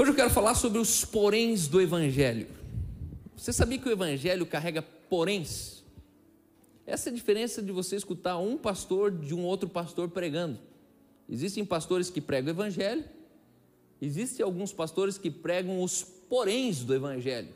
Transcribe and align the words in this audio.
Hoje 0.00 0.12
eu 0.12 0.14
quero 0.14 0.30
falar 0.30 0.54
sobre 0.54 0.78
os 0.78 1.04
poréns 1.04 1.66
do 1.66 1.80
Evangelho. 1.80 2.46
Você 3.36 3.52
sabia 3.52 3.80
que 3.80 3.88
o 3.88 3.90
Evangelho 3.90 4.46
carrega 4.46 4.80
poréns? 4.80 5.82
Essa 6.86 7.08
é 7.08 7.10
a 7.10 7.14
diferença 7.16 7.60
de 7.60 7.72
você 7.72 7.96
escutar 7.96 8.38
um 8.38 8.56
pastor 8.56 9.10
de 9.10 9.34
um 9.34 9.44
outro 9.44 9.68
pastor 9.68 10.08
pregando. 10.08 10.56
Existem 11.28 11.64
pastores 11.64 12.10
que 12.10 12.20
pregam 12.20 12.46
o 12.46 12.50
Evangelho, 12.56 13.04
existem 14.00 14.44
alguns 14.44 14.72
pastores 14.72 15.18
que 15.18 15.32
pregam 15.32 15.82
os 15.82 16.04
poréns 16.04 16.84
do 16.84 16.94
Evangelho. 16.94 17.52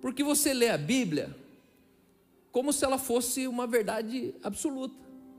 Porque 0.00 0.22
você 0.22 0.52
lê 0.52 0.68
a 0.68 0.78
Bíblia 0.78 1.34
como 2.52 2.72
se 2.72 2.84
ela 2.84 2.98
fosse 2.98 3.46
uma 3.46 3.66
verdade 3.66 4.34
absoluta. 4.42 4.94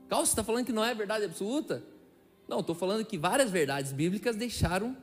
Carl, 0.08 0.24
você 0.24 0.32
está 0.32 0.42
falando 0.42 0.66
que 0.66 0.72
não 0.72 0.84
é 0.84 0.94
verdade 0.94 1.24
absoluta? 1.24 1.82
Não, 2.48 2.60
estou 2.60 2.74
falando 2.74 3.04
que 3.04 3.16
várias 3.16 3.50
verdades 3.50 3.92
bíblicas 3.92 4.36
deixaram 4.36 4.96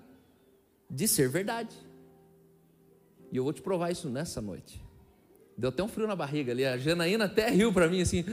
de 0.90 1.08
ser 1.08 1.30
verdade. 1.30 1.76
E 3.32 3.38
eu 3.38 3.44
vou 3.44 3.54
te 3.54 3.62
provar 3.62 3.92
isso 3.92 4.10
nessa 4.10 4.42
noite. 4.42 4.82
Deu 5.58 5.70
até 5.70 5.84
um 5.84 5.88
frio 5.88 6.08
na 6.08 6.16
barriga 6.16 6.52
ali. 6.52 6.66
A 6.66 6.78
Janaína 6.78 7.26
até 7.26 7.50
riu 7.50 7.72
para 7.72 7.88
mim 7.88 8.02
assim: 8.02 8.24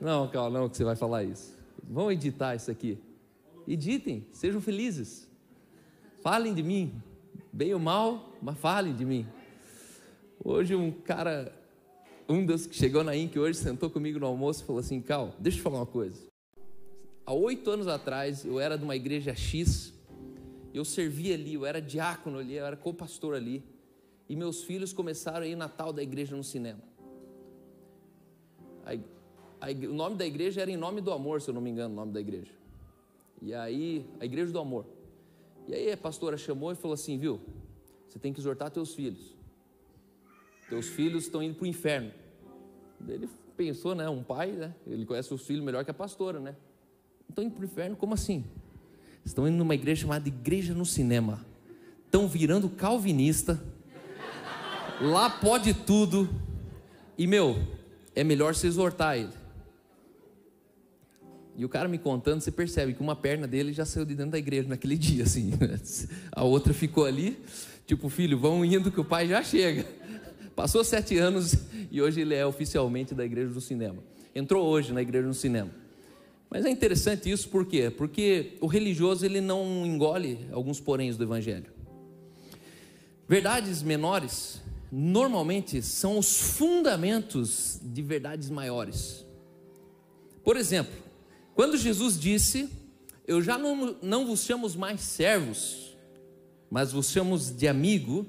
Não, 0.00 0.28
calma, 0.28 0.60
não, 0.60 0.68
que 0.68 0.76
você 0.76 0.84
vai 0.84 0.94
falar 0.94 1.24
isso. 1.24 1.56
Vão 1.82 2.12
editar 2.12 2.54
isso 2.54 2.70
aqui. 2.70 2.98
Editem, 3.66 4.26
sejam 4.32 4.60
felizes. 4.60 5.28
Falem 6.22 6.54
de 6.54 6.62
mim, 6.62 7.00
bem 7.52 7.72
ou 7.72 7.80
mal, 7.80 8.32
mas 8.42 8.58
falem 8.58 8.94
de 8.94 9.04
mim. 9.04 9.26
Hoje 10.44 10.74
um 10.74 10.92
cara, 10.92 11.52
um 12.28 12.44
dos 12.44 12.66
que 12.66 12.76
chegou 12.76 13.02
na 13.02 13.16
INC 13.16 13.38
hoje, 13.38 13.58
sentou 13.58 13.88
comigo 13.88 14.18
no 14.18 14.26
almoço 14.26 14.62
e 14.62 14.66
falou 14.66 14.80
assim: 14.80 15.00
Cal, 15.00 15.34
deixa 15.38 15.56
eu 15.56 15.60
te 15.60 15.62
falar 15.62 15.78
uma 15.78 15.86
coisa. 15.86 16.26
Há 17.26 17.32
oito 17.32 17.68
anos 17.68 17.88
atrás, 17.88 18.44
eu 18.44 18.60
era 18.60 18.78
de 18.78 18.84
uma 18.84 18.94
igreja 18.94 19.34
X, 19.34 19.92
eu 20.72 20.84
servia 20.84 21.34
ali, 21.34 21.54
eu 21.54 21.66
era 21.66 21.82
diácono 21.82 22.38
ali, 22.38 22.54
eu 22.54 22.64
era 22.64 22.76
co-pastor 22.76 23.34
ali 23.34 23.64
e 24.28 24.36
meus 24.36 24.62
filhos 24.62 24.92
começaram 24.92 25.44
a 25.44 25.48
ir 25.48 25.56
Natal 25.56 25.92
da 25.92 26.04
igreja 26.04 26.36
no 26.36 26.44
cinema. 26.44 26.80
A, 28.84 28.92
a, 29.60 29.70
o 29.72 29.92
nome 29.92 30.14
da 30.14 30.24
igreja 30.24 30.60
era 30.60 30.70
em 30.70 30.76
nome 30.76 31.00
do 31.00 31.12
amor, 31.12 31.42
se 31.42 31.50
eu 31.50 31.54
não 31.54 31.60
me 31.60 31.68
engano, 31.68 31.92
o 31.94 31.96
nome 31.96 32.12
da 32.12 32.20
igreja. 32.20 32.52
E 33.42 33.52
aí, 33.52 34.06
a 34.20 34.24
igreja 34.24 34.52
do 34.52 34.60
amor. 34.60 34.86
E 35.66 35.74
aí 35.74 35.90
a 35.90 35.96
pastora 35.96 36.36
chamou 36.36 36.70
e 36.70 36.76
falou 36.76 36.94
assim, 36.94 37.18
viu? 37.18 37.40
Você 38.06 38.20
tem 38.20 38.32
que 38.32 38.38
exortar 38.38 38.70
teus 38.70 38.94
filhos. 38.94 39.34
Teus 40.68 40.86
filhos 40.86 41.24
estão 41.24 41.42
indo 41.42 41.56
para 41.56 41.64
o 41.64 41.66
inferno. 41.66 42.12
Ele 43.06 43.28
pensou, 43.56 43.96
né? 43.96 44.08
Um 44.08 44.22
pai, 44.22 44.52
né? 44.52 44.74
Ele 44.86 45.04
conhece 45.04 45.34
os 45.34 45.44
filhos 45.44 45.64
melhor 45.64 45.84
que 45.84 45.90
a 45.90 45.94
pastora, 45.94 46.38
né? 46.38 46.56
Estão 47.28 47.44
indo 47.44 47.54
para 47.54 47.62
o 47.62 47.64
inferno, 47.64 47.96
como 47.96 48.14
assim? 48.14 48.44
Estão 49.24 49.46
indo 49.46 49.56
numa 49.56 49.74
igreja 49.74 50.02
chamada 50.02 50.26
Igreja 50.28 50.74
no 50.74 50.86
Cinema. 50.86 51.44
Estão 52.06 52.28
virando 52.28 52.68
calvinista 52.68 53.60
Lá 55.00 55.28
pode 55.28 55.74
tudo. 55.74 56.28
E 57.18 57.26
meu, 57.26 57.56
é 58.14 58.24
melhor 58.24 58.54
você 58.54 58.66
exortar 58.66 59.18
ele. 59.18 59.32
E 61.54 61.64
o 61.64 61.68
cara 61.68 61.88
me 61.88 61.98
contando, 61.98 62.40
você 62.40 62.50
percebe 62.50 62.92
que 62.92 63.00
uma 63.00 63.16
perna 63.16 63.46
dele 63.46 63.72
já 63.72 63.84
saiu 63.84 64.04
de 64.04 64.14
dentro 64.14 64.32
da 64.32 64.38
igreja 64.38 64.68
naquele 64.68 64.96
dia, 64.98 65.24
assim. 65.24 65.52
A 66.32 66.44
outra 66.44 66.72
ficou 66.72 67.04
ali, 67.04 67.38
tipo, 67.86 68.08
filho, 68.08 68.38
vão 68.38 68.64
indo 68.64 68.90
que 68.90 69.00
o 69.00 69.04
pai 69.04 69.28
já 69.28 69.42
chega. 69.42 69.86
Passou 70.54 70.82
sete 70.82 71.18
anos 71.18 71.54
e 71.90 72.00
hoje 72.00 72.22
ele 72.22 72.34
é 72.34 72.46
oficialmente 72.46 73.14
da 73.14 73.24
igreja 73.24 73.52
do 73.52 73.60
cinema. 73.60 74.02
Entrou 74.34 74.66
hoje 74.66 74.92
na 74.92 75.02
igreja 75.02 75.26
do 75.26 75.34
cinema. 75.34 75.70
Mas 76.50 76.64
é 76.64 76.70
interessante 76.70 77.30
isso 77.30 77.48
por 77.48 77.66
quê? 77.66 77.90
Porque 77.90 78.56
o 78.60 78.66
religioso 78.66 79.24
ele 79.24 79.40
não 79.40 79.84
engole 79.84 80.46
alguns 80.52 80.80
poréns 80.80 81.16
do 81.16 81.24
evangelho. 81.24 81.72
Verdades 83.28 83.82
menores 83.82 84.60
normalmente 84.90 85.82
são 85.82 86.18
os 86.18 86.40
fundamentos 86.40 87.80
de 87.82 88.00
verdades 88.00 88.48
maiores. 88.48 89.24
Por 90.44 90.56
exemplo, 90.56 90.94
quando 91.54 91.76
Jesus 91.76 92.18
disse: 92.18 92.70
Eu 93.26 93.42
já 93.42 93.58
não, 93.58 93.96
não 94.00 94.26
vos 94.26 94.44
chamo 94.44 94.68
mais 94.76 95.00
servos, 95.00 95.96
mas 96.70 96.92
vos 96.92 97.10
chamo 97.10 97.36
de 97.36 97.66
amigo, 97.66 98.26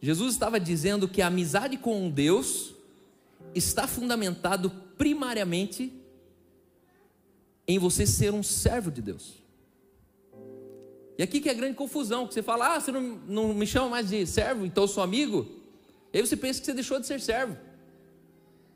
Jesus 0.00 0.32
estava 0.32 0.58
dizendo 0.58 1.06
que 1.06 1.20
a 1.20 1.26
amizade 1.26 1.76
com 1.76 2.10
Deus 2.10 2.74
está 3.54 3.86
fundamentado 3.86 4.70
primariamente 4.96 5.92
em 7.66 7.78
você 7.78 8.06
ser 8.06 8.32
um 8.32 8.42
servo 8.42 8.90
de 8.90 9.00
Deus. 9.00 9.42
E 11.18 11.22
aqui 11.22 11.40
que 11.40 11.48
é 11.48 11.52
a 11.52 11.54
grande 11.54 11.76
confusão, 11.76 12.26
que 12.26 12.34
você 12.34 12.42
fala, 12.42 12.74
ah, 12.74 12.80
você 12.80 12.90
não, 12.90 13.00
não 13.00 13.54
me 13.54 13.66
chama 13.66 13.88
mais 13.88 14.08
de 14.08 14.26
servo, 14.26 14.64
então 14.64 14.84
eu 14.84 14.88
sou 14.88 15.02
amigo. 15.02 15.46
E 16.12 16.18
aí 16.18 16.26
você 16.26 16.36
pensa 16.36 16.60
que 16.60 16.66
você 16.66 16.74
deixou 16.74 16.98
de 16.98 17.06
ser 17.06 17.20
servo. 17.20 17.56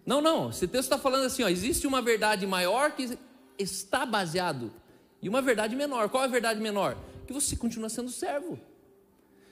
Não, 0.06 0.20
não, 0.20 0.50
esse 0.50 0.68
texto 0.68 0.84
está 0.84 0.98
falando 0.98 1.24
assim: 1.24 1.42
ó, 1.42 1.48
existe 1.48 1.86
uma 1.86 2.00
verdade 2.00 2.46
maior 2.46 2.92
que 2.92 3.18
está 3.58 4.06
baseado, 4.06 4.72
e 5.20 5.28
uma 5.28 5.42
verdade 5.42 5.74
menor. 5.74 6.08
Qual 6.08 6.22
é 6.22 6.26
a 6.26 6.30
verdade 6.30 6.60
menor? 6.60 6.96
Que 7.26 7.32
você 7.32 7.56
continua 7.56 7.88
sendo 7.88 8.10
servo. 8.10 8.58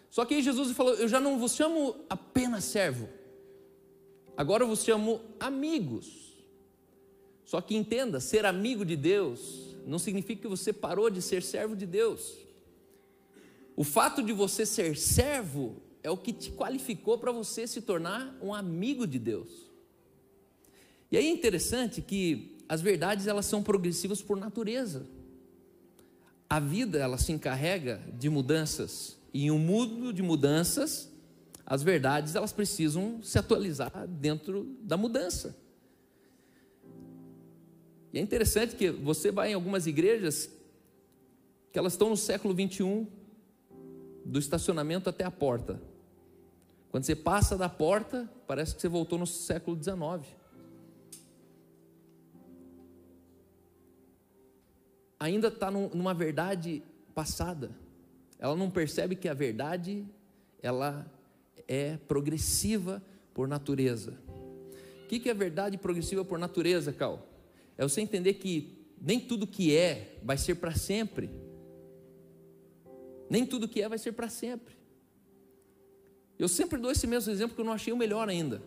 Só 0.08 0.24
que 0.24 0.34
aí 0.34 0.42
Jesus 0.42 0.70
falou: 0.70 0.94
Eu 0.94 1.08
já 1.08 1.18
não 1.18 1.38
vos 1.38 1.56
chamo 1.56 1.96
apenas 2.08 2.62
servo, 2.64 3.08
agora 4.36 4.62
eu 4.62 4.68
vos 4.68 4.84
chamo 4.84 5.20
amigos. 5.40 6.23
Só 7.44 7.60
que 7.60 7.76
entenda: 7.76 8.20
ser 8.20 8.46
amigo 8.46 8.84
de 8.84 8.96
Deus 8.96 9.76
não 9.86 9.98
significa 9.98 10.42
que 10.42 10.48
você 10.48 10.72
parou 10.72 11.10
de 11.10 11.20
ser 11.20 11.42
servo 11.42 11.76
de 11.76 11.86
Deus. 11.86 12.34
O 13.76 13.84
fato 13.84 14.22
de 14.22 14.32
você 14.32 14.64
ser 14.64 14.96
servo 14.96 15.76
é 16.02 16.10
o 16.10 16.16
que 16.16 16.32
te 16.32 16.50
qualificou 16.52 17.18
para 17.18 17.32
você 17.32 17.66
se 17.66 17.82
tornar 17.82 18.36
um 18.40 18.54
amigo 18.54 19.06
de 19.06 19.18
Deus. 19.18 19.50
E 21.10 21.16
aí 21.16 21.26
é 21.26 21.30
interessante 21.30 22.00
que 22.00 22.56
as 22.68 22.80
verdades 22.80 23.26
elas 23.26 23.46
são 23.46 23.62
progressivas 23.62 24.22
por 24.22 24.36
natureza. 24.36 25.06
A 26.48 26.60
vida 26.60 26.98
ela 26.98 27.18
se 27.18 27.32
encarrega 27.32 28.00
de 28.18 28.28
mudanças 28.28 29.18
e 29.32 29.46
em 29.46 29.50
um 29.50 29.58
mundo 29.58 30.12
de 30.12 30.22
mudanças, 30.22 31.10
as 31.66 31.82
verdades 31.82 32.36
elas 32.36 32.52
precisam 32.52 33.20
se 33.22 33.36
atualizar 33.36 34.06
dentro 34.06 34.76
da 34.82 34.96
mudança. 34.96 35.56
E 38.14 38.18
é 38.18 38.20
interessante 38.20 38.76
que 38.76 38.90
você 38.90 39.32
vai 39.32 39.50
em 39.50 39.54
algumas 39.54 39.88
igrejas 39.88 40.48
que 41.72 41.76
elas 41.80 41.94
estão 41.94 42.08
no 42.08 42.16
século 42.16 42.54
21, 42.54 43.08
do 44.24 44.38
estacionamento 44.38 45.10
até 45.10 45.24
a 45.24 45.32
porta. 45.32 45.82
Quando 46.92 47.02
você 47.02 47.16
passa 47.16 47.58
da 47.58 47.68
porta, 47.68 48.30
parece 48.46 48.72
que 48.76 48.80
você 48.80 48.86
voltou 48.86 49.18
no 49.18 49.26
século 49.26 49.76
XIX. 49.76 50.32
Ainda 55.18 55.48
está 55.48 55.68
numa 55.68 56.14
verdade 56.14 56.84
passada. 57.16 57.72
Ela 58.38 58.54
não 58.54 58.70
percebe 58.70 59.16
que 59.16 59.28
a 59.28 59.34
verdade 59.34 60.06
ela 60.62 61.04
é 61.66 61.96
progressiva 61.96 63.02
por 63.34 63.48
natureza. 63.48 64.16
O 65.02 65.08
que 65.08 65.28
é 65.28 65.34
verdade 65.34 65.76
progressiva 65.76 66.24
por 66.24 66.38
natureza, 66.38 66.92
Cal? 66.92 67.33
É 67.76 67.82
você 67.82 68.00
entender 68.00 68.34
que 68.34 68.76
nem 69.00 69.20
tudo 69.20 69.46
que 69.46 69.76
é 69.76 70.18
vai 70.22 70.38
ser 70.38 70.56
para 70.56 70.74
sempre. 70.74 71.30
Nem 73.28 73.44
tudo 73.44 73.68
que 73.68 73.82
é 73.82 73.88
vai 73.88 73.98
ser 73.98 74.12
para 74.12 74.28
sempre. 74.28 74.74
Eu 76.38 76.48
sempre 76.48 76.78
dou 76.78 76.90
esse 76.90 77.06
mesmo 77.06 77.32
exemplo 77.32 77.54
que 77.54 77.60
eu 77.60 77.64
não 77.64 77.72
achei 77.72 77.92
o 77.92 77.96
melhor 77.96 78.28
ainda. 78.28 78.62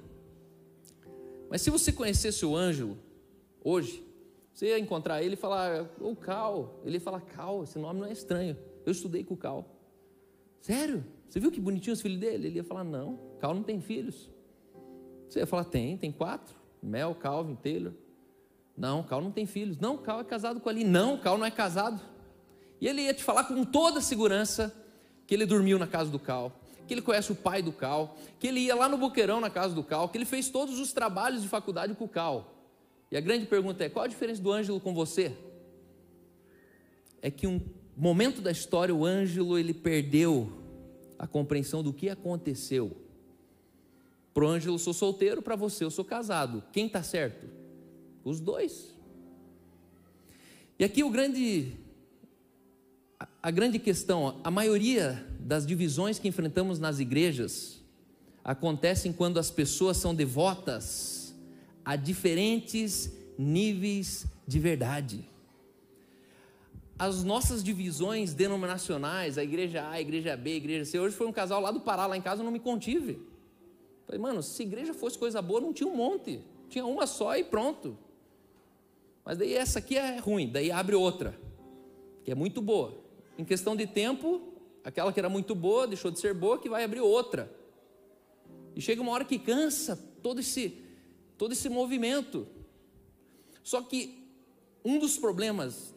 Mas 1.50 1.62
se 1.62 1.70
você 1.70 1.92
conhecesse 1.92 2.46
o 2.46 2.56
Ângelo 2.56 2.98
hoje, 3.64 4.04
você 4.54 4.68
ia 4.68 4.80
encontrar 4.80 5.22
ele 5.22 5.34
e 5.34 5.38
falar, 5.38 5.90
ô 6.00 6.16
Cal, 6.16 6.82
ele 6.84 6.96
ia 6.96 7.02
falar, 7.02 7.22
Cal, 7.22 7.64
esse 7.64 7.78
nome 7.78 8.00
não 8.00 8.08
é 8.08 8.12
estranho. 8.12 8.58
Eu 8.86 8.92
estudei 8.92 9.24
com 9.24 9.34
o 9.34 9.38
Cal. 9.38 9.66
Sério? 10.60 11.06
Você 11.28 11.40
viu 11.40 11.52
que 11.52 11.60
bonitinho 11.60 11.94
os 11.94 12.02
filhos 12.02 12.20
dele? 12.20 12.48
Ele 12.48 12.56
ia 12.58 12.64
falar, 12.64 12.84
não, 12.84 13.20
Cal 13.40 13.54
não 13.54 13.64
tem 13.64 13.80
filhos. 13.80 14.30
Você 15.28 15.40
ia 15.40 15.48
falar, 15.48 15.66
tem, 15.66 15.98
tem 15.98 16.12
quatro. 16.12 16.56
Mel, 16.82 17.14
Calvin, 17.16 17.56
Taylor. 17.56 17.94
Não, 18.78 19.02
Cal 19.02 19.22
não 19.22 19.32
tem 19.32 19.48
filhos. 19.48 19.80
Não, 19.80 19.98
Cal 19.98 20.22
é 20.22 20.24
casado 20.24 20.60
com 20.60 20.70
ali. 20.70 20.84
Não, 20.84 21.18
Cal 21.18 21.38
não 21.38 21.46
é 21.46 21.50
casado. 21.50 22.00
E 22.80 22.88
ele 22.88 23.02
ia 23.02 23.14
te 23.14 23.24
falar 23.24 23.46
com 23.46 23.66
toda 23.66 24.00
segurança 24.02 24.74
que 25.26 25.34
ele 25.34 25.48
dormiu 25.48 25.80
na 25.80 25.88
casa 25.88 26.12
do 26.12 26.20
Cal, 26.20 26.52
que 26.88 26.94
ele 26.94 27.02
conhece 27.02 27.32
o 27.32 27.36
pai 27.36 27.64
do 27.64 27.72
Cal, 27.72 28.16
que 28.40 28.48
ele 28.48 28.60
ia 28.60 28.76
lá 28.76 28.88
no 28.88 28.98
Boqueirão 28.98 29.42
na 29.42 29.50
casa 29.50 29.74
do 29.74 29.84
Cal, 29.84 30.08
que 30.08 30.18
ele 30.18 30.26
fez 30.26 30.50
todos 30.50 30.80
os 30.80 30.94
trabalhos 30.94 31.42
de 31.42 31.48
faculdade 31.48 31.96
com 31.96 32.06
o 32.06 32.10
Cal. 32.10 32.54
E 33.12 33.18
a 33.18 33.22
grande 33.22 33.48
pergunta 33.48 33.84
é: 33.84 33.90
qual 33.90 34.06
a 34.06 34.08
diferença 34.08 34.42
do 34.42 34.52
Ângelo 34.52 34.80
com 34.80 34.94
você? 34.94 35.36
É 37.20 37.32
que 37.32 37.48
um 37.48 37.60
momento 37.96 38.42
da 38.42 38.52
história 38.52 38.94
o 38.94 39.04
Ângelo 39.04 39.58
ele 39.58 39.74
perdeu 39.74 40.54
a 41.18 41.26
compreensão 41.26 41.82
do 41.82 41.92
que 41.92 42.10
aconteceu. 42.10 42.96
Para 44.36 44.46
o 44.46 44.48
Ângelo 44.48 44.76
eu 44.76 44.80
sou 44.80 44.94
solteiro, 44.94 45.42
para 45.42 45.56
você 45.56 45.84
eu 45.84 45.90
sou 45.90 46.06
casado. 46.06 46.64
Quem 46.72 46.86
está 46.86 47.02
certo? 47.02 47.48
Os 48.28 48.42
dois. 48.42 48.94
E 50.78 50.84
aqui 50.84 51.02
o 51.02 51.10
grande 51.10 51.78
a 53.42 53.50
grande 53.50 53.80
questão, 53.80 54.42
a 54.44 54.52
maioria 54.52 55.26
das 55.40 55.66
divisões 55.66 56.20
que 56.20 56.28
enfrentamos 56.28 56.78
nas 56.78 57.00
igrejas 57.00 57.82
acontecem 58.44 59.14
quando 59.14 59.40
as 59.40 59.50
pessoas 59.50 59.96
são 59.96 60.14
devotas 60.14 61.34
a 61.86 61.96
diferentes 61.96 63.10
níveis 63.38 64.26
de 64.46 64.60
verdade. 64.60 65.26
As 67.00 67.24
nossas 67.24 67.64
divisões 67.64 68.34
denominacionais, 68.34 69.38
a 69.38 69.44
igreja 69.44 69.84
A, 69.84 69.92
a 69.92 70.02
igreja 70.02 70.36
B, 70.36 70.52
a 70.52 70.56
igreja 70.56 70.84
C, 70.84 71.00
hoje 71.00 71.16
foi 71.16 71.28
um 71.28 71.32
casal 71.32 71.62
lá 71.62 71.72
do 71.72 71.80
Pará, 71.80 72.06
lá 72.06 72.18
em 72.18 72.22
casa, 72.22 72.42
eu 72.42 72.46
não 72.46 72.52
me 72.52 72.60
contive. 72.60 73.22
Falei, 74.06 74.20
mano, 74.20 74.44
se 74.44 74.64
igreja 74.64 74.94
fosse 74.94 75.18
coisa 75.18 75.42
boa, 75.42 75.62
não 75.62 75.72
tinha 75.72 75.88
um 75.88 75.96
monte, 75.96 76.42
tinha 76.70 76.86
uma 76.86 77.08
só 77.08 77.34
e 77.38 77.46
pronto. 77.46 77.98
Mas 79.28 79.38
daí 79.38 79.56
essa 79.56 79.80
aqui 79.80 79.98
é 79.98 80.20
ruim, 80.20 80.50
daí 80.50 80.72
abre 80.72 80.96
outra, 80.96 81.38
que 82.24 82.32
é 82.32 82.36
muito 82.36 82.62
boa 82.62 82.98
em 83.38 83.44
questão 83.44 83.76
de 83.76 83.86
tempo, 83.86 84.42
aquela 84.86 85.12
que 85.12 85.20
era 85.20 85.28
muito 85.28 85.54
boa 85.54 85.86
deixou 85.86 86.10
de 86.10 86.18
ser 86.18 86.34
boa, 86.34 86.58
que 86.58 86.70
vai 86.70 86.86
abrir 86.86 87.02
outra. 87.02 87.54
E 88.74 88.80
chega 88.80 89.02
uma 89.02 89.12
hora 89.12 89.26
que 89.26 89.38
cansa 89.38 89.98
todo 90.24 90.40
esse, 90.40 90.82
todo 91.38 91.52
esse 91.52 91.68
movimento. 91.68 92.48
Só 93.62 93.82
que 93.82 94.32
um 94.82 94.98
dos 94.98 95.18
problemas 95.18 95.94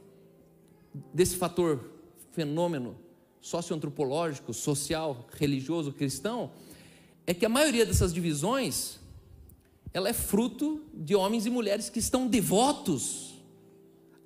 desse 1.14 1.36
fator, 1.36 1.88
fenômeno 2.32 2.98
socioantropológico, 3.40 4.52
social, 4.52 5.24
religioso, 5.34 5.92
cristão, 5.92 6.50
é 7.28 7.32
que 7.32 7.46
a 7.46 7.48
maioria 7.48 7.86
dessas 7.86 8.12
divisões 8.12 8.98
ela 9.92 10.08
é 10.08 10.12
fruto 10.12 10.84
de 10.94 11.14
homens 11.14 11.46
e 11.46 11.50
mulheres 11.50 11.88
que 11.90 11.98
estão 11.98 12.26
devotos 12.26 13.42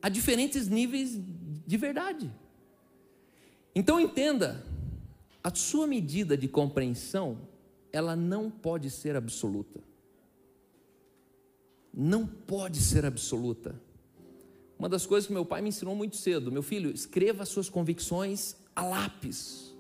a 0.03 0.09
diferentes 0.09 0.69
níveis 0.69 1.19
de 1.67 1.77
verdade. 1.77 2.31
Então 3.75 3.99
entenda, 3.99 4.65
a 5.43 5.55
sua 5.55 5.87
medida 5.87 6.37
de 6.37 6.47
compreensão, 6.47 7.49
ela 7.93 8.15
não 8.15 8.51
pode 8.51 8.91
ser 8.91 9.17
absoluta. 9.17 9.81
Não 11.93 12.27
pode 12.27 12.79
ser 12.81 13.05
absoluta. 13.05 13.81
Uma 14.79 14.89
das 14.89 15.07
coisas 15.07 15.27
que 15.27 15.33
meu 15.33 15.45
pai 15.45 15.63
me 15.63 15.71
ensinou 15.71 15.95
muito 15.95 16.17
cedo, 16.17 16.53
meu 16.53 16.63
filho, 16.63 16.91
escreva 16.91 17.45
suas 17.45 17.69
convicções 17.69 18.57
a 18.75 18.85
lápis. 18.85 19.74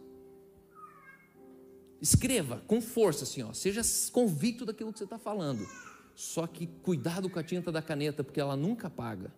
Escreva 2.04 2.62
com 2.66 2.82
força, 2.82 3.24
assim, 3.24 3.42
ó, 3.42 3.54
seja 3.54 3.80
convicto 4.12 4.66
daquilo 4.66 4.92
que 4.92 4.98
você 4.98 5.04
está 5.04 5.18
falando. 5.18 5.66
Só 6.14 6.46
que 6.46 6.66
cuidado 6.66 7.30
com 7.30 7.38
a 7.38 7.42
tinta 7.42 7.72
da 7.72 7.80
caneta, 7.80 8.22
porque 8.22 8.38
ela 8.38 8.54
nunca 8.54 8.88
apaga. 8.88 9.32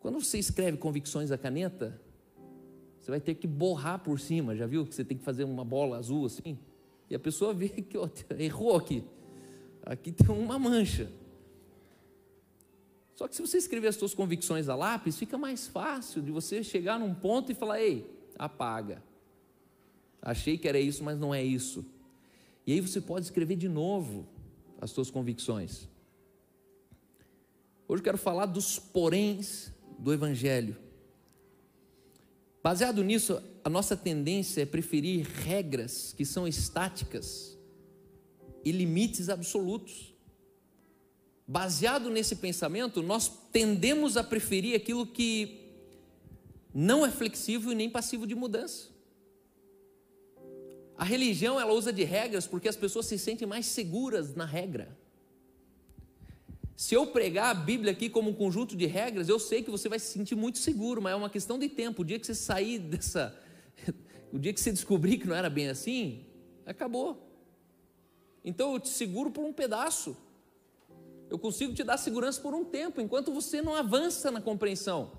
Quando 0.00 0.18
você 0.18 0.38
escreve 0.38 0.78
convicções 0.78 1.30
a 1.30 1.36
caneta, 1.36 2.00
você 2.98 3.10
vai 3.10 3.20
ter 3.20 3.34
que 3.34 3.46
borrar 3.46 3.98
por 3.98 4.18
cima, 4.18 4.56
já 4.56 4.64
viu? 4.66 4.86
Que 4.86 4.94
você 4.94 5.04
tem 5.04 5.18
que 5.18 5.22
fazer 5.22 5.44
uma 5.44 5.66
bola 5.66 5.98
azul 5.98 6.24
assim. 6.24 6.58
E 7.10 7.14
a 7.14 7.18
pessoa 7.18 7.52
vê 7.52 7.68
que 7.84 7.98
ó, 7.98 8.08
errou 8.38 8.74
aqui. 8.74 9.04
Aqui 9.84 10.12
tem 10.12 10.34
uma 10.34 10.58
mancha. 10.58 11.12
Só 13.14 13.28
que 13.28 13.36
se 13.36 13.42
você 13.42 13.58
escrever 13.58 13.88
as 13.88 13.96
suas 13.96 14.14
convicções 14.14 14.66
a 14.66 14.74
lápis, 14.74 15.18
fica 15.18 15.36
mais 15.36 15.68
fácil 15.68 16.22
de 16.22 16.30
você 16.30 16.64
chegar 16.64 16.98
num 16.98 17.14
ponto 17.14 17.52
e 17.52 17.54
falar: 17.54 17.82
ei, 17.82 18.10
apaga. 18.38 19.11
Achei 20.22 20.56
que 20.56 20.68
era 20.68 20.78
isso, 20.78 21.02
mas 21.02 21.18
não 21.18 21.34
é 21.34 21.42
isso. 21.42 21.84
E 22.64 22.72
aí 22.72 22.80
você 22.80 23.00
pode 23.00 23.24
escrever 23.26 23.56
de 23.56 23.68
novo 23.68 24.24
as 24.80 24.92
suas 24.92 25.10
convicções. 25.10 25.88
Hoje 27.88 28.00
eu 28.00 28.04
quero 28.04 28.18
falar 28.18 28.46
dos 28.46 28.78
poréns 28.78 29.72
do 29.98 30.12
Evangelho. 30.12 30.76
Baseado 32.62 33.02
nisso, 33.02 33.42
a 33.64 33.68
nossa 33.68 33.96
tendência 33.96 34.62
é 34.62 34.66
preferir 34.66 35.26
regras 35.26 36.14
que 36.16 36.24
são 36.24 36.46
estáticas 36.46 37.58
e 38.64 38.70
limites 38.70 39.28
absolutos. 39.28 40.14
Baseado 41.46 42.08
nesse 42.08 42.36
pensamento, 42.36 43.02
nós 43.02 43.28
tendemos 43.50 44.16
a 44.16 44.22
preferir 44.22 44.76
aquilo 44.76 45.04
que 45.04 45.58
não 46.72 47.04
é 47.04 47.10
flexível 47.10 47.72
e 47.72 47.74
nem 47.74 47.90
passivo 47.90 48.24
de 48.24 48.36
mudança. 48.36 48.91
A 51.02 51.04
religião 51.04 51.58
ela 51.58 51.72
usa 51.72 51.92
de 51.92 52.04
regras 52.04 52.46
porque 52.46 52.68
as 52.68 52.76
pessoas 52.76 53.06
se 53.06 53.18
sentem 53.18 53.44
mais 53.44 53.66
seguras 53.66 54.36
na 54.36 54.44
regra. 54.44 54.96
Se 56.76 56.94
eu 56.94 57.08
pregar 57.08 57.50
a 57.50 57.54
Bíblia 57.54 57.90
aqui 57.90 58.08
como 58.08 58.30
um 58.30 58.32
conjunto 58.32 58.76
de 58.76 58.86
regras, 58.86 59.28
eu 59.28 59.40
sei 59.40 59.64
que 59.64 59.70
você 59.70 59.88
vai 59.88 59.98
se 59.98 60.12
sentir 60.12 60.36
muito 60.36 60.58
seguro, 60.58 61.02
mas 61.02 61.12
é 61.12 61.16
uma 61.16 61.28
questão 61.28 61.58
de 61.58 61.68
tempo. 61.68 62.02
O 62.02 62.04
dia 62.04 62.20
que 62.20 62.26
você 62.28 62.36
sair 62.36 62.78
dessa. 62.78 63.36
O 64.32 64.38
dia 64.38 64.52
que 64.52 64.60
você 64.60 64.70
descobrir 64.70 65.18
que 65.18 65.26
não 65.26 65.34
era 65.34 65.50
bem 65.50 65.68
assim, 65.70 66.24
acabou. 66.64 67.36
Então 68.44 68.72
eu 68.72 68.78
te 68.78 68.88
seguro 68.88 69.32
por 69.32 69.44
um 69.44 69.52
pedaço. 69.52 70.16
Eu 71.28 71.36
consigo 71.36 71.74
te 71.74 71.82
dar 71.82 71.96
segurança 71.96 72.40
por 72.40 72.54
um 72.54 72.64
tempo, 72.64 73.00
enquanto 73.00 73.32
você 73.32 73.60
não 73.60 73.74
avança 73.74 74.30
na 74.30 74.40
compreensão. 74.40 75.10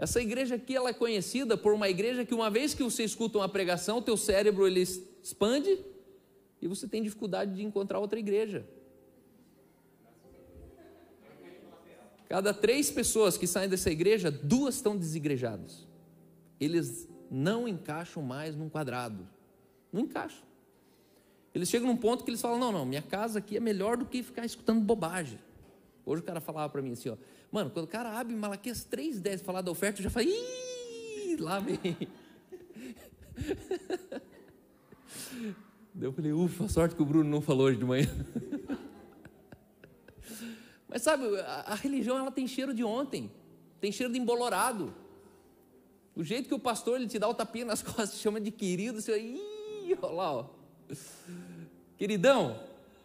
Essa 0.00 0.18
igreja 0.18 0.54
aqui 0.54 0.74
ela 0.74 0.88
é 0.88 0.94
conhecida 0.94 1.58
por 1.58 1.74
uma 1.74 1.86
igreja 1.86 2.24
que 2.24 2.34
uma 2.34 2.48
vez 2.48 2.72
que 2.72 2.82
você 2.82 3.04
escuta 3.04 3.36
uma 3.36 3.50
pregação, 3.50 3.98
o 3.98 4.02
teu 4.02 4.16
cérebro 4.16 4.66
ele 4.66 4.80
expande 4.80 5.78
e 6.58 6.66
você 6.66 6.88
tem 6.88 7.02
dificuldade 7.02 7.54
de 7.56 7.62
encontrar 7.62 7.98
outra 7.98 8.18
igreja. 8.18 8.66
Cada 12.30 12.54
três 12.54 12.90
pessoas 12.90 13.36
que 13.36 13.46
saem 13.46 13.68
dessa 13.68 13.90
igreja, 13.90 14.30
duas 14.30 14.76
estão 14.76 14.96
desigrejadas. 14.96 15.86
Eles 16.58 17.06
não 17.30 17.68
encaixam 17.68 18.22
mais 18.22 18.56
num 18.56 18.70
quadrado. 18.70 19.28
Não 19.92 20.00
encaixam. 20.00 20.48
Eles 21.54 21.68
chegam 21.68 21.88
num 21.88 21.96
ponto 21.96 22.24
que 22.24 22.30
eles 22.30 22.40
falam: 22.40 22.58
não, 22.58 22.72
não, 22.72 22.86
minha 22.86 23.02
casa 23.02 23.40
aqui 23.40 23.58
é 23.58 23.60
melhor 23.60 23.98
do 23.98 24.06
que 24.06 24.22
ficar 24.22 24.46
escutando 24.46 24.80
bobagem. 24.80 25.38
Hoje 26.06 26.22
o 26.22 26.24
cara 26.24 26.40
falava 26.40 26.72
para 26.72 26.80
mim 26.80 26.92
assim: 26.92 27.10
ó, 27.10 27.16
mano, 27.50 27.70
quando 27.70 27.84
o 27.84 27.88
cara 27.88 28.18
abre 28.18 28.34
Malaquias 28.34 28.86
3,10 28.90 29.42
falar 29.42 29.62
da 29.62 29.70
oferta, 29.70 30.00
eu 30.00 30.04
já 30.04 30.10
falei: 30.10 30.28
ih, 30.28 31.36
lá 31.36 31.58
vem. 31.58 31.78
eu 36.00 36.12
falei: 36.12 36.32
ufa, 36.32 36.68
sorte 36.68 36.94
que 36.94 37.02
o 37.02 37.04
Bruno 37.04 37.28
não 37.28 37.40
falou 37.40 37.66
hoje 37.66 37.78
de 37.78 37.84
manhã. 37.84 38.08
Mas 40.88 41.02
sabe, 41.02 41.24
a, 41.40 41.64
a 41.68 41.74
religião 41.74 42.18
ela 42.18 42.32
tem 42.32 42.48
cheiro 42.48 42.74
de 42.74 42.82
ontem, 42.82 43.30
tem 43.80 43.92
cheiro 43.92 44.12
de 44.12 44.18
embolorado. 44.18 44.92
O 46.16 46.24
jeito 46.24 46.48
que 46.48 46.54
o 46.54 46.58
pastor 46.58 46.96
ele 46.96 47.08
te 47.08 47.18
dá 47.18 47.28
o 47.28 47.34
tapinha 47.34 47.64
nas 47.64 47.82
costas, 47.82 48.18
chama 48.18 48.40
de 48.40 48.50
querido, 48.50 49.00
você 49.00 49.18
ih, 49.18 49.96
olha 50.02 50.12
lá, 50.12 50.32
ó. 50.32 50.46
Queridão, 51.96 52.58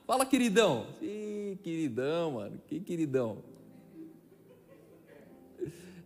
fala 0.07 0.25
queridão. 0.25 0.87
Ih, 1.01 1.59
queridão, 1.61 2.31
mano, 2.31 2.59
que 2.67 2.79
queridão. 2.79 3.43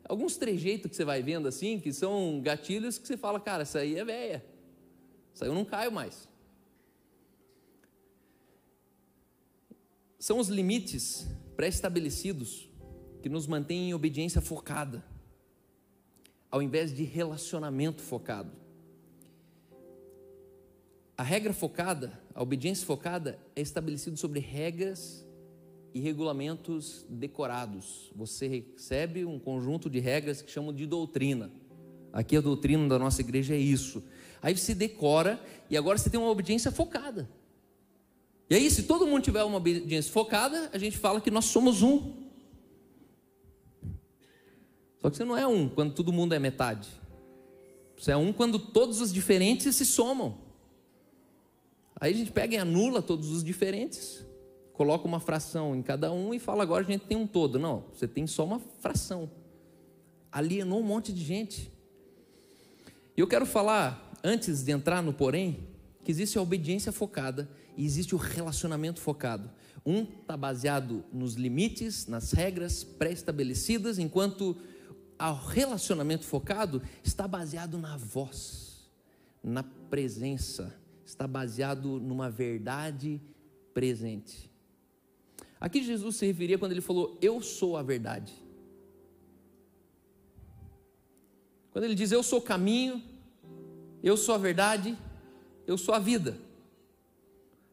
Alguns 0.09 0.37
trejeitos 0.37 0.89
que 0.89 0.95
você 0.95 1.05
vai 1.05 1.21
vendo 1.21 1.47
assim, 1.47 1.79
que 1.79 1.93
são 1.93 2.41
gatilhos 2.41 2.97
que 2.97 3.07
você 3.07 3.15
fala, 3.15 3.39
cara, 3.39 3.61
essa 3.61 3.77
aí 3.77 3.95
é 3.95 4.03
velha. 4.03 4.43
Essa 5.31 5.45
aí 5.45 5.51
eu 5.51 5.53
não 5.53 5.63
caio 5.63 5.91
mais. 5.91 6.27
São 10.17 10.39
os 10.39 10.49
limites 10.49 11.27
pré-estabelecidos 11.55 12.67
que 13.21 13.29
nos 13.29 13.45
mantêm 13.45 13.91
em 13.91 13.93
obediência 13.93 14.41
focada, 14.41 15.05
ao 16.49 16.59
invés 16.59 16.91
de 16.91 17.03
relacionamento 17.03 18.01
focado. 18.01 18.51
A 21.15 21.21
regra 21.21 21.53
focada, 21.53 22.19
a 22.33 22.41
obediência 22.41 22.83
focada 22.83 23.37
é 23.55 23.61
estabelecido 23.61 24.17
sobre 24.17 24.39
regras 24.39 25.23
e 25.93 25.99
regulamentos 25.99 27.05
decorados. 27.09 28.11
Você 28.15 28.47
recebe 28.47 29.25
um 29.25 29.39
conjunto 29.39 29.89
de 29.89 29.99
regras 29.99 30.41
que 30.41 30.51
chamam 30.51 30.73
de 30.73 30.85
doutrina. 30.85 31.51
Aqui 32.11 32.37
a 32.37 32.41
doutrina 32.41 32.87
da 32.87 32.99
nossa 32.99 33.21
igreja 33.21 33.53
é 33.53 33.57
isso. 33.57 34.03
Aí 34.41 34.55
você 34.55 34.73
decora 34.73 35.41
e 35.69 35.77
agora 35.77 35.97
você 35.97 36.09
tem 36.09 36.19
uma 36.19 36.29
obediência 36.29 36.71
focada. 36.71 37.29
E 38.49 38.55
aí, 38.55 38.71
se 38.71 38.83
todo 38.83 39.05
mundo 39.05 39.21
tiver 39.23 39.43
uma 39.43 39.57
obediência 39.57 40.11
focada, 40.11 40.71
a 40.73 40.77
gente 40.77 40.97
fala 40.97 41.21
que 41.21 41.29
nós 41.29 41.45
somos 41.45 41.83
um. 41.83 42.13
Só 44.99 45.09
que 45.09 45.17
você 45.17 45.23
não 45.23 45.37
é 45.37 45.45
um 45.45 45.69
quando 45.69 45.93
todo 45.93 46.11
mundo 46.11 46.33
é 46.33 46.39
metade. 46.39 46.89
Você 47.95 48.11
é 48.11 48.17
um 48.17 48.33
quando 48.33 48.57
todos 48.57 49.01
os 49.01 49.13
diferentes 49.13 49.75
se 49.75 49.85
somam. 49.85 50.37
Aí 51.99 52.13
a 52.13 52.15
gente 52.15 52.31
pega 52.31 52.55
e 52.55 52.57
anula 52.57 53.01
todos 53.01 53.29
os 53.29 53.43
diferentes, 53.43 54.25
coloca 54.79 55.05
uma 55.05 55.19
fração 55.19 55.75
em 55.75 55.81
cada 55.81 56.09
um 56.09 56.33
e 56.33 56.39
fala 56.39 56.63
agora 56.63 56.85
a 56.85 56.87
gente 56.87 57.01
tem 57.01 57.17
um 57.17 57.27
todo. 57.27 57.59
Não, 57.59 57.83
você 57.91 58.07
tem 58.07 58.25
só 58.25 58.45
uma 58.45 58.59
fração. 58.59 59.29
Alienou 60.31 60.79
um 60.79 60.83
monte 60.83 61.11
de 61.11 61.21
gente. 61.21 61.69
E 63.17 63.19
eu 63.19 63.27
quero 63.27 63.45
falar, 63.45 64.09
antes 64.23 64.63
de 64.63 64.71
entrar 64.71 65.03
no 65.03 65.11
porém, 65.11 65.67
que 66.01 66.09
existe 66.09 66.37
a 66.37 66.41
obediência 66.41 66.93
focada 66.93 67.49
e 67.75 67.83
existe 67.83 68.15
o 68.15 68.17
relacionamento 68.17 69.01
focado. 69.01 69.51
Um 69.85 70.03
está 70.03 70.37
baseado 70.37 71.03
nos 71.11 71.33
limites, 71.33 72.07
nas 72.07 72.31
regras 72.31 72.81
pré-estabelecidas, 72.81 73.99
enquanto 73.99 74.55
o 75.19 75.33
relacionamento 75.49 76.23
focado 76.23 76.81
está 77.03 77.27
baseado 77.27 77.77
na 77.77 77.97
voz, 77.97 78.89
na 79.43 79.61
presença, 79.61 80.73
está 81.05 81.27
baseado 81.27 81.99
numa 81.99 82.29
verdade 82.29 83.21
presente. 83.73 84.48
Aqui 85.59 85.83
Jesus 85.83 86.15
se 86.15 86.25
referia 86.25 86.57
quando 86.57 86.71
ele 86.71 86.81
falou: 86.81 87.17
Eu 87.21 87.41
sou 87.41 87.75
a 87.75 87.83
verdade. 87.83 88.33
Quando 91.71 91.83
ele 91.83 91.95
diz: 91.95 92.11
Eu 92.11 92.23
sou 92.23 92.39
o 92.39 92.41
caminho, 92.41 93.03
eu 94.01 94.15
sou 94.15 94.35
a 94.35 94.37
verdade, 94.37 94.97
eu 95.67 95.77
sou 95.77 95.93
a 95.93 95.99
vida. 95.99 96.37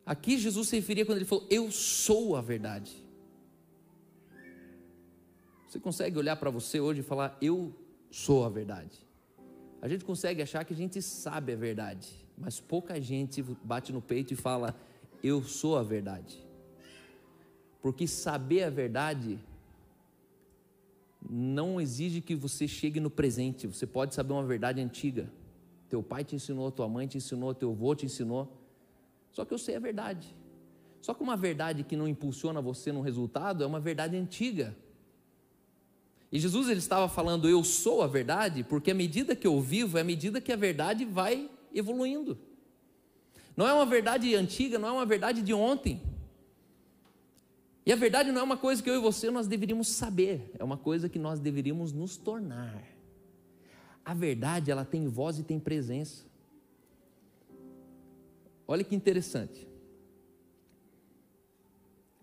Aqui 0.04 0.38
Jesus 0.38 0.68
se 0.68 0.76
referia 0.76 1.06
quando 1.06 1.18
ele 1.18 1.24
falou: 1.24 1.46
Eu 1.48 1.70
sou 1.70 2.36
a 2.36 2.40
verdade. 2.40 3.04
Você 5.68 5.78
consegue 5.78 6.18
olhar 6.18 6.36
para 6.36 6.50
você 6.50 6.80
hoje 6.80 7.00
e 7.00 7.04
falar: 7.04 7.36
Eu 7.40 7.72
sou 8.10 8.44
a 8.44 8.48
verdade? 8.48 9.06
A 9.80 9.88
gente 9.88 10.04
consegue 10.04 10.42
achar 10.42 10.64
que 10.64 10.72
a 10.72 10.76
gente 10.76 11.00
sabe 11.00 11.52
a 11.52 11.56
verdade, 11.56 12.08
mas 12.36 12.58
pouca 12.60 13.00
gente 13.00 13.42
bate 13.42 13.92
no 13.92 14.02
peito 14.02 14.32
e 14.32 14.36
fala: 14.36 14.74
Eu 15.22 15.44
sou 15.44 15.76
a 15.76 15.82
verdade. 15.84 16.45
Porque 17.86 18.08
saber 18.08 18.64
a 18.64 18.68
verdade 18.68 19.38
não 21.30 21.80
exige 21.80 22.20
que 22.20 22.34
você 22.34 22.66
chegue 22.66 22.98
no 22.98 23.08
presente. 23.08 23.64
Você 23.68 23.86
pode 23.86 24.12
saber 24.12 24.32
uma 24.32 24.42
verdade 24.42 24.80
antiga. 24.80 25.30
Teu 25.88 26.02
pai 26.02 26.24
te 26.24 26.34
ensinou, 26.34 26.72
tua 26.72 26.88
mãe 26.88 27.06
te 27.06 27.16
ensinou, 27.16 27.54
teu 27.54 27.70
avô 27.70 27.94
te 27.94 28.04
ensinou. 28.04 28.52
Só 29.30 29.44
que 29.44 29.54
eu 29.54 29.58
sei 29.58 29.76
a 29.76 29.78
verdade. 29.78 30.34
Só 31.00 31.14
que 31.14 31.22
uma 31.22 31.36
verdade 31.36 31.84
que 31.84 31.94
não 31.94 32.08
impulsiona 32.08 32.60
você 32.60 32.90
no 32.90 33.02
resultado 33.02 33.62
é 33.62 33.66
uma 33.68 33.78
verdade 33.78 34.16
antiga. 34.16 34.74
E 36.32 36.40
Jesus 36.40 36.68
ele 36.68 36.80
estava 36.80 37.08
falando, 37.08 37.48
eu 37.48 37.62
sou 37.62 38.02
a 38.02 38.08
verdade, 38.08 38.64
porque 38.64 38.90
à 38.90 38.94
medida 38.94 39.36
que 39.36 39.46
eu 39.46 39.60
vivo, 39.60 39.96
é 39.96 40.00
à 40.00 40.04
medida 40.04 40.40
que 40.40 40.50
a 40.50 40.56
verdade 40.56 41.04
vai 41.04 41.48
evoluindo. 41.72 42.36
Não 43.56 43.64
é 43.64 43.72
uma 43.72 43.86
verdade 43.86 44.34
antiga, 44.34 44.76
não 44.76 44.88
é 44.88 44.92
uma 44.92 45.06
verdade 45.06 45.40
de 45.40 45.54
ontem. 45.54 46.15
E 47.86 47.92
a 47.92 47.96
verdade 47.96 48.32
não 48.32 48.40
é 48.40 48.42
uma 48.42 48.56
coisa 48.56 48.82
que 48.82 48.90
eu 48.90 48.96
e 48.96 48.98
você 48.98 49.30
nós 49.30 49.46
deveríamos 49.46 49.86
saber, 49.86 50.50
é 50.58 50.64
uma 50.64 50.76
coisa 50.76 51.08
que 51.08 51.20
nós 51.20 51.38
deveríamos 51.38 51.92
nos 51.92 52.16
tornar. 52.16 52.82
A 54.04 54.12
verdade, 54.12 54.72
ela 54.72 54.84
tem 54.84 55.06
voz 55.06 55.38
e 55.38 55.44
tem 55.44 55.60
presença. 55.60 56.26
Olha 58.66 58.82
que 58.82 58.94
interessante. 58.94 59.68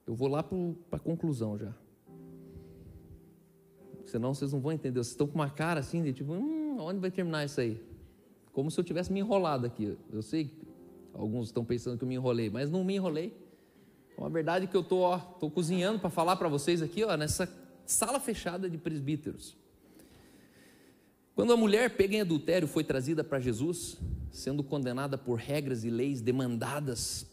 Eu 0.06 0.14
vou 0.14 0.28
lá 0.28 0.44
para 0.44 0.58
a 0.92 1.00
conclusão 1.00 1.58
já. 1.58 1.74
Senão 4.06 4.34
vocês 4.34 4.52
não 4.52 4.60
vão 4.60 4.74
entender. 4.74 5.00
Vocês 5.00 5.12
estão 5.12 5.28
com 5.28 5.36
uma 5.36 5.50
cara 5.50 5.80
assim 5.80 6.04
de 6.04 6.12
tipo, 6.12 6.34
hum, 6.34 6.78
onde 6.80 7.00
vai 7.00 7.10
terminar 7.10 7.46
isso 7.46 7.62
aí? 7.62 7.82
Como 8.52 8.70
se 8.70 8.78
eu 8.78 8.84
tivesse 8.84 9.14
me 9.14 9.22
enrolado 9.22 9.66
aqui. 9.66 9.98
Eu 10.12 10.22
sei 10.22 10.46
que 10.46 10.68
alguns 11.14 11.48
estão 11.48 11.64
pensando 11.64 11.98
que 11.98 12.04
eu 12.04 12.08
me 12.08 12.16
enrolei, 12.16 12.50
mas 12.50 12.70
não 12.70 12.84
me 12.84 12.96
enrolei. 12.96 13.43
Uma 14.18 14.30
verdade 14.30 14.68
que 14.68 14.76
eu 14.76 14.84
tô, 14.84 15.18
tô 15.40 15.50
cozinhando 15.50 16.00
para 16.00 16.10
falar 16.10 16.36
para 16.36 16.48
vocês 16.48 16.82
aqui, 16.82 17.04
ó, 17.04 17.18
nessa 17.18 17.50
sala 17.86 18.20
fechada 18.20 18.70
de 18.70 18.78
presbíteros. 18.78 19.58
Quando 21.36 21.52
a 21.52 21.58
mulher 21.58 21.98
pega 21.98 22.16
em 22.16 22.22
adultério 22.22 22.68
foi 22.68 22.84
trazida 22.84 23.24
para 23.24 23.40
Jesus, 23.40 23.98
sendo 24.32 24.64
condenada 24.64 25.18
por 25.18 25.36
regras 25.40 25.84
e 25.84 25.90
leis 25.90 26.22
demandadas 26.22 27.26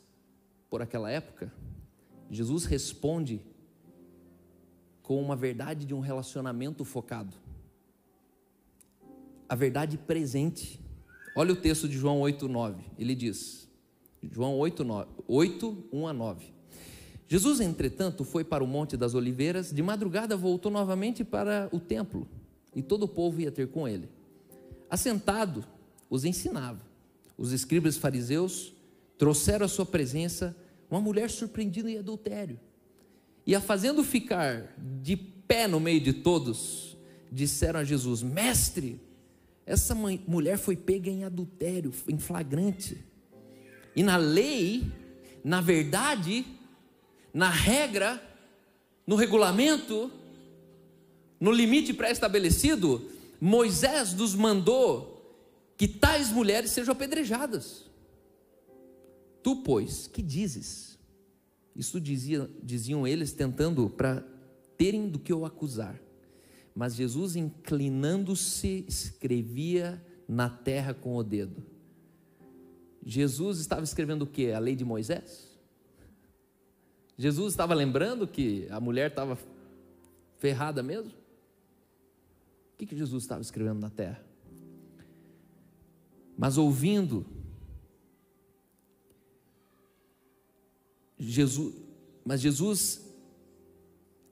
por 0.71 0.81
aquela 0.81 1.11
época, 1.11 1.53
Jesus 2.31 2.65
responde 2.65 3.43
com 5.03 5.21
uma 5.21 5.37
verdade 5.37 5.85
de 5.85 5.93
um 5.93 6.01
relacionamento 6.01 6.85
focado. 6.85 7.37
A 9.49 9.55
verdade 9.55 9.99
presente. 9.99 10.81
Olha 11.37 11.53
o 11.53 11.57
texto 11.57 11.89
de 11.89 11.97
João 11.99 12.21
8, 12.21 12.49
9. 12.49 12.85
Ele 12.97 13.15
diz, 13.15 13.69
João 14.23 14.57
8, 14.57 14.85
9, 14.85 15.11
8 15.27 15.89
1 15.93 16.07
a 16.07 16.13
9. 16.13 16.60
Jesus, 17.33 17.61
entretanto, 17.61 18.25
foi 18.25 18.43
para 18.43 18.65
o 18.65 18.67
Monte 18.67 18.97
das 18.97 19.15
Oliveiras, 19.15 19.73
de 19.73 19.81
madrugada 19.85 20.37
voltou 20.37 20.69
novamente 20.69 21.23
para 21.23 21.69
o 21.71 21.79
templo 21.79 22.27
e 22.75 22.83
todo 22.83 23.05
o 23.05 23.09
povo 23.09 23.41
ia 23.41 23.53
ter 23.53 23.69
com 23.69 23.87
ele. 23.87 24.09
Assentado, 24.91 25.65
os 26.11 26.25
ensinava. 26.25 26.81
Os 27.39 27.53
escribas 27.53 27.97
fariseus 27.97 28.75
trouxeram 29.17 29.65
à 29.65 29.69
sua 29.69 29.87
presença 29.87 30.57
uma 30.91 31.01
mulher 31.01 31.31
surpreendida 31.31 31.89
em 31.89 31.99
adultério. 31.99 32.59
E 33.47 33.55
a 33.55 33.61
fazendo 33.61 34.03
ficar 34.03 34.75
de 35.01 35.17
pé 35.17 35.69
no 35.69 35.79
meio 35.79 36.01
de 36.01 36.13
todos, 36.13 36.97
disseram 37.31 37.79
a 37.79 37.85
Jesus: 37.85 38.25
Mestre, 38.25 39.01
essa 39.65 39.95
mulher 39.95 40.59
foi 40.59 40.75
pega 40.75 41.09
em 41.09 41.23
adultério, 41.23 41.93
em 42.09 42.19
flagrante. 42.19 42.99
E 43.95 44.03
na 44.03 44.17
lei, 44.17 44.91
na 45.45 45.61
verdade, 45.61 46.45
na 47.33 47.51
regra, 47.51 48.23
no 49.07 49.17
regulamento, 49.17 50.11
no 51.39 51.51
limite 51.51 51.95
pré-estabelecido, 51.95 53.11
Moisés 53.41 54.13
nos 54.15 54.35
mandou 54.35 55.17
que 55.77 55.89
tais 55.89 56.31
mulheres 56.31 56.71
sejam 56.71 56.93
apedrejadas. 56.93 57.89
Tu, 59.43 59.57
pois, 59.57 60.07
que 60.07 60.21
dizes? 60.21 60.99
Isso 61.75 62.01
dizia, 62.01 62.51
diziam 62.63 63.07
eles, 63.07 63.33
tentando 63.33 63.89
para 63.89 64.23
terem 64.77 65.09
do 65.09 65.19
que 65.19 65.33
o 65.33 65.47
acusar. 65.47 65.99
Mas 66.75 66.95
Jesus, 66.95 67.37
inclinando-se, 67.37 68.85
escrevia 68.87 70.05
na 70.29 70.49
terra 70.51 70.93
com 70.93 71.17
o 71.17 71.23
dedo. 71.23 71.63
Jesus 73.05 73.59
estava 73.59 73.83
escrevendo 73.83 74.23
o 74.23 74.27
que? 74.27 74.53
A 74.53 74.59
lei 74.59 74.77
de 74.77 74.85
Moisés? 74.85 75.50
Jesus 77.21 77.53
estava 77.53 77.75
lembrando 77.75 78.27
que 78.27 78.67
a 78.71 78.81
mulher 78.81 79.11
estava 79.11 79.39
ferrada 80.39 80.83
mesmo? 80.83 81.21
que, 82.81 82.87
que 82.87 82.97
Jesus 82.97 83.23
estava 83.23 83.43
escrevendo 83.43 83.79
na 83.79 83.91
terra? 83.91 84.25
Mas 86.37 86.57
ouvindo, 86.57 87.27
Jesus, 91.19 91.75
mas 92.25 92.41
Jesus, 92.41 93.03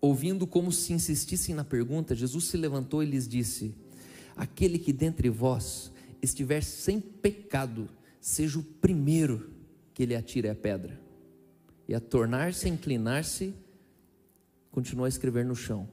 ouvindo 0.00 0.46
como 0.46 0.72
se 0.72 0.94
insistissem 0.94 1.54
na 1.54 1.62
pergunta, 1.62 2.14
Jesus 2.14 2.44
se 2.44 2.56
levantou 2.56 3.02
e 3.02 3.06
lhes 3.06 3.28
disse: 3.28 3.74
Aquele 4.34 4.78
que 4.78 4.94
dentre 4.94 5.28
vós 5.28 5.92
estiver 6.22 6.62
sem 6.62 6.98
pecado, 6.98 7.86
seja 8.18 8.58
o 8.58 8.62
primeiro 8.62 9.50
que 9.92 10.02
ele 10.02 10.16
atire 10.16 10.48
a 10.48 10.54
pedra. 10.54 10.98
E 11.88 11.94
a 11.94 12.00
tornar-se, 12.00 12.66
a 12.66 12.70
inclinar-se, 12.70 13.54
continuou 14.70 15.06
a 15.06 15.08
escrever 15.08 15.44
no 15.44 15.56
chão. 15.56 15.88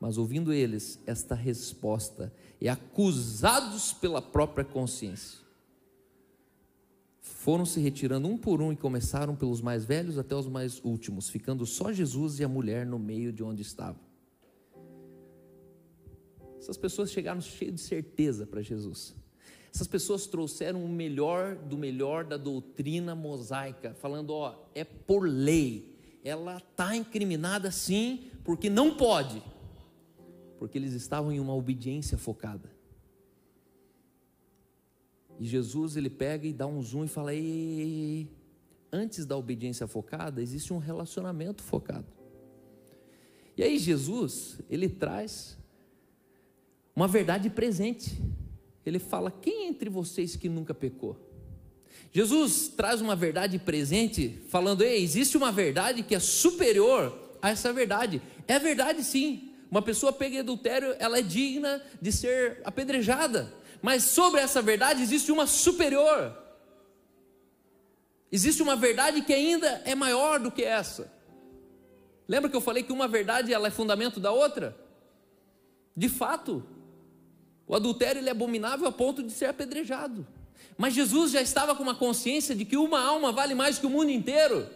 Mas 0.00 0.18
ouvindo 0.18 0.52
eles 0.52 0.98
esta 1.06 1.34
resposta 1.34 2.32
e 2.60 2.68
acusados 2.68 3.92
pela 3.92 4.20
própria 4.20 4.64
consciência, 4.64 5.38
foram 7.20 7.64
se 7.64 7.80
retirando 7.80 8.26
um 8.26 8.36
por 8.36 8.60
um 8.60 8.72
e 8.72 8.76
começaram 8.76 9.36
pelos 9.36 9.60
mais 9.60 9.84
velhos 9.84 10.18
até 10.18 10.34
os 10.34 10.48
mais 10.48 10.82
últimos, 10.84 11.28
ficando 11.28 11.64
só 11.64 11.92
Jesus 11.92 12.40
e 12.40 12.44
a 12.44 12.48
mulher 12.48 12.84
no 12.84 12.98
meio 12.98 13.32
de 13.32 13.42
onde 13.42 13.62
estavam. 13.62 14.00
Essas 16.58 16.76
pessoas 16.76 17.12
chegaram 17.12 17.40
cheias 17.40 17.74
de 17.76 17.80
certeza 17.80 18.46
para 18.46 18.60
Jesus. 18.60 19.14
Essas 19.74 19.86
pessoas 19.86 20.26
trouxeram 20.26 20.84
o 20.84 20.88
melhor 20.88 21.56
do 21.56 21.76
melhor 21.76 22.24
da 22.24 22.36
doutrina 22.36 23.14
mosaica, 23.14 23.94
falando: 23.94 24.30
ó, 24.30 24.66
é 24.74 24.84
por 24.84 25.28
lei, 25.28 25.96
ela 26.24 26.56
está 26.56 26.96
incriminada 26.96 27.70
sim, 27.70 28.30
porque 28.44 28.68
não 28.70 28.96
pode 28.96 29.42
porque 30.58 30.76
eles 30.76 30.92
estavam 30.92 31.30
em 31.32 31.38
uma 31.38 31.54
obediência 31.54 32.18
focada. 32.18 32.70
E 35.38 35.46
Jesus 35.46 35.96
ele 35.96 36.10
pega 36.10 36.46
e 36.46 36.52
dá 36.52 36.66
um 36.66 36.82
zoom 36.82 37.04
e 37.04 37.08
fala: 37.08 37.32
ei, 37.32 37.40
ei, 37.40 37.80
ei, 37.80 38.28
antes 38.92 39.24
da 39.24 39.36
obediência 39.36 39.86
focada 39.86 40.42
existe 40.42 40.72
um 40.72 40.78
relacionamento 40.78 41.62
focado. 41.62 42.06
E 43.56 43.62
aí 43.62 43.78
Jesus 43.78 44.60
ele 44.68 44.88
traz 44.88 45.56
uma 46.94 47.06
verdade 47.06 47.48
presente. 47.48 48.20
Ele 48.88 48.98
fala: 48.98 49.30
quem 49.30 49.68
entre 49.68 49.88
vocês 49.88 50.36
que 50.36 50.48
nunca 50.48 50.74
pecou? 50.74 51.16
Jesus 52.12 52.68
traz 52.68 53.00
uma 53.00 53.14
verdade 53.14 53.58
presente, 53.58 54.38
falando: 54.48 54.82
ei, 54.82 55.02
existe 55.02 55.36
uma 55.36 55.52
verdade 55.52 56.02
que 56.02 56.14
é 56.14 56.20
superior 56.20 57.36
a 57.40 57.50
essa 57.50 57.72
verdade. 57.72 58.20
É 58.46 58.58
verdade, 58.58 59.04
sim. 59.04 59.52
Uma 59.70 59.82
pessoa 59.82 60.12
pega 60.12 60.36
em 60.36 60.40
adultério, 60.40 60.96
ela 60.98 61.18
é 61.18 61.22
digna 61.22 61.82
de 62.00 62.10
ser 62.10 62.60
apedrejada. 62.64 63.52
Mas 63.82 64.04
sobre 64.04 64.40
essa 64.40 64.62
verdade 64.62 65.02
existe 65.02 65.30
uma 65.30 65.46
superior. 65.46 66.36
Existe 68.32 68.62
uma 68.62 68.76
verdade 68.76 69.22
que 69.22 69.32
ainda 69.32 69.82
é 69.84 69.94
maior 69.94 70.40
do 70.40 70.50
que 70.50 70.64
essa. 70.64 71.12
Lembra 72.26 72.50
que 72.50 72.56
eu 72.56 72.60
falei 72.60 72.82
que 72.82 72.92
uma 72.92 73.08
verdade 73.08 73.52
ela 73.52 73.68
é 73.68 73.70
fundamento 73.70 74.20
da 74.20 74.32
outra? 74.32 74.76
De 75.96 76.08
fato, 76.08 76.64
o 77.68 77.76
adultério 77.76 78.20
ele 78.20 78.28
é 78.28 78.32
abominável 78.32 78.88
a 78.88 78.92
ponto 78.92 79.22
de 79.22 79.30
ser 79.30 79.44
apedrejado. 79.46 80.26
Mas 80.76 80.94
Jesus 80.94 81.32
já 81.32 81.42
estava 81.42 81.74
com 81.74 81.82
uma 81.82 81.94
consciência 81.94 82.54
de 82.54 82.64
que 82.64 82.76
uma 82.76 83.00
alma 83.00 83.30
vale 83.30 83.54
mais 83.54 83.78
que 83.78 83.86
o 83.86 83.90
mundo 83.90 84.10
inteiro. 84.10 84.66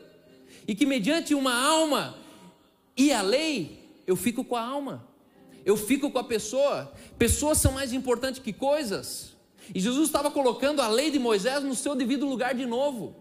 E 0.68 0.75
que 0.75 0.84
mediante 0.84 1.34
uma 1.34 1.54
alma 1.54 2.16
e 2.96 3.12
a 3.12 3.22
lei, 3.22 3.88
eu 4.06 4.14
fico 4.14 4.44
com 4.44 4.56
a 4.56 4.61
alma. 4.61 5.08
Eu 5.64 5.76
fico 5.76 6.11
com 6.11 6.18
a 6.18 6.25
pessoa. 6.25 6.92
Pessoas 7.16 7.58
são 7.58 7.72
mais 7.72 7.92
importantes 7.92 8.42
que 8.42 8.52
coisas. 8.52 9.34
E 9.75 9.80
Jesus 9.80 10.08
estava 10.08 10.30
colocando 10.30 10.82
a 10.82 10.88
lei 10.88 11.11
de 11.11 11.18
Moisés 11.18 11.62
no 11.62 11.75
seu 11.75 11.94
devido 11.94 12.26
lugar 12.26 12.54
de 12.54 12.66
novo. 12.66 13.16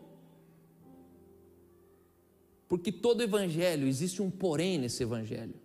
Porque 2.68 2.92
todo 2.92 3.22
evangelho, 3.22 3.88
existe 3.88 4.22
um 4.22 4.30
porém 4.32 4.78
nesse 4.80 5.04
evangelho. 5.04 5.61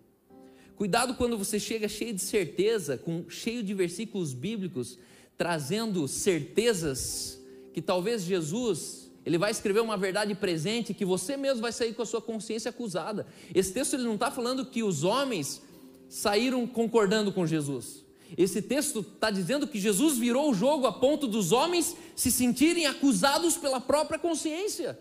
Cuidado 0.76 1.14
quando 1.14 1.38
você 1.38 1.58
chega 1.58 1.88
cheio 1.88 2.12
de 2.12 2.20
certeza, 2.20 2.98
com, 2.98 3.24
cheio 3.30 3.62
de 3.62 3.72
versículos 3.72 4.34
bíblicos, 4.34 4.98
trazendo 5.36 6.06
certezas 6.06 7.40
que 7.72 7.80
talvez 7.80 8.22
Jesus, 8.22 9.10
ele 9.24 9.38
vai 9.38 9.50
escrever 9.50 9.80
uma 9.80 9.96
verdade 9.96 10.34
presente 10.34 10.92
que 10.92 11.04
você 11.04 11.34
mesmo 11.34 11.62
vai 11.62 11.72
sair 11.72 11.94
com 11.94 12.02
a 12.02 12.06
sua 12.06 12.20
consciência 12.20 12.68
acusada. 12.68 13.26
Esse 13.54 13.72
texto 13.72 13.94
ele 13.94 14.02
não 14.02 14.16
está 14.16 14.30
falando 14.30 14.66
que 14.66 14.82
os 14.82 15.02
homens 15.02 15.62
saíram 16.10 16.66
concordando 16.66 17.32
com 17.32 17.46
Jesus. 17.46 18.04
Esse 18.36 18.60
texto 18.60 19.00
está 19.00 19.30
dizendo 19.30 19.66
que 19.66 19.78
Jesus 19.78 20.18
virou 20.18 20.50
o 20.50 20.54
jogo 20.54 20.86
a 20.86 20.92
ponto 20.92 21.26
dos 21.26 21.52
homens 21.52 21.96
se 22.14 22.30
sentirem 22.30 22.84
acusados 22.84 23.56
pela 23.56 23.80
própria 23.80 24.18
consciência. 24.18 24.98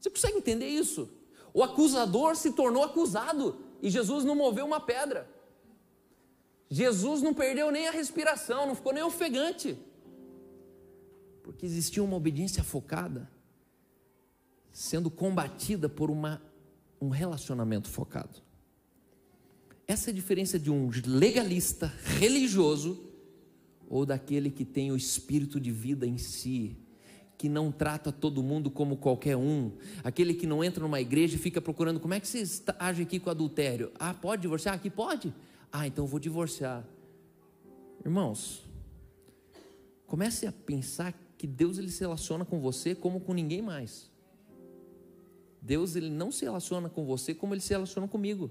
Você 0.00 0.10
consegue 0.10 0.38
entender 0.38 0.68
isso? 0.68 1.08
O 1.54 1.62
acusador 1.62 2.34
se 2.34 2.52
tornou 2.52 2.82
acusado 2.82 3.65
e 3.82 3.90
Jesus 3.90 4.24
não 4.24 4.34
moveu 4.34 4.66
uma 4.66 4.80
pedra. 4.80 5.28
Jesus 6.68 7.22
não 7.22 7.32
perdeu 7.32 7.70
nem 7.70 7.88
a 7.88 7.92
respiração, 7.92 8.66
não 8.66 8.74
ficou 8.74 8.92
nem 8.92 9.02
ofegante. 9.02 9.78
Porque 11.42 11.64
existia 11.64 12.02
uma 12.02 12.16
obediência 12.16 12.64
focada, 12.64 13.30
sendo 14.72 15.10
combatida 15.10 15.88
por 15.88 16.10
uma, 16.10 16.42
um 17.00 17.08
relacionamento 17.08 17.88
focado. 17.88 18.42
Essa 19.86 20.10
é 20.10 20.12
a 20.12 20.14
diferença 20.14 20.58
de 20.58 20.70
um 20.70 20.90
legalista 21.06 21.86
religioso 22.18 23.06
ou 23.88 24.04
daquele 24.04 24.50
que 24.50 24.64
tem 24.64 24.90
o 24.90 24.96
espírito 24.96 25.60
de 25.60 25.70
vida 25.70 26.04
em 26.04 26.18
si, 26.18 26.76
que 27.38 27.48
não 27.48 27.70
trata 27.70 28.10
todo 28.10 28.42
mundo 28.42 28.70
como 28.70 28.96
qualquer 28.96 29.36
um, 29.36 29.70
aquele 30.02 30.34
que 30.34 30.46
não 30.46 30.64
entra 30.64 30.82
numa 30.82 31.00
igreja 31.00 31.36
e 31.36 31.38
fica 31.38 31.60
procurando 31.60 32.00
como 32.00 32.14
é 32.14 32.20
que 32.20 32.26
você 32.26 32.44
age 32.78 33.02
aqui 33.02 33.20
com 33.20 33.28
adultério. 33.28 33.92
Ah, 33.98 34.14
pode 34.14 34.42
divorciar? 34.42 34.74
Aqui 34.74 34.88
pode? 34.88 35.34
Ah, 35.70 35.86
então 35.86 36.06
vou 36.06 36.18
divorciar. 36.18 36.84
Irmãos, 38.04 38.62
comece 40.06 40.46
a 40.46 40.52
pensar 40.52 41.12
que 41.36 41.46
Deus 41.46 41.76
ele 41.76 41.90
se 41.90 42.00
relaciona 42.00 42.44
com 42.44 42.60
você 42.60 42.94
como 42.94 43.20
com 43.20 43.34
ninguém 43.34 43.60
mais. 43.60 44.10
Deus 45.60 45.96
ele 45.96 46.08
não 46.08 46.30
se 46.30 46.44
relaciona 46.44 46.88
com 46.88 47.04
você 47.04 47.34
como 47.34 47.52
ele 47.52 47.60
se 47.60 47.70
relaciona 47.70 48.08
comigo. 48.08 48.50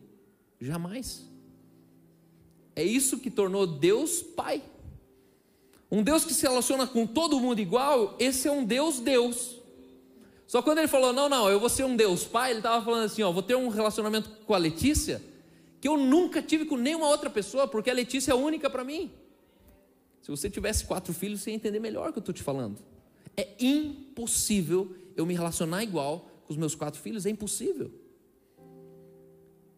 Jamais. 0.59 1.29
É 2.75 2.83
isso 2.83 3.19
que 3.19 3.31
tornou 3.31 3.65
Deus 3.65 4.21
Pai. 4.21 4.61
Um 5.95 6.03
Deus 6.03 6.25
que 6.25 6.33
se 6.33 6.41
relaciona 6.41 6.85
com 6.85 7.07
todo 7.07 7.39
mundo 7.39 7.61
igual, 7.61 8.17
esse 8.19 8.49
é 8.49 8.51
um 8.51 8.65
Deus 8.65 8.99
Deus. 8.99 9.61
Só 10.45 10.61
quando 10.61 10.79
ele 10.79 10.89
falou, 10.89 11.13
não, 11.13 11.29
não, 11.29 11.49
eu 11.49 11.57
vou 11.57 11.69
ser 11.69 11.85
um 11.85 11.95
Deus 11.95 12.25
Pai, 12.25 12.49
ele 12.49 12.59
estava 12.59 12.83
falando 12.83 13.05
assim, 13.05 13.23
ó, 13.23 13.31
vou 13.31 13.41
ter 13.41 13.55
um 13.55 13.69
relacionamento 13.69 14.29
com 14.45 14.53
a 14.53 14.57
Letícia 14.57 15.23
que 15.79 15.87
eu 15.87 15.95
nunca 15.95 16.41
tive 16.41 16.65
com 16.65 16.75
nenhuma 16.75 17.07
outra 17.07 17.29
pessoa, 17.29 17.65
porque 17.65 17.89
a 17.89 17.93
Letícia 17.93 18.33
é 18.33 18.35
única 18.35 18.69
para 18.69 18.83
mim. 18.83 19.09
Se 20.21 20.29
você 20.29 20.49
tivesse 20.49 20.83
quatro 20.83 21.13
filhos, 21.13 21.39
você 21.39 21.51
ia 21.51 21.55
entender 21.55 21.79
melhor 21.79 22.09
o 22.09 22.11
que 22.11 22.19
eu 22.19 22.21
estou 22.21 22.35
te 22.35 22.43
falando. 22.43 22.77
É 23.37 23.47
impossível 23.57 24.93
eu 25.15 25.25
me 25.25 25.33
relacionar 25.33 25.81
igual 25.81 26.29
com 26.43 26.51
os 26.51 26.57
meus 26.57 26.75
quatro 26.75 26.99
filhos, 26.99 27.25
é 27.25 27.29
impossível. 27.29 27.89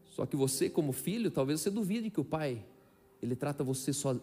Só 0.06 0.26
que 0.26 0.36
você, 0.36 0.68
como 0.68 0.94
filho, 0.94 1.30
talvez 1.30 1.62
você 1.62 1.70
duvide 1.70 2.10
que 2.10 2.20
o 2.20 2.26
pai, 2.26 2.66
ele 3.22 3.36
trata 3.36 3.64
você 3.64 3.94
só 3.94 4.16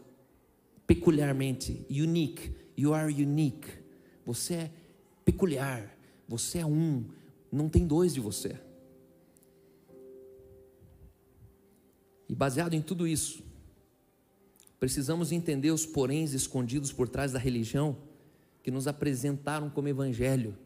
peculiarmente, 0.86 1.86
unique. 1.90 2.52
You 2.76 2.94
are 2.94 3.12
unique. 3.12 3.68
Você 4.24 4.54
é 4.54 4.70
peculiar. 5.24 5.96
Você 6.28 6.58
é 6.58 6.66
um. 6.66 7.04
Não 7.50 7.68
tem 7.68 7.86
dois 7.86 8.14
de 8.14 8.20
você. 8.20 8.58
E 12.28 12.34
baseado 12.34 12.74
em 12.74 12.80
tudo 12.80 13.06
isso, 13.06 13.42
precisamos 14.80 15.30
entender 15.30 15.70
os 15.70 15.86
poréns 15.86 16.32
escondidos 16.32 16.90
por 16.90 17.08
trás 17.08 17.32
da 17.32 17.38
religião 17.38 17.96
que 18.62 18.70
nos 18.70 18.88
apresentaram 18.88 19.68
como 19.68 19.88
evangelho. 19.88 20.56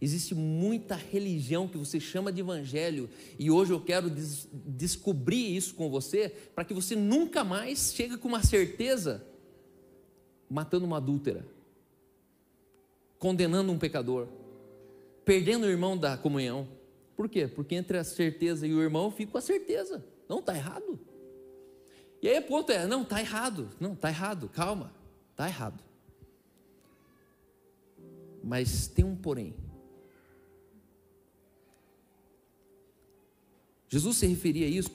Existe 0.00 0.34
muita 0.34 0.94
religião 0.94 1.68
que 1.68 1.76
você 1.76 1.98
chama 1.98 2.32
de 2.32 2.40
evangelho, 2.40 3.10
e 3.38 3.50
hoje 3.50 3.72
eu 3.72 3.80
quero 3.80 4.08
des 4.08 4.48
descobrir 4.52 5.56
isso 5.56 5.74
com 5.74 5.90
você, 5.90 6.28
para 6.54 6.64
que 6.64 6.72
você 6.72 6.94
nunca 6.94 7.42
mais 7.42 7.92
chegue 7.92 8.16
com 8.16 8.28
uma 8.28 8.42
certeza 8.42 9.24
matando 10.48 10.86
uma 10.86 10.96
adúltera, 10.96 11.44
condenando 13.18 13.70
um 13.70 13.78
pecador, 13.78 14.28
perdendo 15.24 15.64
o 15.64 15.70
irmão 15.70 15.96
da 15.96 16.16
comunhão. 16.16 16.66
Por 17.16 17.28
quê? 17.28 17.46
Porque 17.46 17.74
entre 17.74 17.98
a 17.98 18.04
certeza 18.04 18.66
e 18.66 18.74
o 18.74 18.80
irmão 18.80 19.10
fica 19.10 19.38
a 19.38 19.42
certeza. 19.42 20.04
Não, 20.28 20.38
está 20.38 20.54
errado. 20.54 20.98
E 22.22 22.28
aí 22.28 22.38
o 22.38 22.42
ponto 22.42 22.70
é, 22.72 22.86
não, 22.86 23.02
está 23.02 23.20
errado. 23.20 23.68
Não, 23.80 23.92
está 23.92 24.08
errado, 24.08 24.48
calma, 24.48 24.92
está 25.30 25.46
errado. 25.46 25.82
Mas 28.42 28.88
tem 28.88 29.04
um 29.04 29.16
porém. 29.16 29.54
Jesus 33.88 34.18
se 34.18 34.26
referia 34.26 34.66
a 34.66 34.68
isso. 34.68 34.90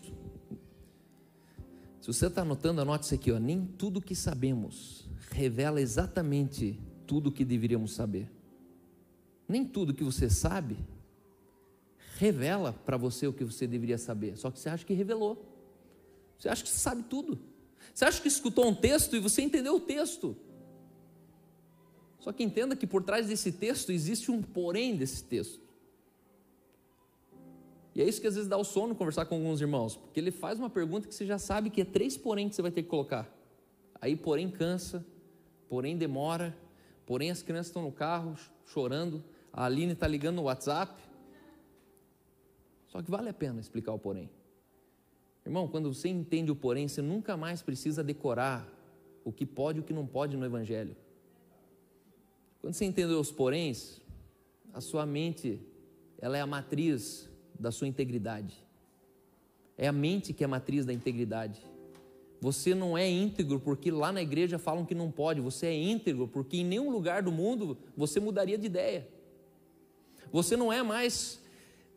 Se 2.00 2.08
você 2.08 2.28
está 2.28 2.42
anotando, 2.42 2.82
anote 2.82 3.06
isso 3.06 3.16
aqui, 3.16 3.32
ó. 3.32 3.40
Nem 3.40 3.66
tudo 3.66 4.02
que 4.02 4.16
sabemos 4.16 5.03
revela 5.34 5.82
exatamente 5.82 6.80
tudo 7.06 7.28
o 7.28 7.32
que 7.32 7.44
deveríamos 7.44 7.94
saber. 7.94 8.30
Nem 9.48 9.66
tudo 9.66 9.94
que 9.94 10.04
você 10.04 10.30
sabe 10.30 10.78
revela 12.18 12.72
para 12.72 12.96
você 12.96 13.28
o 13.28 13.34
que 13.34 13.44
você 13.44 13.68
deveria 13.68 13.98
saber, 13.98 14.38
só 14.38 14.52
que 14.52 14.60
você 14.60 14.70
acha 14.70 14.86
que 14.86 14.94
revelou. 14.94 15.50
Você 16.38 16.48
acha 16.48 16.64
que 16.64 16.70
sabe 16.70 17.04
tudo. 17.04 17.40
Você 17.94 18.06
acha 18.06 18.22
que 18.22 18.28
escutou 18.28 18.68
um 18.68 18.76
texto 18.76 19.16
e 19.16 19.20
você 19.20 19.42
entendeu 19.42 19.76
o 19.76 19.80
texto. 19.80 20.36
Só 22.20 22.32
que 22.32 22.44
entenda 22.44 22.76
que 22.76 22.88
por 22.88 23.04
trás 23.04 23.28
desse 23.28 23.52
texto 23.52 23.92
existe 23.92 24.32
um 24.32 24.42
porém 24.42 24.96
desse 24.96 25.24
texto. 25.24 25.62
E 27.96 28.02
é 28.02 28.08
isso 28.08 28.22
que 28.22 28.28
às 28.28 28.36
vezes 28.36 28.50
dá 28.50 28.58
o 28.58 28.64
sono 28.64 28.96
conversar 28.96 29.26
com 29.26 29.36
alguns 29.36 29.62
irmãos, 29.62 29.96
porque 29.96 30.20
ele 30.20 30.32
faz 30.32 30.58
uma 30.58 30.70
pergunta 30.70 31.08
que 31.08 31.14
você 31.14 31.26
já 31.26 31.38
sabe 31.38 31.70
que 31.70 31.82
é 31.82 31.86
três 31.86 32.18
porém 32.18 32.50
que 32.50 32.56
você 32.56 32.62
vai 32.62 32.72
ter 32.72 32.84
que 32.84 32.90
colocar. 32.90 33.32
Aí 34.02 34.16
porém 34.16 34.50
cansa, 34.50 35.06
porém 35.74 35.98
demora, 35.98 36.56
porém 37.04 37.32
as 37.32 37.42
crianças 37.42 37.66
estão 37.66 37.82
no 37.82 37.92
carro 37.92 38.38
chorando, 38.64 39.24
a 39.52 39.66
Aline 39.66 39.94
está 39.94 40.08
ligando 40.08 40.36
no 40.36 40.44
WhatsApp. 40.44 41.02
Só 42.90 43.02
que 43.02 43.10
vale 43.10 43.30
a 43.30 43.34
pena 43.34 43.60
explicar 43.60 43.92
o 43.92 43.98
porém. 43.98 44.30
Irmão, 45.44 45.68
quando 45.68 45.92
você 45.92 46.10
entende 46.10 46.52
o 46.52 46.56
porém, 46.56 46.88
você 46.88 47.02
nunca 47.02 47.36
mais 47.36 47.64
precisa 47.64 48.04
decorar 48.04 48.72
o 49.26 49.32
que 49.32 49.48
pode 49.48 49.80
e 49.80 49.82
o 49.82 49.84
que 49.84 49.94
não 49.94 50.06
pode 50.06 50.38
no 50.38 50.46
Evangelho. 50.46 50.96
Quando 52.62 52.76
você 52.76 52.86
entendeu 52.86 53.20
os 53.20 53.32
poréns, 53.32 54.00
a 54.76 54.80
sua 54.80 55.08
mente, 55.08 55.60
ela 56.20 56.38
é 56.38 56.42
a 56.42 56.46
matriz 56.46 57.28
da 57.60 57.72
sua 57.72 57.88
integridade. 57.88 58.64
É 59.76 59.88
a 59.88 59.92
mente 59.92 60.34
que 60.34 60.44
é 60.44 60.46
a 60.46 60.48
matriz 60.48 60.86
da 60.86 60.94
integridade. 60.94 61.66
Você 62.44 62.76
não 62.76 62.98
é 62.98 63.10
íntegro 63.10 63.58
porque 63.58 63.90
lá 63.90 64.12
na 64.12 64.22
igreja 64.22 64.60
falam 64.60 64.86
que 64.86 64.94
não 64.94 65.10
pode. 65.10 65.40
Você 65.40 65.68
é 65.68 65.74
íntegro 65.74 66.28
porque 66.28 66.58
em 66.58 66.66
nenhum 66.66 66.92
lugar 66.92 67.24
do 67.24 67.32
mundo 67.32 67.78
você 67.96 68.20
mudaria 68.20 68.58
de 68.58 68.66
ideia. 68.66 69.08
Você 70.30 70.58
não 70.58 70.72
é 70.72 70.84
mais 70.84 71.40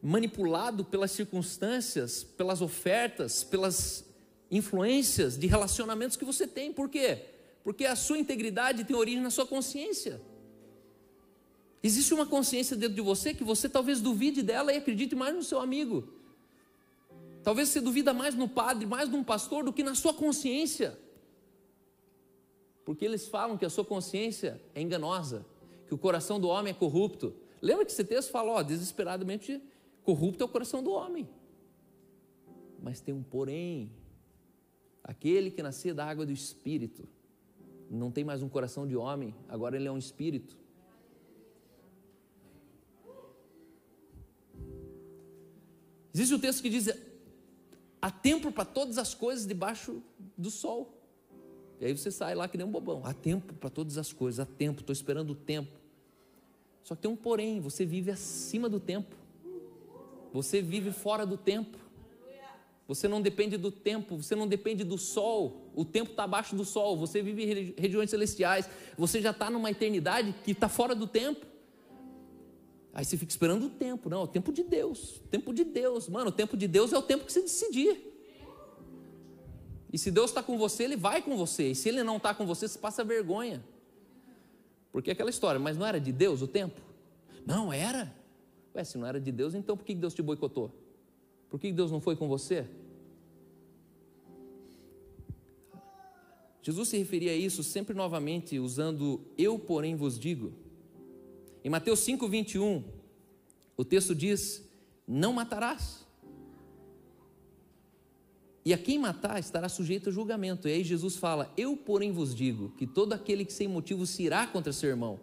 manipulado 0.01 0.85
pelas 0.85 1.11
circunstâncias, 1.11 2.23
pelas 2.23 2.63
ofertas, 2.63 3.43
pelas 3.43 4.05
influências 4.49 5.37
de 5.37 5.49
relacionamentos 5.49 6.17
que 6.17 6.25
você 6.25 6.47
tem. 6.47 6.73
Por 6.73 6.89
quê? 6.89 7.25
Porque 7.65 7.85
a 7.85 7.97
sua 7.97 8.17
integridade 8.17 8.85
tem 8.85 8.95
origem 8.95 9.21
na 9.21 9.31
sua 9.31 9.49
consciência. 9.49 10.21
Existe 11.83 12.15
uma 12.15 12.25
consciência 12.25 12.77
dentro 12.77 12.95
de 12.95 13.01
você 13.01 13.35
que 13.35 13.43
você 13.43 13.69
talvez 13.69 14.01
duvide 14.01 14.45
dela 14.45 14.73
e 14.73 14.77
acredite 14.77 15.17
mais 15.17 15.35
no 15.35 15.43
seu 15.43 15.59
amigo. 15.59 16.16
Talvez 17.47 17.69
você 17.69 17.81
duvida 17.81 18.13
mais 18.13 18.35
no 18.35 18.49
padre, 18.49 18.87
mais 18.87 19.09
num 19.09 19.23
pastor 19.23 19.63
do 19.63 19.73
que 19.73 19.85
na 19.85 19.95
sua 19.95 20.13
consciência. 20.13 20.99
Porque 22.85 23.05
eles 23.05 23.29
falam 23.29 23.57
que 23.57 23.65
a 23.65 23.71
sua 23.71 23.85
consciência 23.85 24.61
é 24.75 24.83
enganosa, 24.83 25.47
que 25.87 25.95
o 25.95 25.99
coração 25.99 26.41
do 26.41 26.49
homem 26.49 26.73
é 26.73 26.75
corrupto. 26.75 27.37
Lembra 27.63 27.85
que 27.85 27.93
esse 27.93 28.03
texto 28.03 28.33
fala, 28.33 28.51
ó, 28.51 28.63
desesperadamente 28.65 29.63
corrupto 30.03 30.43
é 30.43 30.45
o 30.45 30.49
coração 30.49 30.83
do 30.83 30.91
homem. 30.91 31.29
Mas 32.83 33.01
tem 33.01 33.15
um 33.15 33.23
porém. 33.23 33.93
Aquele 35.05 35.49
que 35.53 35.63
nascia 35.63 35.95
da 35.95 36.05
água 36.05 36.27
do 36.27 36.33
espírito 36.33 37.09
não 37.89 38.11
tem 38.11 38.25
mais 38.25 38.43
um 38.43 38.49
coração 38.49 38.89
de 38.89 38.97
homem, 38.97 39.33
agora 39.49 39.77
ele 39.77 39.87
é 39.87 39.93
um 39.93 39.99
espírito. 39.99 40.59
Existe 46.13 46.35
o 46.35 46.39
um 46.39 46.41
texto 46.41 46.61
que 46.61 46.71
diz: 46.71 47.06
há 48.01 48.11
tempo 48.11 48.53
para 48.53 48.65
todas 48.65 48.99
as 48.99 49.15
coisas 49.15 49.47
debaixo 49.47 50.03
do 50.37 50.51
sol. 50.51 50.93
E 51.81 51.87
aí 51.87 51.97
você 51.97 52.11
sai 52.11 52.35
lá 52.35 52.49
que 52.49 52.57
nem 52.57 52.67
um 52.67 52.71
bobão. 52.71 53.03
Há 53.05 53.13
tempo 53.13 53.55
para 53.55 53.69
todas 53.69 53.99
as 53.99 54.13
coisas, 54.13 54.41
há 54.41 54.47
tempo, 54.47 54.81
estou 54.81 54.93
esperando 54.93 55.31
o 55.31 55.35
tempo. 55.35 55.79
Só 56.83 56.95
que 56.95 57.03
tem 57.03 57.11
um 57.11 57.17
porém, 57.17 57.61
você 57.61 57.85
vive 57.85 58.11
acima 58.11 58.69
do 58.69 58.79
tempo. 58.79 59.15
Você 60.33 60.63
vive 60.63 60.93
fora 60.93 61.27
do 61.27 61.37
tempo. 61.37 61.79
Você 62.89 63.09
não 63.09 63.21
depende 63.21 63.57
do 63.57 63.73
tempo, 63.73 64.17
você 64.17 64.37
não 64.37 64.47
depende 64.47 64.85
do 64.85 64.97
sol. 64.97 65.71
O 65.75 65.85
tempo 65.85 66.13
está 66.13 66.23
abaixo 66.23 66.55
do 66.55 66.65
sol. 66.65 66.97
Você 66.97 67.21
vive 67.21 67.43
em 67.43 67.75
regiões 67.77 68.11
celestiais. 68.11 68.69
Você 68.97 69.21
já 69.21 69.31
está 69.31 69.51
numa 69.51 69.71
eternidade 69.71 70.35
que 70.45 70.53
está 70.53 70.69
fora 70.69 70.95
do 70.95 71.07
tempo. 71.07 71.45
Aí 72.97 73.05
você 73.05 73.19
fica 73.19 73.31
esperando 73.31 73.67
o 73.67 73.69
tempo. 73.69 74.09
Não, 74.09 74.23
é 74.23 74.25
o 74.25 74.27
tempo 74.27 74.51
de 74.51 74.63
Deus. 74.63 75.19
O 75.19 75.29
tempo 75.29 75.53
de 75.53 75.65
Deus. 75.65 76.09
Mano, 76.09 76.31
o 76.31 76.33
tempo 76.33 76.57
de 76.57 76.67
Deus 76.67 76.95
é 76.95 76.99
o 76.99 77.03
tempo 77.03 77.27
que 77.27 77.33
você 77.33 77.43
decidir. 77.43 77.95
E 79.93 79.99
se 79.99 80.11
Deus 80.11 80.31
está 80.31 80.43
com 80.43 80.57
você, 80.57 80.85
Ele 80.85 80.97
vai 80.97 81.21
com 81.21 81.37
você. 81.37 81.73
E 81.73 81.75
se 81.75 81.91
Ele 81.91 82.03
não 82.03 82.17
está 82.17 82.33
com 82.33 82.47
você, 82.47 82.67
você 82.67 82.79
passa 82.79 83.05
vergonha. 83.05 83.63
Porque 84.91 85.11
é 85.11 85.13
aquela 85.13 85.29
história, 85.29 85.61
mas 85.61 85.77
não 85.77 85.85
era 85.85 86.01
de 86.01 86.11
Deus 86.11 86.41
o 86.41 86.49
tempo? 86.49 86.81
Não, 87.45 87.71
era. 87.71 88.11
Ué, 88.75 88.83
se 88.83 88.97
não 88.97 89.07
era 89.07 89.21
de 89.21 89.31
Deus, 89.31 89.55
então 89.55 89.77
por 89.77 89.85
que 89.85 89.95
Deus 89.95 90.15
te 90.15 90.23
boicotou? 90.23 90.73
Por 91.51 91.61
que 91.61 91.71
Deus 91.71 91.93
não 91.93 92.01
foi 92.01 92.17
com 92.17 92.27
você? 92.27 92.65
Jesus 96.63 96.89
se 96.89 96.97
referia 96.97 97.33
a 97.33 97.37
isso 97.37 97.63
sempre 97.63 97.95
novamente 97.95 98.59
usando 98.59 99.21
eu, 99.37 99.59
porém, 99.59 99.95
vos 99.95 100.19
digo. 100.19 100.65
Em 101.67 101.69
Mateus 101.69 101.99
5, 101.99 102.29
21, 102.29 102.85
o 103.77 103.85
texto 103.85 104.15
diz: 104.15 104.63
Não 105.05 105.33
matarás. 105.33 106.07
E 108.65 108.73
a 108.73 108.79
quem 108.79 109.01
matar 109.01 109.41
estará 109.41 109.69
sujeito 109.69 110.09
a 110.09 110.13
julgamento. 110.13 110.69
E 110.69 110.73
aí 110.73 110.85
Jesus 110.85 111.17
fala: 111.17 111.53
Eu, 111.57 111.77
porém, 111.77 112.13
vos 112.13 112.33
digo 112.33 112.69
que 112.79 112.87
todo 112.87 113.15
aquele 113.15 113.45
que 113.45 113.53
sem 113.53 113.67
motivo 113.67 114.07
se 114.07 114.23
irá 114.23 114.47
contra 114.47 114.73
seu 114.73 114.91
irmão 114.91 115.19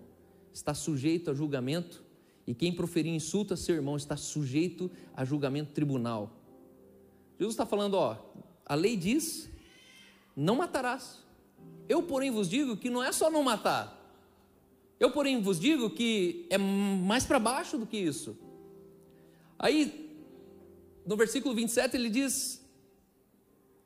está 0.53 0.73
sujeito 0.73 1.31
a 1.31 1.33
julgamento 1.33 2.03
e 2.45 2.53
quem 2.53 2.75
proferir 2.75 3.13
insulto 3.13 3.53
a 3.53 3.57
seu 3.57 3.75
irmão 3.75 3.95
está 3.95 4.17
sujeito 4.17 4.91
a 5.15 5.23
julgamento 5.23 5.71
tribunal. 5.71 6.29
Jesus 7.39 7.53
está 7.53 7.65
falando, 7.65 7.93
ó, 7.93 8.17
a 8.65 8.75
lei 8.75 8.97
diz: 8.97 9.49
não 10.35 10.57
matarás. 10.57 11.23
Eu, 11.87 12.03
porém, 12.03 12.31
vos 12.31 12.49
digo 12.49 12.75
que 12.75 12.89
não 12.89 13.01
é 13.01 13.13
só 13.13 13.31
não 13.31 13.43
matar. 13.43 14.02
Eu, 15.03 15.11
porém, 15.11 15.41
vos 15.41 15.59
digo 15.59 15.89
que 15.89 16.47
é 16.49 16.57
mais 16.57 17.25
para 17.25 17.37
baixo 17.37 17.77
do 17.77 17.85
que 17.85 17.97
isso. 17.97 18.37
Aí, 19.59 20.09
no 21.05 21.17
versículo 21.17 21.53
27, 21.53 21.97
ele 21.97 22.09
diz: 22.09 22.63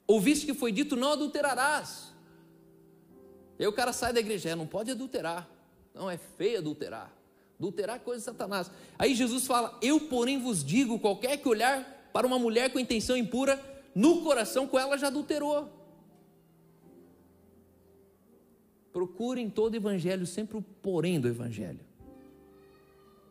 Ouviste 0.06 0.46
que 0.46 0.54
foi 0.54 0.72
dito, 0.72 0.96
não 0.96 1.14
adulterarás. 1.14 2.14
E 3.58 3.64
aí 3.64 3.68
o 3.68 3.74
cara 3.74 3.92
sai 3.92 4.14
da 4.14 4.20
igreja, 4.20 4.50
é, 4.50 4.56
não 4.56 4.68
pode 4.68 4.92
adulterar. 4.92 5.50
Não, 5.92 6.08
é 6.08 6.18
feio 6.18 6.60
adulterar. 6.60 7.12
Adulterar 7.58 7.96
é 7.96 8.00
coisa 8.00 8.20
de 8.20 8.26
Satanás. 8.26 8.70
Aí 9.00 9.16
Jesus 9.16 9.48
fala: 9.48 9.76
Eu, 9.82 10.00
porém, 10.00 10.40
vos 10.40 10.64
digo: 10.64 11.00
qualquer 11.00 11.38
que 11.38 11.50
olhar 11.50 11.84
para 12.14 12.28
uma 12.28 12.38
mulher 12.38 12.72
com 12.72 12.78
intenção 12.78 13.18
impura, 13.18 13.60
no 13.96 14.22
coração 14.22 14.68
com 14.68 14.78
ela 14.78 14.96
já 15.00 15.08
adulterou. 15.08 15.68
Procurem 18.98 19.48
todo 19.48 19.76
evangelho 19.76 20.26
sempre 20.26 20.58
o 20.58 20.62
porém 20.82 21.20
do 21.20 21.28
evangelho. 21.28 21.82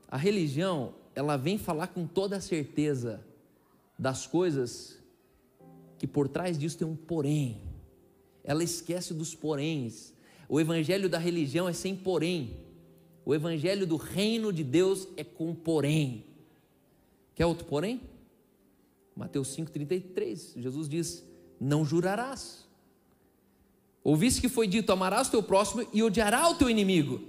A 0.06 0.16
religião, 0.16 0.94
ela 1.12 1.36
vem 1.36 1.58
falar 1.58 1.88
com 1.88 2.06
toda 2.06 2.36
a 2.36 2.40
certeza 2.40 3.20
das 3.98 4.28
coisas 4.28 4.96
que 5.98 6.06
por 6.06 6.28
trás 6.28 6.56
disso 6.56 6.78
tem 6.78 6.86
um 6.86 6.94
porém. 6.94 7.60
Ela 8.44 8.62
esquece 8.62 9.12
dos 9.12 9.34
poréns. 9.34 10.14
O 10.48 10.60
evangelho 10.60 11.08
da 11.08 11.18
religião 11.18 11.68
é 11.68 11.72
sem 11.72 11.96
porém. 11.96 12.56
O 13.24 13.34
evangelho 13.34 13.88
do 13.88 13.96
reino 13.96 14.52
de 14.52 14.62
Deus 14.62 15.08
é 15.16 15.24
com 15.24 15.52
porém. 15.52 16.26
Quer 17.34 17.46
outro 17.46 17.66
porém? 17.66 18.02
Mateus 19.16 19.48
5,33, 19.56 20.60
Jesus 20.60 20.88
diz: 20.88 21.24
Não 21.58 21.84
jurarás. 21.84 22.65
Ouviste 24.06 24.40
que 24.40 24.48
foi 24.48 24.68
dito: 24.68 24.92
Amarás 24.92 25.26
o 25.26 25.30
teu 25.32 25.42
próximo 25.42 25.84
e 25.92 26.00
odiará 26.00 26.48
o 26.48 26.54
teu 26.54 26.70
inimigo. 26.70 27.20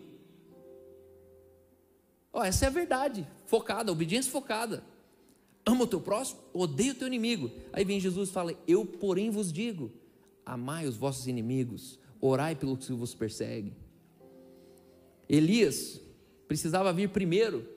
Oh, 2.31 2.43
essa 2.43 2.65
é 2.65 2.67
a 2.67 2.71
verdade, 2.71 3.27
focada, 3.47 3.91
obediência 3.91 4.31
focada. 4.31 4.83
Ama 5.65 5.85
o 5.85 5.87
teu 5.87 5.99
próximo, 5.99 6.39
odeia 6.53 6.91
o 6.91 6.95
teu 6.95 7.07
inimigo. 7.07 7.49
Aí 7.73 7.83
vem 7.83 7.99
Jesus 7.99 8.29
e 8.29 8.31
fala: 8.31 8.53
Eu, 8.67 8.85
porém, 8.85 9.31
vos 9.31 9.51
digo: 9.51 9.91
Amai 10.45 10.85
os 10.85 10.95
vossos 10.95 11.25
inimigos, 11.25 11.97
orai 12.21 12.55
pelos 12.55 12.85
que 12.85 12.93
vos 12.93 13.15
perseguem. 13.15 13.75
Elias 15.27 15.99
precisava 16.47 16.93
vir 16.93 17.09
primeiro. 17.09 17.67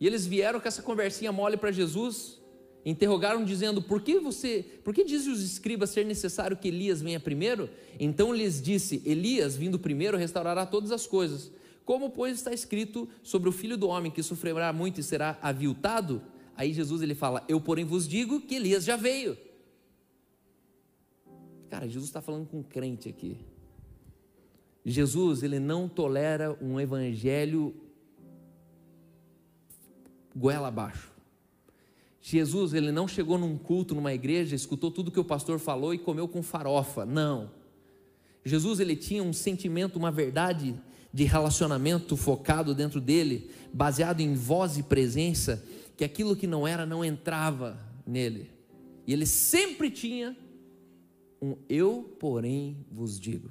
E 0.00 0.06
eles 0.08 0.26
vieram 0.26 0.58
com 0.58 0.66
essa 0.66 0.82
conversinha 0.82 1.30
mole 1.30 1.56
para 1.56 1.70
Jesus, 1.70 2.39
interrogaram 2.84 3.44
dizendo: 3.44 3.82
"Por 3.82 4.02
que 4.02 4.18
você, 4.18 4.64
por 4.84 4.94
que 4.94 5.04
dizem 5.04 5.32
os 5.32 5.42
escribas 5.42 5.90
ser 5.90 6.04
necessário 6.04 6.56
que 6.56 6.68
Elias 6.68 7.00
venha 7.02 7.20
primeiro?" 7.20 7.68
Então 7.98 8.32
lhes 8.32 8.60
disse: 8.60 9.02
"Elias, 9.04 9.56
vindo 9.56 9.78
primeiro, 9.78 10.16
restaurará 10.16 10.64
todas 10.66 10.90
as 10.90 11.06
coisas. 11.06 11.50
Como 11.84 12.10
pois 12.10 12.34
está 12.36 12.52
escrito 12.52 13.08
sobre 13.22 13.48
o 13.48 13.52
filho 13.52 13.76
do 13.76 13.88
homem 13.88 14.10
que 14.10 14.22
sofrerá 14.22 14.72
muito 14.72 15.00
e 15.00 15.02
será 15.02 15.38
aviltado?" 15.42 16.22
Aí 16.56 16.72
Jesus 16.72 17.02
ele 17.02 17.14
fala: 17.14 17.44
"Eu 17.48 17.60
porém 17.60 17.84
vos 17.84 18.06
digo 18.06 18.40
que 18.40 18.56
Elias 18.56 18.84
já 18.84 18.96
veio." 18.96 19.36
Cara, 21.68 21.86
Jesus 21.86 22.06
está 22.06 22.20
falando 22.20 22.46
com 22.48 22.58
um 22.58 22.62
crente 22.62 23.08
aqui. 23.08 23.36
Jesus, 24.84 25.42
ele 25.42 25.60
não 25.60 25.88
tolera 25.88 26.56
um 26.60 26.80
evangelho 26.80 27.74
goela 30.34 30.68
abaixo. 30.68 31.12
Jesus, 32.20 32.74
ele 32.74 32.92
não 32.92 33.08
chegou 33.08 33.38
num 33.38 33.56
culto, 33.56 33.94
numa 33.94 34.12
igreja, 34.12 34.54
escutou 34.54 34.90
tudo 34.90 35.10
que 35.10 35.20
o 35.20 35.24
pastor 35.24 35.58
falou 35.58 35.94
e 35.94 35.98
comeu 35.98 36.28
com 36.28 36.42
farofa. 36.42 37.06
Não. 37.06 37.50
Jesus, 38.44 38.78
ele 38.80 38.94
tinha 38.94 39.22
um 39.22 39.32
sentimento, 39.32 39.96
uma 39.96 40.10
verdade 40.10 40.74
de 41.12 41.24
relacionamento 41.24 42.16
focado 42.16 42.74
dentro 42.74 43.00
dele, 43.00 43.50
baseado 43.72 44.20
em 44.20 44.34
voz 44.34 44.78
e 44.78 44.82
presença, 44.82 45.64
que 45.96 46.04
aquilo 46.04 46.36
que 46.36 46.46
não 46.46 46.66
era 46.68 46.86
não 46.86 47.04
entrava 47.04 47.80
nele. 48.06 48.50
E 49.06 49.12
ele 49.12 49.26
sempre 49.26 49.90
tinha 49.90 50.36
um 51.40 51.56
eu, 51.68 52.16
porém, 52.18 52.76
vos 52.90 53.18
digo. 53.18 53.50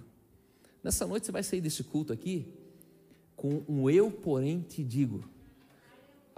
Nessa 0.83 1.05
noite 1.05 1.25
você 1.25 1.31
vai 1.31 1.43
sair 1.43 1.59
desse 1.59 1.83
culto 1.83 2.13
aqui 2.13 2.47
com 3.35 3.63
um 3.67 3.89
eu, 3.89 4.11
porém, 4.11 4.61
te 4.61 4.83
digo. 4.83 5.23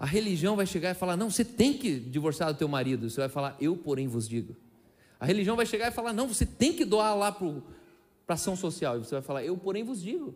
A 0.01 0.05
religião 0.07 0.55
vai 0.55 0.65
chegar 0.65 0.89
e 0.89 0.93
falar: 0.95 1.15
não, 1.15 1.29
você 1.29 1.45
tem 1.45 1.77
que 1.77 1.99
divorciar 1.99 2.51
do 2.51 2.57
teu 2.57 2.67
marido. 2.67 3.07
Você 3.07 3.19
vai 3.19 3.29
falar: 3.29 3.55
eu, 3.61 3.77
porém, 3.77 4.07
vos 4.07 4.27
digo. 4.27 4.55
A 5.19 5.27
religião 5.27 5.55
vai 5.55 5.63
chegar 5.63 5.89
e 5.89 5.91
falar: 5.91 6.11
não, 6.11 6.27
você 6.27 6.43
tem 6.43 6.73
que 6.73 6.83
doar 6.83 7.15
lá 7.15 7.31
para 7.31 7.47
a 8.29 8.33
ação 8.33 8.55
social. 8.55 8.97
E 8.97 9.05
você 9.05 9.13
vai 9.13 9.21
falar: 9.21 9.43
eu, 9.43 9.55
porém, 9.55 9.83
vos 9.83 10.01
digo. 10.01 10.33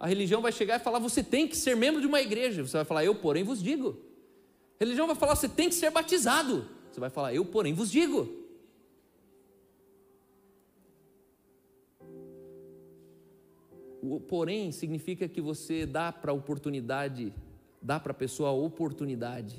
A 0.00 0.08
religião 0.08 0.42
vai 0.42 0.50
chegar 0.50 0.80
e 0.80 0.82
falar: 0.82 0.98
você 0.98 1.22
tem 1.22 1.46
que 1.46 1.56
ser 1.56 1.76
membro 1.76 2.00
de 2.00 2.08
uma 2.08 2.20
igreja. 2.20 2.66
Você 2.66 2.78
vai 2.78 2.84
falar: 2.84 3.04
eu, 3.04 3.14
porém, 3.14 3.44
vos 3.44 3.62
digo. 3.62 3.96
A 4.80 4.82
religião 4.82 5.06
vai 5.06 5.14
falar: 5.14 5.36
você 5.36 5.48
tem 5.48 5.68
que 5.68 5.76
ser 5.76 5.92
batizado. 5.92 6.66
Você 6.90 6.98
vai 6.98 7.10
falar: 7.10 7.32
eu, 7.32 7.44
porém, 7.44 7.72
vos 7.72 7.92
digo. 7.92 8.28
O 14.02 14.18
porém 14.18 14.72
significa 14.72 15.28
que 15.28 15.40
você 15.40 15.86
dá 15.86 16.10
para 16.10 16.32
a 16.32 16.34
oportunidade, 16.34 17.32
dá 17.80 17.98
para 17.98 18.12
a 18.12 18.14
pessoa 18.14 18.50
a 18.50 18.52
oportunidade 18.52 19.56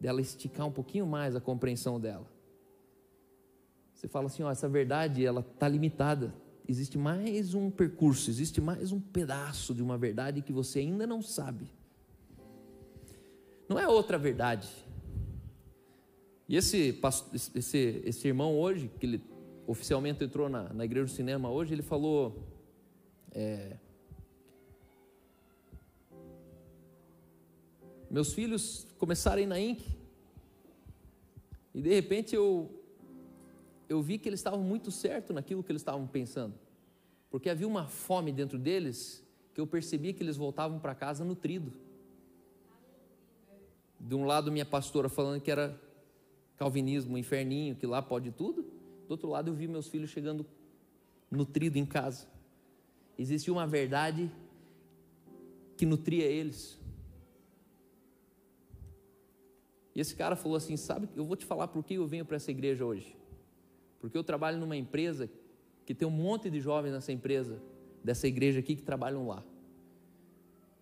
dela 0.00 0.20
esticar 0.20 0.66
um 0.66 0.72
pouquinho 0.72 1.06
mais 1.06 1.34
a 1.34 1.40
compreensão 1.40 1.98
dela. 1.98 2.26
Você 3.94 4.06
fala 4.06 4.26
assim, 4.26 4.42
ó, 4.42 4.50
essa 4.50 4.68
verdade 4.68 5.24
ela 5.24 5.40
está 5.40 5.66
limitada. 5.66 6.34
Existe 6.68 6.98
mais 6.98 7.54
um 7.54 7.70
percurso, 7.70 8.28
existe 8.28 8.60
mais 8.60 8.92
um 8.92 9.00
pedaço 9.00 9.74
de 9.74 9.82
uma 9.82 9.96
verdade 9.96 10.42
que 10.42 10.52
você 10.52 10.80
ainda 10.80 11.06
não 11.06 11.22
sabe. 11.22 11.66
Não 13.68 13.78
é 13.78 13.88
outra 13.88 14.18
verdade. 14.18 14.68
E 16.48 16.56
esse, 16.56 17.00
esse, 17.54 18.02
esse 18.04 18.28
irmão 18.28 18.56
hoje, 18.56 18.90
que 19.00 19.06
ele 19.06 19.24
oficialmente 19.66 20.22
entrou 20.22 20.48
na, 20.48 20.72
na 20.72 20.84
igreja 20.84 21.06
do 21.06 21.10
cinema 21.10 21.50
hoje, 21.50 21.74
ele 21.74 21.82
falou. 21.82 22.44
É, 23.32 23.76
meus 28.10 28.32
filhos 28.32 28.86
começaram 28.98 29.38
a 29.38 29.42
ir 29.42 29.46
na 29.46 29.60
Inc. 29.60 29.82
E 31.74 31.80
de 31.80 31.94
repente 31.94 32.34
eu, 32.34 32.70
eu 33.88 34.00
vi 34.00 34.18
que 34.18 34.28
eles 34.28 34.40
estavam 34.40 34.60
muito 34.60 34.90
certo 34.90 35.32
naquilo 35.32 35.62
que 35.62 35.70
eles 35.70 35.82
estavam 35.82 36.06
pensando. 36.06 36.54
Porque 37.30 37.50
havia 37.50 37.66
uma 37.66 37.86
fome 37.86 38.32
dentro 38.32 38.58
deles 38.58 39.22
que 39.52 39.60
eu 39.60 39.66
percebia 39.66 40.12
que 40.12 40.22
eles 40.22 40.36
voltavam 40.36 40.78
para 40.78 40.94
casa 40.94 41.24
nutrido. 41.24 41.72
De 43.98 44.14
um 44.14 44.24
lado, 44.24 44.52
minha 44.52 44.66
pastora 44.66 45.08
falando 45.08 45.40
que 45.40 45.50
era 45.50 45.80
calvinismo, 46.56 47.18
inferninho, 47.18 47.74
que 47.74 47.86
lá 47.86 48.00
pode 48.00 48.30
tudo. 48.30 48.62
Do 49.06 49.10
outro 49.12 49.28
lado, 49.28 49.50
eu 49.50 49.54
vi 49.54 49.66
meus 49.66 49.88
filhos 49.88 50.10
chegando 50.10 50.46
nutrido 51.30 51.78
em 51.78 51.86
casa. 51.86 52.26
Existia 53.18 53.52
uma 53.52 53.66
verdade 53.66 54.30
que 55.76 55.86
nutria 55.86 56.24
eles. 56.24 56.78
E 59.96 60.00
esse 60.00 60.14
cara 60.14 60.36
falou 60.36 60.58
assim: 60.58 60.76
Sabe, 60.76 61.08
eu 61.16 61.24
vou 61.24 61.34
te 61.34 61.46
falar 61.46 61.68
por 61.68 61.82
que 61.82 61.94
eu 61.94 62.06
venho 62.06 62.26
para 62.26 62.36
essa 62.36 62.50
igreja 62.50 62.84
hoje. 62.84 63.16
Porque 63.98 64.16
eu 64.16 64.22
trabalho 64.22 64.58
numa 64.58 64.76
empresa 64.76 65.30
que 65.86 65.94
tem 65.94 66.06
um 66.06 66.10
monte 66.10 66.50
de 66.50 66.60
jovens 66.60 66.92
nessa 66.92 67.12
empresa, 67.12 67.58
dessa 68.04 68.28
igreja 68.28 68.60
aqui 68.60 68.76
que 68.76 68.82
trabalham 68.82 69.26
lá. 69.26 69.42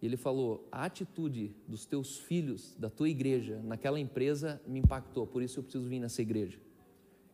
E 0.03 0.07
ele 0.07 0.16
falou: 0.16 0.66
a 0.72 0.85
atitude 0.85 1.55
dos 1.68 1.87
teus 1.87 2.18
filhos, 2.18 2.74
da 2.77 2.90
tua 2.90 3.09
igreja, 3.09 3.61
naquela 3.62 4.00
empresa 4.00 4.61
me 4.66 4.81
impactou, 4.81 5.29
por 5.29 5.44
isso 5.44 5.61
eu 5.61 5.62
preciso 5.62 5.88
vir 5.88 6.00
nessa 6.00 6.20
igreja. 6.20 6.59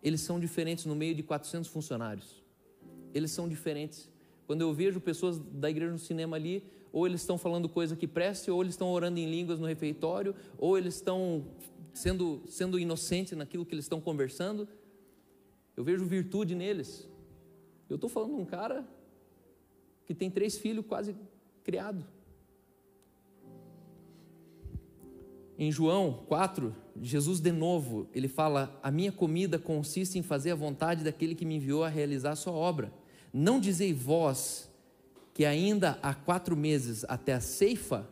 Eles 0.02 0.20
são 0.20 0.38
diferentes 0.38 0.84
no 0.84 0.94
meio 0.94 1.14
de 1.14 1.22
400 1.22 1.70
funcionários. 1.70 2.44
Eles 3.14 3.30
são 3.30 3.48
diferentes. 3.48 4.10
Quando 4.46 4.60
eu 4.60 4.74
vejo 4.74 5.00
pessoas 5.00 5.38
da 5.38 5.70
igreja 5.70 5.92
no 5.92 5.98
cinema 5.98 6.36
ali, 6.36 6.62
ou 6.92 7.07
eles 7.07 7.20
estão 7.20 7.38
falando 7.38 7.68
coisa 7.68 7.96
que 7.96 8.07
preste, 8.07 8.50
ou 8.50 8.61
eles 8.62 8.74
estão 8.74 8.90
orando 8.90 9.18
em 9.18 9.31
línguas 9.31 9.59
no 9.59 9.66
refeitório, 9.66 10.35
ou 10.59 10.76
eles 10.76 10.96
estão 10.96 11.46
sendo, 11.92 12.42
sendo 12.46 12.79
inocentes 12.79 13.37
naquilo 13.37 13.64
que 13.64 13.74
eles 13.74 13.85
estão 13.85 14.00
conversando. 14.00 14.68
Eu 15.76 15.85
vejo 15.85 16.05
virtude 16.05 16.55
neles. 16.55 17.09
Eu 17.88 17.96
estou 17.96 18.11
falando 18.11 18.35
de 18.35 18.40
um 18.40 18.44
cara 18.44 18.87
que 20.07 20.14
tem 20.14 20.31
três 20.31 20.59
filhos 20.59 20.85
quase 20.87 21.14
criados. 21.62 22.05
Em 25.59 25.70
João 25.70 26.24
4, 26.26 26.74
Jesus 27.03 27.38
de 27.38 27.53
novo, 27.53 28.09
ele 28.14 28.29
fala: 28.29 28.79
A 28.83 28.90
minha 28.90 29.12
comida 29.12 29.59
consiste 29.59 30.18
em 30.18 30.22
fazer 30.22 30.53
a 30.53 30.55
vontade 30.55 31.05
daquele 31.05 31.35
que 31.35 31.44
me 31.44 31.57
enviou 31.57 31.85
a 31.85 31.88
realizar 31.88 32.31
a 32.31 32.37
sua 32.37 32.55
obra. 32.55 32.90
Não 33.31 33.61
dizei 33.61 33.92
vós 33.92 34.69
que 35.40 35.46
ainda 35.46 35.98
há 36.03 36.12
quatro 36.12 36.55
meses 36.55 37.03
até 37.09 37.33
a 37.33 37.40
ceifa? 37.40 38.07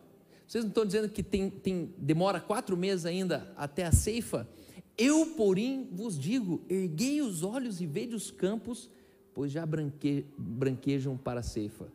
Vocês 0.46 0.64
não 0.64 0.70
estão 0.70 0.86
dizendo 0.86 1.10
que 1.10 1.22
tem, 1.22 1.50
tem, 1.50 1.92
demora 1.98 2.40
quatro 2.40 2.74
meses 2.74 3.04
ainda 3.04 3.52
até 3.54 3.84
a 3.84 3.92
ceifa? 3.92 4.48
Eu, 4.96 5.34
porém, 5.36 5.90
vos 5.92 6.18
digo: 6.18 6.62
erguei 6.70 7.20
os 7.20 7.42
olhos 7.42 7.82
e 7.82 7.86
vede 7.86 8.14
os 8.14 8.30
campos, 8.30 8.88
pois 9.34 9.52
já 9.52 9.66
branque, 9.66 10.24
branquejam 10.38 11.18
para 11.18 11.40
a 11.40 11.42
ceifa. 11.42 11.92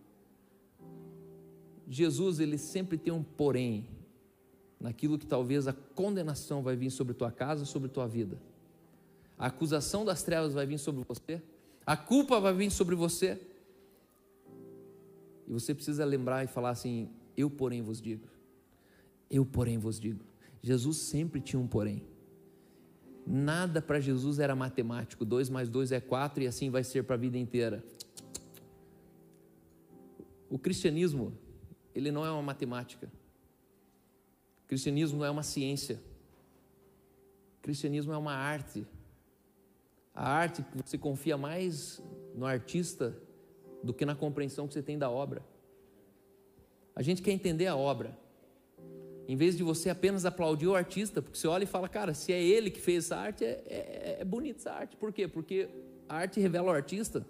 Jesus, 1.88 2.40
ele 2.40 2.60
sempre 2.60 2.96
tem 2.96 3.12
um 3.12 3.24
porém 3.24 3.88
naquilo 4.80 5.18
que 5.18 5.26
talvez 5.26 5.68
a 5.68 5.74
condenação 5.74 6.62
vai 6.62 6.76
vir 6.76 6.92
sobre 6.92 7.16
tua 7.16 7.32
casa, 7.32 7.66
sobre 7.66 7.90
tua 7.90 8.08
vida. 8.08 8.38
A 9.36 9.48
acusação 9.48 10.06
das 10.06 10.22
trevas 10.22 10.54
vai 10.54 10.68
vir 10.68 10.78
sobre 10.78 11.04
você, 11.08 11.42
a 11.88 11.98
culpa 11.98 12.40
vai 12.40 12.54
vir 12.54 12.70
sobre 12.70 12.94
você. 12.94 13.42
E 15.48 15.52
você 15.52 15.74
precisa 15.74 16.06
lembrar 16.06 16.44
e 16.44 16.48
falar 16.48 16.70
assim: 16.70 17.10
Eu, 17.36 17.50
porém, 17.50 17.82
vos 17.82 18.02
digo. 18.02 18.28
Eu, 19.30 19.46
porém, 19.46 19.78
vos 19.78 20.00
digo. 20.00 20.24
Jesus 20.62 20.98
sempre 20.98 21.42
tinha 21.42 21.60
um 21.60 21.68
porém. 21.68 22.04
Nada 23.26 23.82
para 23.82 24.00
Jesus 24.00 24.40
era 24.40 24.56
matemático. 24.56 25.26
2 25.26 25.50
mais 25.50 25.70
2 25.70 25.92
é 25.92 26.00
4 26.00 26.44
e 26.44 26.48
assim 26.48 26.70
vai 26.70 26.84
ser 26.84 27.04
para 27.04 27.16
a 27.16 27.18
vida 27.18 27.38
inteira. 27.38 27.84
O 30.50 30.60
cristianismo, 30.60 31.34
ele 31.96 32.12
não 32.12 32.26
é 32.26 32.32
uma 32.32 32.42
matemática. 32.42 33.12
Cristianismo 34.68 35.20
não 35.20 35.26
é 35.26 35.32
uma 35.32 35.44
ciência. 35.44 36.02
Cristianismo 37.62 38.14
é 38.14 38.18
uma 38.18 38.34
arte. 38.34 38.86
A 40.14 40.30
arte 40.30 40.62
que 40.62 40.78
você 40.78 40.98
confia 40.98 41.38
mais 41.38 42.02
no 42.36 42.46
artista 42.46 43.18
do 43.84 43.94
que 43.94 44.06
na 44.06 44.16
compreensão 44.16 44.68
que 44.68 44.74
você 44.74 44.82
tem 44.82 44.98
da 44.98 45.10
obra. 45.10 45.44
A 46.96 47.02
gente 47.02 47.22
quer 47.22 47.32
entender 47.32 47.68
a 47.68 47.76
obra. 47.76 48.18
Em 49.28 49.36
vez 49.36 49.56
de 49.56 49.64
você 49.64 49.90
apenas 49.90 50.26
aplaudir 50.26 50.68
o 50.68 50.76
artista, 50.76 51.22
porque 51.22 51.38
você 51.38 51.48
olha 51.48 51.64
e 51.64 51.68
fala, 51.68 51.88
cara, 51.88 52.14
se 52.14 52.32
é 52.34 52.42
ele 52.42 52.70
que 52.70 52.80
fez 52.80 53.06
essa 53.06 53.18
arte, 53.18 53.44
é, 53.44 53.64
é, 53.68 54.18
é 54.20 54.26
bonita 54.26 54.60
essa 54.60 54.72
arte. 54.72 54.96
Por 54.96 55.12
quê? 55.12 55.28
Porque 55.28 55.70
a 56.08 56.18
arte 56.18 56.40
revela 56.40 56.68
o 56.68 56.76
artista. 56.76 57.26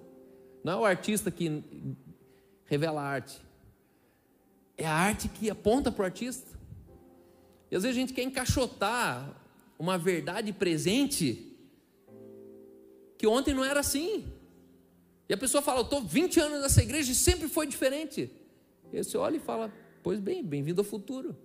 Não 0.63 0.73
é 0.73 0.75
o 0.77 0.85
artista 0.85 1.29
que 1.29 1.63
revela 2.65 3.01
a 3.01 3.05
arte. 3.05 3.39
É 4.77 4.85
a 4.85 4.93
arte 4.93 5.29
que 5.29 5.49
aponta 5.49 5.91
para 5.91 6.01
o 6.01 6.05
artista. 6.05 6.57
E 7.69 7.75
às 7.75 7.83
vezes 7.83 7.97
a 7.97 7.99
gente 7.99 8.13
quer 8.13 8.23
encaixotar 8.23 9.41
uma 9.77 9.97
verdade 9.97 10.51
presente 10.51 11.55
que 13.17 13.27
ontem 13.27 13.53
não 13.53 13.63
era 13.63 13.79
assim. 13.79 14.32
E 15.27 15.33
a 15.33 15.37
pessoa 15.37 15.61
fala, 15.61 15.79
eu 15.79 15.83
estou 15.83 16.03
20 16.03 16.39
anos 16.39 16.61
nessa 16.61 16.81
igreja 16.81 17.11
e 17.11 17.15
sempre 17.15 17.47
foi 17.47 17.65
diferente. 17.65 18.29
E 18.91 19.03
você 19.03 19.17
olha 19.17 19.37
e 19.37 19.39
fala, 19.39 19.73
pois 20.01 20.19
bem, 20.19 20.43
bem-vindo 20.43 20.81
ao 20.81 20.85
futuro. 20.85 21.35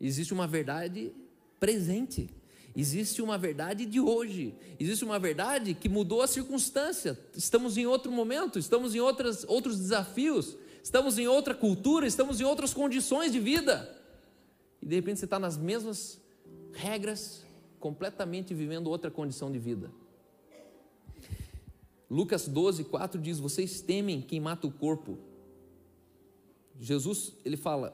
Existe 0.00 0.32
uma 0.32 0.46
verdade 0.46 1.12
presente. 1.60 2.28
Existe 2.74 3.22
uma 3.22 3.38
verdade 3.38 3.86
de 3.86 4.00
hoje. 4.00 4.54
Existe 4.80 5.04
uma 5.04 5.18
verdade 5.18 5.74
que 5.74 5.88
mudou 5.88 6.22
a 6.22 6.26
circunstância. 6.26 7.18
Estamos 7.36 7.76
em 7.76 7.86
outro 7.86 8.10
momento, 8.10 8.58
estamos 8.58 8.94
em 8.94 9.00
outras, 9.00 9.44
outros 9.44 9.78
desafios, 9.78 10.56
estamos 10.82 11.18
em 11.18 11.28
outra 11.28 11.54
cultura, 11.54 12.06
estamos 12.06 12.40
em 12.40 12.44
outras 12.44 12.74
condições 12.74 13.30
de 13.30 13.38
vida 13.38 14.02
e 14.84 14.86
de 14.86 14.96
repente 14.96 15.18
você 15.18 15.24
está 15.24 15.38
nas 15.38 15.56
mesmas 15.56 16.20
regras, 16.74 17.42
completamente 17.80 18.52
vivendo 18.52 18.88
outra 18.88 19.10
condição 19.10 19.50
de 19.50 19.58
vida. 19.58 19.90
Lucas 22.14 22.46
12, 22.46 22.84
4 22.84 23.20
diz: 23.20 23.40
Vocês 23.40 23.80
temem 23.80 24.20
quem 24.20 24.38
mata 24.38 24.68
o 24.68 24.70
corpo. 24.70 25.18
Jesus, 26.80 27.32
ele 27.44 27.56
fala: 27.56 27.92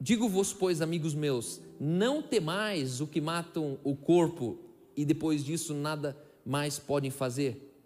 Digo-vos, 0.00 0.52
pois, 0.52 0.80
amigos 0.80 1.16
meus, 1.16 1.60
não 1.80 2.22
temais 2.22 3.00
o 3.00 3.08
que 3.08 3.20
matam 3.20 3.76
o 3.82 3.96
corpo 3.96 4.56
e 4.96 5.04
depois 5.04 5.44
disso 5.44 5.74
nada 5.74 6.16
mais 6.46 6.78
podem 6.78 7.10
fazer. 7.10 7.76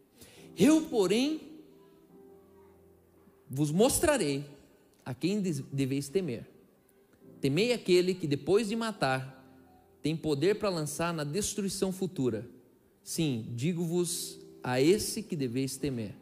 Eu, 0.54 0.82
porém, 0.82 1.40
vos 3.48 3.70
mostrarei 3.70 4.44
a 5.02 5.14
quem 5.14 5.40
deveis 5.40 6.10
temer. 6.10 6.46
Temei 7.40 7.72
aquele 7.72 8.12
que, 8.12 8.26
depois 8.26 8.68
de 8.68 8.76
matar, 8.76 9.34
tem 10.02 10.14
poder 10.14 10.58
para 10.58 10.68
lançar 10.68 11.14
na 11.14 11.24
destruição 11.24 11.90
futura. 11.90 12.46
Sim, 13.02 13.46
digo-vos 13.56 14.46
a 14.62 14.80
esse 14.80 15.22
que 15.22 15.36
deveis 15.36 15.76
temer. 15.76 16.14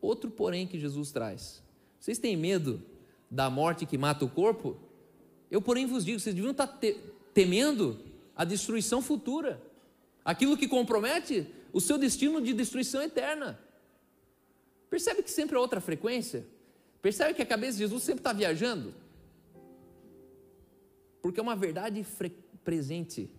Outro, 0.00 0.30
porém, 0.30 0.66
que 0.66 0.78
Jesus 0.78 1.10
traz. 1.10 1.62
Vocês 1.98 2.18
têm 2.18 2.36
medo 2.36 2.82
da 3.30 3.50
morte 3.50 3.86
que 3.86 3.98
mata 3.98 4.24
o 4.24 4.30
corpo? 4.30 4.76
Eu, 5.50 5.60
porém, 5.60 5.86
vos 5.86 6.04
digo: 6.04 6.18
vocês 6.18 6.34
deviam 6.34 6.52
estar 6.52 6.66
te 6.66 6.96
temendo 7.34 7.98
a 8.34 8.44
destruição 8.44 9.02
futura, 9.02 9.62
aquilo 10.24 10.56
que 10.56 10.66
compromete 10.66 11.46
o 11.72 11.80
seu 11.80 11.98
destino 11.98 12.40
de 12.40 12.52
destruição 12.52 13.02
eterna. 13.02 13.58
Percebe 14.88 15.22
que 15.22 15.30
sempre 15.30 15.56
é 15.56 15.58
outra 15.58 15.80
frequência? 15.80 16.46
Percebe 17.00 17.34
que 17.34 17.42
a 17.42 17.46
cabeça 17.46 17.72
de 17.72 17.78
Jesus 17.78 18.02
sempre 18.02 18.20
está 18.20 18.32
viajando? 18.32 18.92
Porque 21.22 21.38
é 21.38 21.42
uma 21.42 21.54
verdade 21.54 22.04
presente, 22.64 23.30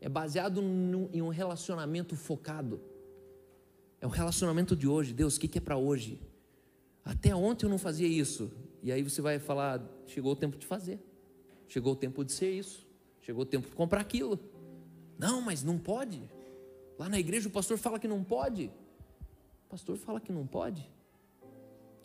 é 0.00 0.08
baseado 0.08 0.60
num, 0.60 1.08
em 1.12 1.22
um 1.22 1.28
relacionamento 1.28 2.16
focado. 2.16 2.80
É 4.00 4.06
um 4.06 4.10
relacionamento 4.10 4.74
de 4.74 4.88
hoje. 4.88 5.12
Deus, 5.12 5.36
o 5.36 5.40
que, 5.40 5.58
é 5.58 5.60
para 5.60 5.76
hoje? 5.76 6.20
Até 7.04 7.34
ontem 7.34 7.66
eu 7.66 7.70
não 7.70 7.78
fazia 7.78 8.08
isso. 8.08 8.50
E 8.82 8.90
aí 8.90 9.02
você 9.02 9.20
vai 9.20 9.38
falar: 9.38 9.82
chegou 10.06 10.32
o 10.32 10.36
tempo 10.36 10.56
de 10.56 10.66
fazer, 10.66 10.98
chegou 11.68 11.92
o 11.92 11.96
tempo 11.96 12.24
de 12.24 12.32
ser 12.32 12.50
isso, 12.50 12.86
chegou 13.20 13.42
o 13.42 13.46
tempo 13.46 13.68
de 13.68 13.74
comprar 13.74 14.00
aquilo. 14.00 14.40
Não, 15.18 15.42
mas 15.42 15.62
não 15.62 15.78
pode. 15.78 16.22
Lá 16.98 17.08
na 17.08 17.18
igreja 17.18 17.48
o 17.48 17.50
pastor 17.50 17.76
fala 17.76 17.98
que 17.98 18.08
não 18.08 18.24
pode. 18.24 18.70
O 19.66 19.70
pastor 19.70 19.96
fala 19.96 20.18
que 20.18 20.32
não 20.32 20.46
pode. 20.46 20.90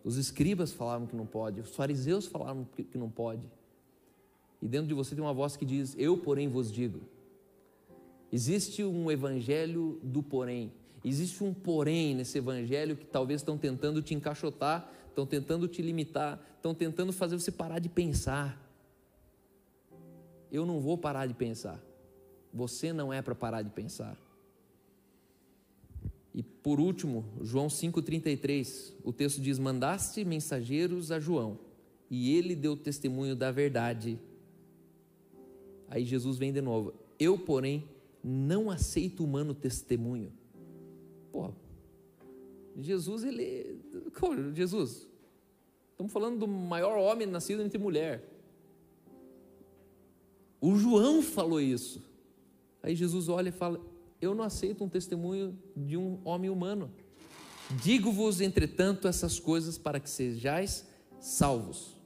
Os 0.04 0.18
escribas 0.18 0.72
falavam 0.72 1.08
que 1.08 1.16
não 1.16 1.26
pode, 1.26 1.62
os 1.62 1.76
fariseus 1.76 2.28
falavam 2.28 2.66
que 2.66 2.98
não 2.98 3.10
pode. 3.10 3.50
E 4.62 4.68
dentro 4.68 4.88
de 4.88 4.94
você 4.94 5.16
tem 5.16 5.24
uma 5.24 5.34
voz 5.34 5.56
que 5.56 5.66
diz: 5.66 5.96
Eu, 5.98 6.18
porém, 6.18 6.50
vos 6.50 6.72
digo. 6.72 7.02
Existe 8.32 8.84
um 8.84 9.10
evangelho 9.10 10.00
do 10.04 10.22
porém. 10.22 10.74
Existe 11.08 11.44
um 11.44 11.54
porém 11.54 12.16
nesse 12.16 12.40
evangelho 12.40 12.98
que 12.98 13.06
talvez 13.06 13.42
estão 13.42 13.60
tentando 13.60 14.02
te 14.02 14.16
encaixotar, 14.16 14.92
estão 15.08 15.24
tentando 15.24 15.68
te 15.68 15.80
limitar, 15.80 16.44
estão 16.56 16.74
tentando 16.74 17.14
fazer 17.14 17.40
você 17.40 17.52
parar 17.52 17.78
de 17.78 17.88
pensar. 17.88 18.60
Eu 20.52 20.66
não 20.66 20.80
vou 20.80 20.98
parar 20.98 21.28
de 21.28 21.36
pensar. 21.36 21.80
Você 22.52 22.92
não 22.92 23.14
é 23.14 23.22
para 23.22 23.36
parar 23.36 23.62
de 23.62 23.70
pensar. 23.70 24.18
E 26.34 26.42
por 26.42 26.80
último, 26.80 27.24
João 27.40 27.68
5,33, 27.68 28.96
o 29.04 29.14
texto 29.14 29.40
diz: 29.40 29.60
Mandaste 29.60 30.26
mensageiros 30.26 31.12
a 31.12 31.20
João, 31.20 31.60
e 32.10 32.36
ele 32.36 32.56
deu 32.56 32.76
testemunho 32.76 33.36
da 33.36 33.52
verdade. 33.52 34.20
Aí 35.88 36.04
Jesus 36.04 36.40
vem 36.40 36.52
de 36.52 36.62
novo: 36.62 36.96
Eu, 37.20 37.38
porém, 37.38 37.88
não 38.24 38.72
aceito 38.72 39.24
humano 39.24 39.54
testemunho. 39.54 40.34
Pô, 41.36 41.52
Jesus, 42.78 43.26
ele. 43.26 43.78
Jesus, 44.54 45.06
estamos 45.92 46.14
falando 46.14 46.40
do 46.40 46.48
maior 46.48 46.98
homem 46.98 47.28
nascido 47.28 47.62
entre 47.62 47.78
mulher. 47.78 48.24
O 50.62 50.78
João 50.78 51.22
falou 51.22 51.60
isso. 51.60 52.02
Aí 52.82 52.96
Jesus 52.96 53.28
olha 53.28 53.50
e 53.50 53.52
fala: 53.52 53.82
eu 54.22 54.34
não 54.34 54.46
aceito 54.46 54.82
um 54.82 54.88
testemunho 54.88 55.60
de 55.76 55.98
um 55.98 56.22
homem 56.24 56.50
humano. 56.50 56.90
Digo-vos, 57.84 58.40
entretanto, 58.40 59.06
essas 59.06 59.38
coisas 59.38 59.78
para 59.78 60.00
que 60.00 60.10
sejais 60.10 60.88
salvos. 61.20 61.98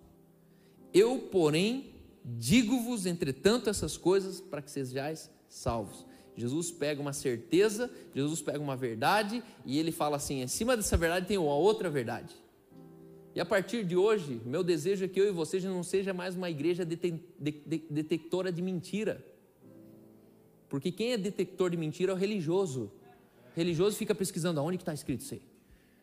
Eu, 0.91 1.19
porém, 1.31 1.93
digo-vos, 2.25 3.05
entretanto, 3.05 3.69
essas 3.69 3.95
coisas 3.95 4.41
para 4.41 4.63
que 4.63 4.71
sejais 4.71 5.29
salvos. 5.47 6.08
Jesus 6.39 6.71
pega 6.71 7.01
uma 7.01 7.11
certeza, 7.11 7.91
Jesus 8.15 8.41
pega 8.41 8.59
uma 8.59 8.77
verdade 8.77 9.43
e 9.65 9.77
ele 9.77 9.91
fala 9.91 10.15
assim: 10.15 10.41
em 10.41 10.47
cima 10.47 10.77
dessa 10.77 10.95
verdade 10.95 11.27
tem 11.27 11.37
uma 11.37 11.53
outra 11.53 11.89
verdade. 11.89 12.33
E 13.35 13.41
a 13.41 13.45
partir 13.45 13.83
de 13.83 13.95
hoje, 13.97 14.41
meu 14.45 14.63
desejo 14.63 15.03
é 15.03 15.07
que 15.07 15.19
eu 15.19 15.27
e 15.27 15.31
você 15.31 15.59
já 15.59 15.69
não 15.69 15.83
seja 15.83 16.13
mais 16.13 16.35
uma 16.35 16.49
igreja 16.49 16.85
detectora 16.85 18.51
de 18.51 18.61
mentira. 18.61 19.23
Porque 20.69 20.91
quem 20.91 21.11
é 21.11 21.17
detector 21.17 21.69
de 21.69 21.77
mentira 21.77 22.13
é 22.13 22.15
o 22.15 22.17
religioso. 22.17 22.91
O 23.53 23.55
religioso 23.55 23.97
fica 23.97 24.15
pesquisando 24.15 24.59
aonde 24.59 24.77
que 24.77 24.83
está 24.83 24.93
escrito 24.93 25.21
isso 25.21 25.33
aí. 25.33 25.41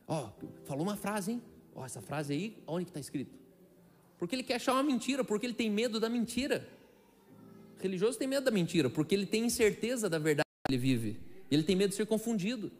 Ó, 0.06 0.28
falou 0.64 0.82
uma 0.84 0.96
frase, 0.96 1.32
hein? 1.32 1.42
Ó, 1.74 1.84
essa 1.84 2.02
frase 2.02 2.32
aí, 2.32 2.56
aonde 2.66 2.84
que 2.84 2.90
está 2.90 3.00
escrito? 3.00 3.34
Porque 4.18 4.34
ele 4.34 4.42
quer 4.42 4.56
achar 4.56 4.74
uma 4.74 4.82
mentira, 4.82 5.24
porque 5.24 5.46
ele 5.46 5.54
tem 5.54 5.70
medo 5.70 5.98
da 5.98 6.08
mentira. 6.08 6.68
O 7.78 7.82
religioso 7.82 8.18
tem 8.18 8.26
medo 8.26 8.44
da 8.44 8.50
mentira, 8.50 8.88
porque 8.88 9.14
ele 9.14 9.26
tem 9.26 9.44
incerteza 9.44 10.08
da 10.08 10.18
verdade 10.18 10.46
que 10.66 10.74
ele 10.74 10.80
vive. 10.80 11.20
Ele 11.50 11.62
tem 11.62 11.76
medo 11.76 11.90
de 11.90 11.96
ser 11.96 12.06
confundido. 12.06 12.72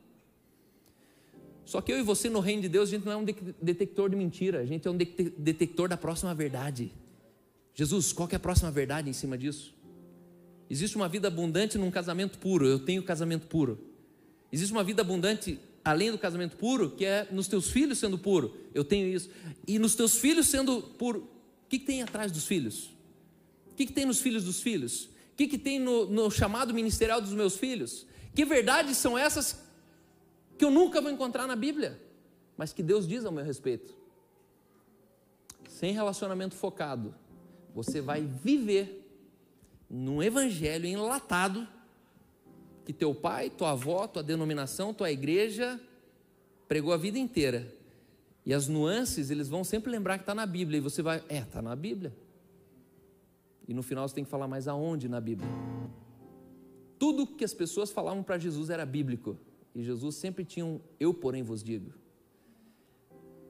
Só 1.65 1.81
que 1.81 1.93
eu 1.93 1.99
e 1.99 2.03
você 2.03 2.29
no 2.29 2.41
reino 2.41 2.63
de 2.63 2.69
Deus, 2.69 2.89
a 2.89 2.93
gente 2.93 3.05
não 3.05 3.13
é 3.13 3.17
um 3.17 3.25
detector 3.25 4.09
de 4.09 4.17
mentira, 4.17 4.61
a 4.61 4.65
gente 4.65 4.87
é 4.87 4.91
um 4.91 4.97
detector 4.97 5.89
da 5.89 5.97
próxima 5.97 6.35
verdade. 6.35 6.93
Jesus, 7.75 8.13
qual 8.13 8.29
é 8.33 8.37
a 8.37 8.41
próxima 8.41 8.71
verdade 8.71 9.11
em 9.11 9.13
cima 9.13 9.37
disso? 9.37 9.75
Existe 10.71 10.97
uma 10.97 11.09
vida 11.09 11.29
abundante 11.29 11.77
num 11.77 11.91
casamento 11.91 12.39
puro. 12.39 12.67
Eu 12.67 12.79
tenho 12.79 13.03
casamento 13.03 13.47
puro. 13.47 13.79
Existe 14.51 14.73
uma 14.73 14.83
vida 14.83 15.03
abundante 15.03 15.59
além 15.85 16.11
do 16.11 16.19
casamento 16.19 16.57
puro, 16.57 16.91
que 16.91 17.05
é 17.05 17.29
nos 17.31 17.47
teus 17.47 17.71
filhos 17.71 17.99
sendo 17.99 18.19
puro. 18.19 18.57
Eu 18.75 18.85
tenho 18.85 19.09
isso. 19.09 19.31
E 19.67 19.79
nos 19.79 19.95
teus 19.95 20.17
filhos 20.17 20.47
sendo 20.47 20.83
puro. 20.83 21.21
O 21.65 21.69
que, 21.69 21.79
que 21.79 21.87
tem 21.87 22.03
atrás 22.03 22.33
dos 22.33 22.47
filhos? 22.47 22.96
O 23.77 23.79
que, 23.85 23.85
que 23.85 23.93
tem 23.93 24.07
nos 24.07 24.23
filhos 24.23 24.43
dos 24.43 24.59
filhos? 24.59 25.05
O 25.05 25.37
que, 25.37 25.47
que 25.47 25.59
tem 25.59 25.79
no, 25.79 26.07
no 26.07 26.31
chamado 26.31 26.73
ministerial 26.73 27.21
dos 27.21 27.35
meus 27.35 27.59
filhos? 27.59 28.07
Que 28.35 28.43
verdades 28.43 28.97
são 28.97 29.19
essas 29.19 29.63
que 30.57 30.65
eu 30.65 30.71
nunca 30.71 30.99
vou 31.03 31.11
encontrar 31.11 31.47
na 31.47 31.55
Bíblia, 31.55 32.01
mas 32.57 32.73
que 32.73 32.83
Deus 32.83 33.07
diz 33.07 33.27
ao 33.27 33.31
meu 33.31 33.45
respeito? 33.45 33.95
Sem 35.69 35.93
relacionamento 35.93 36.55
focado, 36.55 37.15
você 37.75 38.01
vai 38.01 38.23
viver 38.23 39.07
num 39.91 40.23
evangelho 40.23 40.87
enlatado 40.87 41.69
que 42.87 42.95
teu 42.95 43.15
pai, 43.15 43.51
tua 43.51 43.73
avó, 43.73 44.07
tua 44.07 44.23
denominação, 44.23 44.95
tua 44.95 45.11
igreja 45.11 45.79
pregou 46.67 46.95
a 46.95 46.97
vida 46.97 47.19
inteira. 47.19 47.71
E 48.47 48.55
as 48.55 48.69
nuances, 48.69 49.31
eles 49.31 49.51
vão 49.51 49.63
sempre 49.63 49.91
lembrar 49.91 50.17
que 50.17 50.23
está 50.23 50.35
na 50.35 50.47
Bíblia. 50.47 50.79
E 50.79 50.81
você 50.81 51.03
vai, 51.03 51.23
é, 51.29 51.41
está 51.41 51.61
na 51.61 51.77
Bíblia. 51.77 52.11
E 53.69 53.75
no 53.75 53.83
final 53.83 54.09
você 54.09 54.15
tem 54.15 54.25
que 54.25 54.31
falar 54.31 54.49
mais 54.49 54.69
aonde 54.69 55.09
na 55.09 55.21
Bíblia. 55.21 55.49
Tudo 56.99 57.27
que 57.27 57.45
as 57.45 57.53
pessoas 57.53 57.91
falavam 57.91 58.23
para 58.23 58.39
Jesus 58.39 58.71
era 58.71 58.87
bíblico. 58.87 59.37
E 59.75 59.83
Jesus 59.83 60.15
sempre 60.17 60.45
tinha 60.45 60.65
um 60.65 60.81
eu, 60.99 61.13
porém, 61.13 61.43
vos 61.43 61.63
digo. 61.63 61.93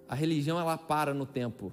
A 0.08 0.14
religião, 0.14 0.58
ela 0.58 0.76
para 0.76 1.14
no 1.14 1.26
tempo. 1.26 1.72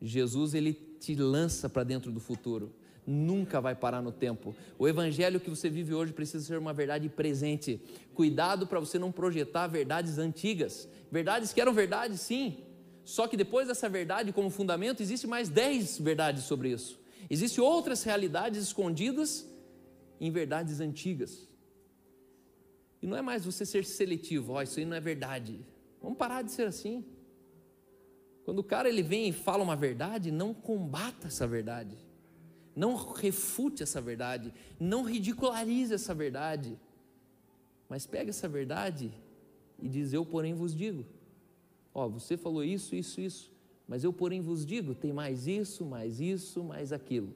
Jesus, 0.00 0.54
ele 0.54 0.72
te 0.72 1.14
lança 1.14 1.68
para 1.68 1.84
dentro 1.84 2.10
do 2.10 2.20
futuro 2.20 2.72
nunca 3.08 3.58
vai 3.58 3.74
parar 3.74 4.02
no 4.02 4.12
tempo. 4.12 4.54
O 4.78 4.86
evangelho 4.86 5.40
que 5.40 5.48
você 5.48 5.70
vive 5.70 5.94
hoje 5.94 6.12
precisa 6.12 6.44
ser 6.44 6.58
uma 6.58 6.74
verdade 6.74 7.08
presente. 7.08 7.80
Cuidado 8.14 8.66
para 8.66 8.78
você 8.78 8.98
não 8.98 9.10
projetar 9.10 9.66
verdades 9.66 10.18
antigas, 10.18 10.86
verdades 11.10 11.52
que 11.52 11.60
eram 11.60 11.72
verdades, 11.72 12.20
sim. 12.20 12.58
Só 13.04 13.26
que 13.26 13.36
depois 13.36 13.66
dessa 13.66 13.88
verdade 13.88 14.30
como 14.32 14.50
fundamento, 14.50 15.02
existe 15.02 15.26
mais 15.26 15.48
dez 15.48 15.98
verdades 15.98 16.44
sobre 16.44 16.70
isso. 16.70 17.00
Existem 17.28 17.62
outras 17.62 18.02
realidades 18.02 18.62
escondidas 18.62 19.48
em 20.20 20.30
verdades 20.30 20.80
antigas. 20.80 21.48
E 23.00 23.06
não 23.06 23.16
é 23.16 23.22
mais 23.22 23.44
você 23.44 23.64
ser 23.64 23.84
seletivo, 23.84 24.52
ó, 24.52 24.58
oh, 24.58 24.62
isso 24.62 24.78
aí 24.78 24.84
não 24.84 24.96
é 24.96 25.00
verdade. 25.00 25.64
Vamos 26.02 26.18
parar 26.18 26.42
de 26.42 26.50
ser 26.50 26.66
assim. 26.66 27.04
Quando 28.44 28.60
o 28.60 28.64
cara 28.64 28.88
ele 28.88 29.02
vem 29.02 29.28
e 29.28 29.32
fala 29.32 29.62
uma 29.62 29.76
verdade, 29.76 30.30
não 30.30 30.52
combata 30.52 31.28
essa 31.28 31.46
verdade 31.46 32.08
não 32.78 32.94
refute 32.94 33.82
essa 33.82 34.00
verdade, 34.00 34.54
não 34.78 35.02
ridicularize 35.02 35.92
essa 35.92 36.14
verdade, 36.14 36.78
mas 37.88 38.06
pega 38.06 38.30
essa 38.30 38.48
verdade 38.48 39.12
e 39.80 39.88
diz: 39.88 40.12
Eu, 40.12 40.24
porém, 40.24 40.54
vos 40.54 40.76
digo. 40.76 41.04
Ó, 41.92 42.08
você 42.08 42.36
falou 42.36 42.62
isso, 42.62 42.94
isso, 42.94 43.20
isso, 43.20 43.50
mas 43.88 44.04
eu, 44.04 44.12
porém, 44.12 44.42
vos 44.42 44.66
digo: 44.66 44.94
tem 44.94 45.12
mais 45.12 45.46
isso, 45.46 45.86
mais 45.86 46.20
isso, 46.20 46.62
mais 46.62 46.92
aquilo. 46.92 47.34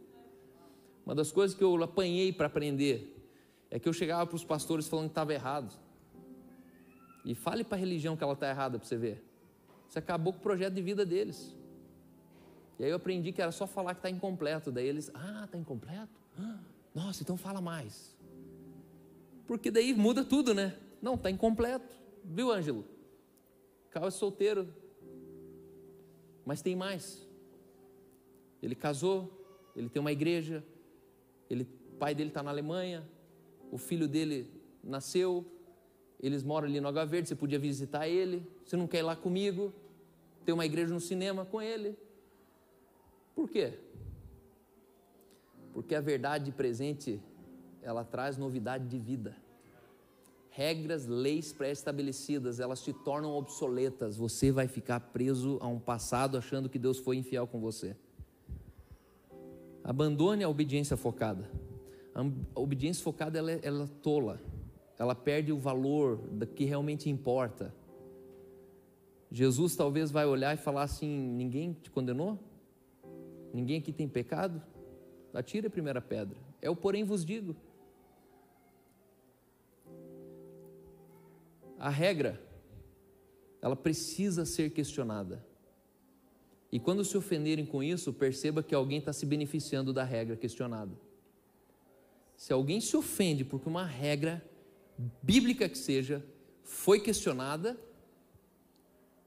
Uma 1.04 1.14
das 1.14 1.32
coisas 1.32 1.56
que 1.56 1.64
eu 1.64 1.82
apanhei 1.82 2.32
para 2.32 2.46
aprender 2.46 3.16
é 3.70 3.78
que 3.78 3.88
eu 3.88 3.92
chegava 3.92 4.26
para 4.26 4.36
os 4.36 4.44
pastores 4.44 4.86
falando 4.86 5.06
que 5.06 5.12
estava 5.12 5.32
errado. 5.32 5.74
E 7.24 7.34
fale 7.34 7.64
para 7.64 7.76
a 7.76 7.80
religião 7.80 8.16
que 8.16 8.22
ela 8.22 8.34
está 8.34 8.50
errada 8.50 8.78
para 8.78 8.86
você 8.86 8.96
ver. 8.96 9.24
Você 9.88 9.98
acabou 9.98 10.32
com 10.32 10.38
o 10.40 10.42
projeto 10.42 10.74
de 10.74 10.82
vida 10.82 11.06
deles. 11.06 11.56
E 12.78 12.84
aí 12.84 12.90
eu 12.90 12.96
aprendi 12.96 13.32
que 13.32 13.40
era 13.40 13.52
só 13.52 13.66
falar 13.66 13.94
que 13.94 14.00
está 14.00 14.10
incompleto. 14.10 14.70
Daí 14.70 14.86
eles, 14.86 15.10
ah, 15.14 15.44
está 15.44 15.56
incompleto? 15.56 16.20
Nossa, 16.94 17.22
então 17.22 17.36
fala 17.36 17.60
mais. 17.60 18.16
Porque 19.46 19.70
daí 19.70 19.94
muda 19.94 20.24
tudo, 20.24 20.52
né? 20.52 20.76
Não, 21.00 21.14
está 21.14 21.30
incompleto. 21.30 21.94
Viu, 22.24 22.52
Ângelo? 22.52 22.84
Carl 23.90 24.08
é 24.08 24.10
solteiro. 24.10 24.68
Mas 26.44 26.62
tem 26.62 26.74
mais. 26.74 27.26
Ele 28.62 28.74
casou, 28.74 29.30
ele 29.74 29.88
tem 29.88 30.00
uma 30.00 30.12
igreja, 30.12 30.64
ele, 31.48 31.66
o 31.92 31.96
pai 31.96 32.14
dele 32.14 32.30
está 32.30 32.42
na 32.42 32.50
Alemanha, 32.50 33.08
o 33.70 33.78
filho 33.78 34.06
dele 34.06 34.50
nasceu, 34.82 35.44
eles 36.20 36.42
moram 36.42 36.68
ali 36.68 36.80
no 36.80 36.88
Água 36.88 37.04
Verde, 37.04 37.28
você 37.28 37.34
podia 37.34 37.58
visitar 37.58 38.08
ele, 38.08 38.46
você 38.64 38.76
não 38.76 38.86
quer 38.86 38.98
ir 38.98 39.02
lá 39.02 39.16
comigo, 39.16 39.72
tem 40.44 40.54
uma 40.54 40.66
igreja 40.66 40.92
no 40.92 41.00
cinema 41.00 41.44
com 41.44 41.60
ele. 41.60 41.96
Por 43.34 43.48
quê? 43.48 43.78
Porque 45.72 45.94
a 45.94 46.00
verdade 46.00 46.52
presente, 46.52 47.20
ela 47.80 48.04
traz 48.04 48.36
novidade 48.36 48.86
de 48.86 48.98
vida. 48.98 49.36
Regras, 50.54 51.06
leis 51.06 51.50
pré-estabelecidas, 51.50 52.60
elas 52.60 52.84
te 52.84 52.92
tornam 52.92 53.32
obsoletas. 53.32 54.18
Você 54.18 54.52
vai 54.52 54.68
ficar 54.68 55.00
preso 55.00 55.56
a 55.62 55.66
um 55.66 55.78
passado 55.78 56.36
achando 56.36 56.68
que 56.68 56.78
Deus 56.78 56.98
foi 56.98 57.16
infiel 57.16 57.46
com 57.46 57.58
você. 57.58 57.96
Abandone 59.82 60.44
a 60.44 60.48
obediência 60.50 60.94
focada. 60.94 61.50
A 62.14 62.20
obediência 62.54 63.02
focada 63.02 63.38
ela 63.38 63.50
é, 63.50 63.60
ela 63.62 63.84
é 63.84 64.02
tola. 64.02 64.42
Ela 64.98 65.14
perde 65.14 65.52
o 65.52 65.58
valor 65.58 66.18
do 66.18 66.46
que 66.46 66.66
realmente 66.66 67.08
importa. 67.08 67.74
Jesus 69.30 69.74
talvez 69.74 70.10
vai 70.10 70.26
olhar 70.26 70.52
e 70.52 70.58
falar 70.58 70.82
assim: 70.82 71.08
ninguém 71.08 71.72
te 71.72 71.90
condenou? 71.90 72.38
Ninguém 73.54 73.78
aqui 73.78 73.90
tem 73.90 74.06
pecado? 74.06 74.60
Atire 75.32 75.68
a 75.68 75.70
primeira 75.70 76.02
pedra. 76.02 76.36
É 76.60 76.68
o 76.68 76.76
porém 76.76 77.04
vos 77.04 77.24
digo. 77.24 77.56
A 81.82 81.88
regra, 81.88 82.40
ela 83.60 83.74
precisa 83.74 84.46
ser 84.46 84.70
questionada. 84.70 85.44
E 86.70 86.78
quando 86.78 87.04
se 87.04 87.18
ofenderem 87.18 87.66
com 87.66 87.82
isso, 87.82 88.12
perceba 88.12 88.62
que 88.62 88.72
alguém 88.72 89.00
está 89.00 89.12
se 89.12 89.26
beneficiando 89.26 89.92
da 89.92 90.04
regra 90.04 90.36
questionada. 90.36 90.96
Se 92.36 92.52
alguém 92.52 92.80
se 92.80 92.96
ofende 92.96 93.44
porque 93.44 93.68
uma 93.68 93.84
regra 93.84 94.48
bíblica 95.20 95.68
que 95.68 95.76
seja 95.76 96.24
foi 96.62 97.00
questionada, 97.00 97.76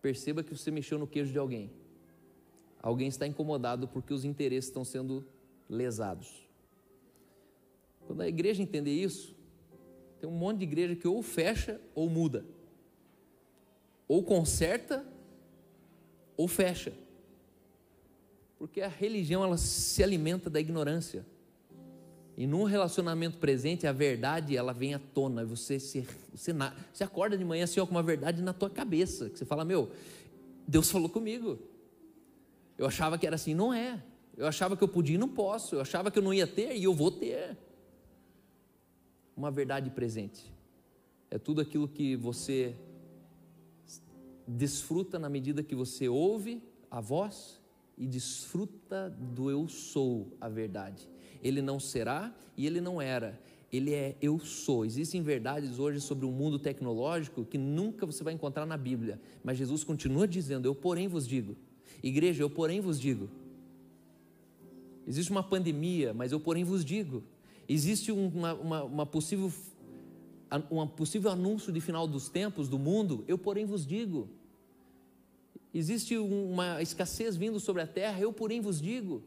perceba 0.01 0.41
que 0.41 0.56
você 0.56 0.72
mexeu 0.72 0.97
no 0.97 1.06
queijo 1.06 1.34
de 1.34 1.38
alguém. 1.38 1.70
Alguém 2.82 3.10
está 3.10 3.28
incomodado 3.28 3.86
porque 3.86 4.14
os 4.14 4.24
interesses 4.24 4.70
estão 4.70 4.86
sendo 4.86 5.26
lesados. 5.70 6.47
Quando 8.08 8.22
a 8.22 8.30
igreja 8.30 8.64
entender 8.64 8.93
isso, 8.93 9.34
tem 10.20 10.30
um 10.30 10.34
monte 10.34 10.59
de 10.59 10.63
igreja 10.63 10.95
que 10.95 11.07
ou 11.07 11.22
fecha 11.22 11.80
ou 11.93 12.09
muda, 12.09 12.45
ou 14.07 14.24
conserta 14.24 15.05
ou 16.38 16.47
fecha 16.47 16.93
porque 18.57 18.82
a 18.82 18.88
religião 18.88 19.43
ela 19.43 19.57
se 19.57 20.03
alimenta 20.03 20.49
da 20.49 20.59
ignorância. 20.59 21.26
E 22.38 22.45
num 22.45 22.63
relacionamento 22.63 23.38
presente, 23.38 23.88
a 23.88 23.91
verdade 23.91 24.57
ela 24.57 24.74
vem 24.74 24.93
à 24.93 24.99
tona. 24.99 25.45
Você 25.45 25.80
se, 25.80 26.05
você, 26.34 26.51
você 26.91 27.03
acorda 27.03 27.38
de 27.38 27.45
manhã 27.45 27.63
assim, 27.63 27.80
ó, 27.80 27.86
com 27.86 27.91
uma 27.91 28.03
verdade 28.03 28.41
na 28.41 28.53
tua 28.53 28.70
cabeça. 28.70 29.30
Que 29.30 29.38
você 29.38 29.45
fala, 29.45 29.63
meu, 29.63 29.91
Deus 30.68 30.89
falou 30.89 31.07
comigo. 31.07 31.59
Eu 32.78 32.88
achava 32.88 33.18
que 33.18 33.26
era 33.26 33.36
assim, 33.36 33.53
não 33.53 33.74
é. 33.74 34.01
Eu 34.36 34.47
achava 34.47 34.76
que 34.76 34.84
eu 34.84 34.88
podia 34.88 35.16
e 35.16 35.18
não 35.18 35.30
posso. 35.30 35.76
Eu 35.76 35.82
achava 35.82 36.11
que 36.11 36.20
eu 36.20 36.24
não 36.24 36.34
ia 36.34 36.47
ter 36.47 36.76
e 36.76 36.84
eu 36.84 36.93
vou 36.93 37.09
ter. 37.09 37.57
Uma 39.36 39.51
verdade 39.51 39.89
presente. 39.89 40.51
É 41.29 41.38
tudo 41.38 41.61
aquilo 41.61 41.88
que 41.88 42.15
você 42.15 42.75
desfruta 44.47 45.17
na 45.17 45.29
medida 45.29 45.63
que 45.63 45.75
você 45.75 46.07
ouve 46.07 46.61
a 46.89 47.01
voz 47.01 47.59
e 47.97 48.05
desfruta 48.05 49.09
do 49.09 49.49
eu 49.49 49.67
sou 49.67 50.27
a 50.39 50.47
verdade. 50.47 51.09
Ele 51.41 51.61
não 51.61 51.79
será 51.79 52.33
e 52.55 52.65
ele 52.65 52.79
não 52.79 53.01
era. 53.01 53.39
Ele 53.71 53.93
é 53.93 54.15
eu 54.21 54.39
sou. 54.39 54.86
Existem 54.86 55.21
verdades 55.21 55.79
hoje 55.79 55.99
sobre 55.99 56.25
o 56.25 56.31
mundo 56.31 56.57
tecnológico 56.59 57.43
que 57.43 57.57
nunca 57.57 58.05
você 58.05 58.23
vai 58.23 58.33
encontrar 58.33 58.65
na 58.65 58.77
Bíblia, 58.77 59.19
mas 59.43 59.57
Jesus 59.57 59.83
continua 59.83 60.27
dizendo: 60.27 60.67
Eu, 60.67 60.75
porém, 60.75 61.07
vos 61.07 61.27
digo. 61.27 61.55
Igreja, 62.01 62.43
eu, 62.43 62.49
porém, 62.49 62.79
vos 62.79 62.99
digo. 62.99 63.29
Existe 65.07 65.31
uma 65.31 65.43
pandemia, 65.43 66.13
mas 66.13 66.31
eu, 66.31 66.39
porém, 66.39 66.63
vos 66.63 66.86
digo. 66.86 67.23
Existe 67.68 68.11
uma, 68.11 68.53
uma, 68.53 68.84
uma 68.84 69.05
possível, 69.05 69.51
um 70.72 70.88
possível 70.88 71.32
anúncio 71.32 71.72
de 71.72 71.82
final 71.82 72.07
dos 72.07 72.30
tempos 72.30 72.68
do 72.68 72.78
mundo, 72.78 73.24
eu, 73.28 73.38
porém, 73.38 73.66
vos 73.66 73.86
digo 73.86 74.30
existe 75.78 76.18
uma 76.18 76.82
escassez 76.82 77.36
vindo 77.36 77.59
sobre 77.59 77.82
a 77.82 77.88
terra, 77.88 78.18
eu, 78.22 78.32
porém, 78.32 78.61
vos 78.61 78.82
digo. 78.82 79.22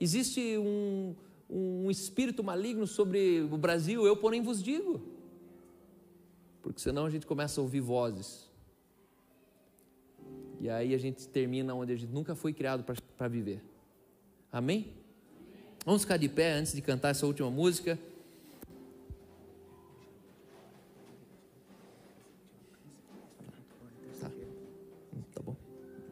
Existe 0.00 0.56
um, 0.56 1.14
um 1.50 1.90
espírito 1.90 2.42
maligno 2.42 2.86
sobre 2.86 3.42
o 3.42 3.58
Brasil, 3.58 4.06
eu, 4.06 4.16
porém, 4.16 4.40
vos 4.40 4.62
digo. 4.62 5.02
Porque 6.62 6.80
senão 6.80 7.04
a 7.04 7.10
gente 7.10 7.26
começa 7.26 7.60
a 7.60 7.62
ouvir 7.62 7.80
vozes. 7.80 8.50
E 10.58 10.70
aí 10.70 10.94
a 10.94 10.98
gente 10.98 11.28
termina 11.28 11.74
onde 11.74 11.92
a 11.92 11.96
gente 11.96 12.12
nunca 12.12 12.34
foi 12.34 12.54
criado 12.54 12.82
para 13.16 13.28
viver. 13.28 13.62
Amém? 14.50 14.94
Vamos 15.84 16.02
ficar 16.02 16.18
de 16.18 16.28
pé 16.28 16.52
antes 16.52 16.74
de 16.74 16.82
cantar 16.82 17.10
essa 17.10 17.26
última 17.26 17.50
música. 17.50 17.98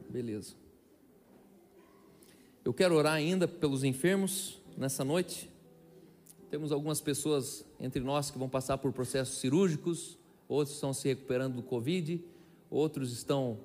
Beleza. 0.09 0.55
Eu 2.64 2.73
quero 2.73 2.95
orar 2.95 3.12
ainda 3.12 3.47
pelos 3.47 3.85
enfermos 3.85 4.59
nessa 4.77 5.05
noite. 5.05 5.51
Temos 6.51 6.73
algumas 6.73 7.01
pessoas 7.01 7.64
entre 7.79 8.03
nós 8.03 8.31
que 8.31 8.39
vão 8.39 8.49
passar 8.49 8.79
por 8.79 8.91
processos 8.93 9.39
cirúrgicos, 9.39 10.19
outros 10.49 10.77
estão 10.77 10.95
se 10.95 11.09
recuperando 11.09 11.57
do 11.57 11.62
Covid, 11.62 12.25
outros 12.71 13.12
estão 13.12 13.59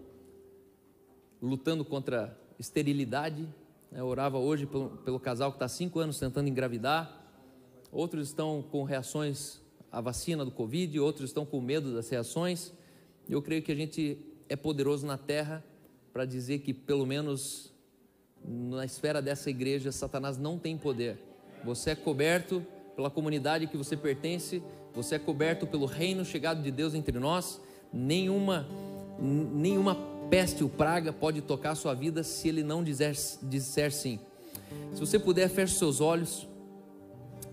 lutando 1.41 1.85
contra 1.85 2.37
esterilidade. 2.59 3.47
Eu 3.95 4.07
orava 4.07 4.39
hoje 4.39 4.65
pelo, 4.65 4.89
pelo 4.89 5.19
casal 5.19 5.51
que 5.51 5.57
está 5.57 5.67
cinco 5.67 5.99
anos 5.99 6.17
tentando 6.17 6.49
engravidar. 6.49 7.21
Outros 7.91 8.29
estão 8.29 8.63
com 8.71 8.83
reações 8.83 9.61
à 9.91 10.01
vacina 10.01 10.43
do 10.43 10.49
Covid, 10.49 10.99
outros 10.99 11.29
estão 11.29 11.45
com 11.45 11.61
medo 11.61 11.93
das 11.93 12.09
reações. 12.09 12.73
Eu 13.29 13.39
creio 13.39 13.61
que 13.61 13.71
a 13.71 13.75
gente 13.75 14.17
é 14.49 14.55
poderoso 14.55 15.05
na 15.05 15.15
terra 15.15 15.63
para 16.11 16.25
dizer 16.25 16.59
que, 16.59 16.73
pelo 16.73 17.05
menos 17.05 17.71
na 18.43 18.83
esfera 18.83 19.21
dessa 19.21 19.51
igreja, 19.51 19.91
Satanás 19.91 20.39
não 20.39 20.57
tem 20.57 20.75
poder. 20.75 21.19
Você 21.63 21.91
é 21.91 21.95
coberto 21.95 22.65
pela 22.95 23.11
comunidade 23.11 23.67
que 23.67 23.77
você 23.77 23.95
pertence, 23.95 24.63
você 24.93 25.15
é 25.15 25.19
coberto 25.19 25.67
pelo 25.67 25.85
reino 25.85 26.25
chegado 26.25 26.63
de 26.63 26.71
Deus 26.71 26.95
entre 26.95 27.19
nós. 27.19 27.61
Nenhuma, 27.91 28.67
nenhuma 29.19 30.12
peste 30.29 30.63
ou 30.63 30.69
praga 30.69 31.11
pode 31.11 31.41
tocar 31.41 31.71
a 31.71 31.75
sua 31.75 31.93
vida 31.93 32.23
se 32.23 32.47
ele 32.47 32.63
não 32.63 32.83
dizer, 32.83 33.15
disser 33.43 33.91
sim. 33.91 34.19
Se 34.93 34.99
você 34.99 35.19
puder, 35.19 35.49
feche 35.49 35.75
seus 35.75 36.01
olhos. 36.01 36.47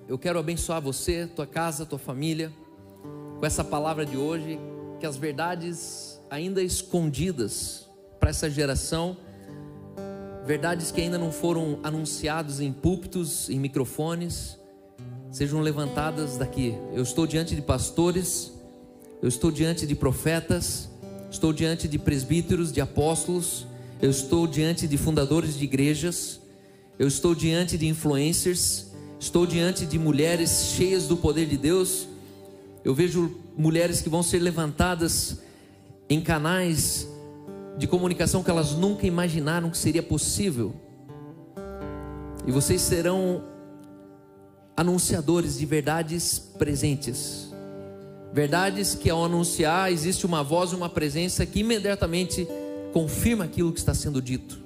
Eu 0.08 0.18
quero 0.18 0.38
abençoar 0.38 0.80
você, 0.80 1.26
tua 1.26 1.46
casa, 1.46 1.86
tua 1.86 1.98
família, 1.98 2.52
com 3.38 3.46
essa 3.46 3.62
palavra 3.62 4.04
de 4.04 4.16
hoje, 4.16 4.58
que 4.98 5.06
as 5.06 5.16
verdades 5.16 6.20
ainda 6.28 6.62
escondidas 6.62 7.88
para 8.18 8.30
essa 8.30 8.50
geração, 8.50 9.16
verdades 10.44 10.90
que 10.90 11.00
ainda 11.00 11.16
não 11.16 11.30
foram 11.30 11.78
anunciados 11.82 12.60
em 12.60 12.72
púlpitos, 12.72 13.48
em 13.48 13.58
microfones, 13.58 14.58
sejam 15.30 15.60
levantadas 15.60 16.36
daqui. 16.36 16.74
Eu 16.92 17.02
estou 17.02 17.26
diante 17.26 17.54
de 17.54 17.62
pastores, 17.62 18.52
eu 19.22 19.28
estou 19.28 19.50
diante 19.50 19.86
de 19.86 19.94
profetas, 19.94 20.89
estou 21.30 21.52
diante 21.52 21.86
de 21.86 21.98
presbíteros, 21.98 22.72
de 22.72 22.80
apóstolos, 22.80 23.66
eu 24.02 24.10
estou 24.10 24.46
diante 24.46 24.88
de 24.88 24.96
fundadores 24.96 25.56
de 25.56 25.64
igrejas, 25.64 26.40
eu 26.98 27.06
estou 27.06 27.34
diante 27.34 27.78
de 27.78 27.86
influencers, 27.86 28.86
estou 29.18 29.46
diante 29.46 29.86
de 29.86 29.98
mulheres 29.98 30.72
cheias 30.74 31.06
do 31.06 31.16
poder 31.16 31.46
de 31.46 31.56
Deus. 31.56 32.08
Eu 32.82 32.94
vejo 32.94 33.38
mulheres 33.56 34.00
que 34.00 34.08
vão 34.08 34.22
ser 34.22 34.38
levantadas 34.38 35.38
em 36.08 36.20
canais 36.20 37.06
de 37.76 37.86
comunicação 37.86 38.42
que 38.42 38.50
elas 38.50 38.72
nunca 38.72 39.06
imaginaram 39.06 39.70
que 39.70 39.78
seria 39.78 40.02
possível. 40.02 40.74
E 42.46 42.50
vocês 42.50 42.80
serão 42.80 43.44
anunciadores 44.76 45.58
de 45.58 45.66
verdades 45.66 46.38
presentes. 46.38 47.49
Verdades 48.32 48.94
que 48.94 49.10
ao 49.10 49.24
anunciar 49.24 49.92
existe 49.92 50.24
uma 50.24 50.42
voz, 50.42 50.72
uma 50.72 50.88
presença 50.88 51.44
que 51.44 51.60
imediatamente 51.60 52.46
confirma 52.92 53.44
aquilo 53.44 53.72
que 53.72 53.78
está 53.78 53.94
sendo 53.94 54.22
dito. 54.22 54.60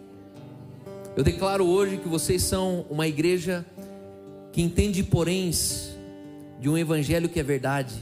Eu 1.17 1.23
declaro 1.23 1.65
hoje 1.67 1.97
que 1.97 2.09
vocês 2.09 2.43
são 2.43 2.85
uma 2.91 3.07
igreja 3.07 3.65
que 4.53 4.61
entende 4.63 5.03
poréns 5.03 5.91
de 6.61 6.69
um 6.69 6.77
evangelho 6.77 7.29
que 7.29 7.41
é 7.41 7.43
verdade, 7.43 7.95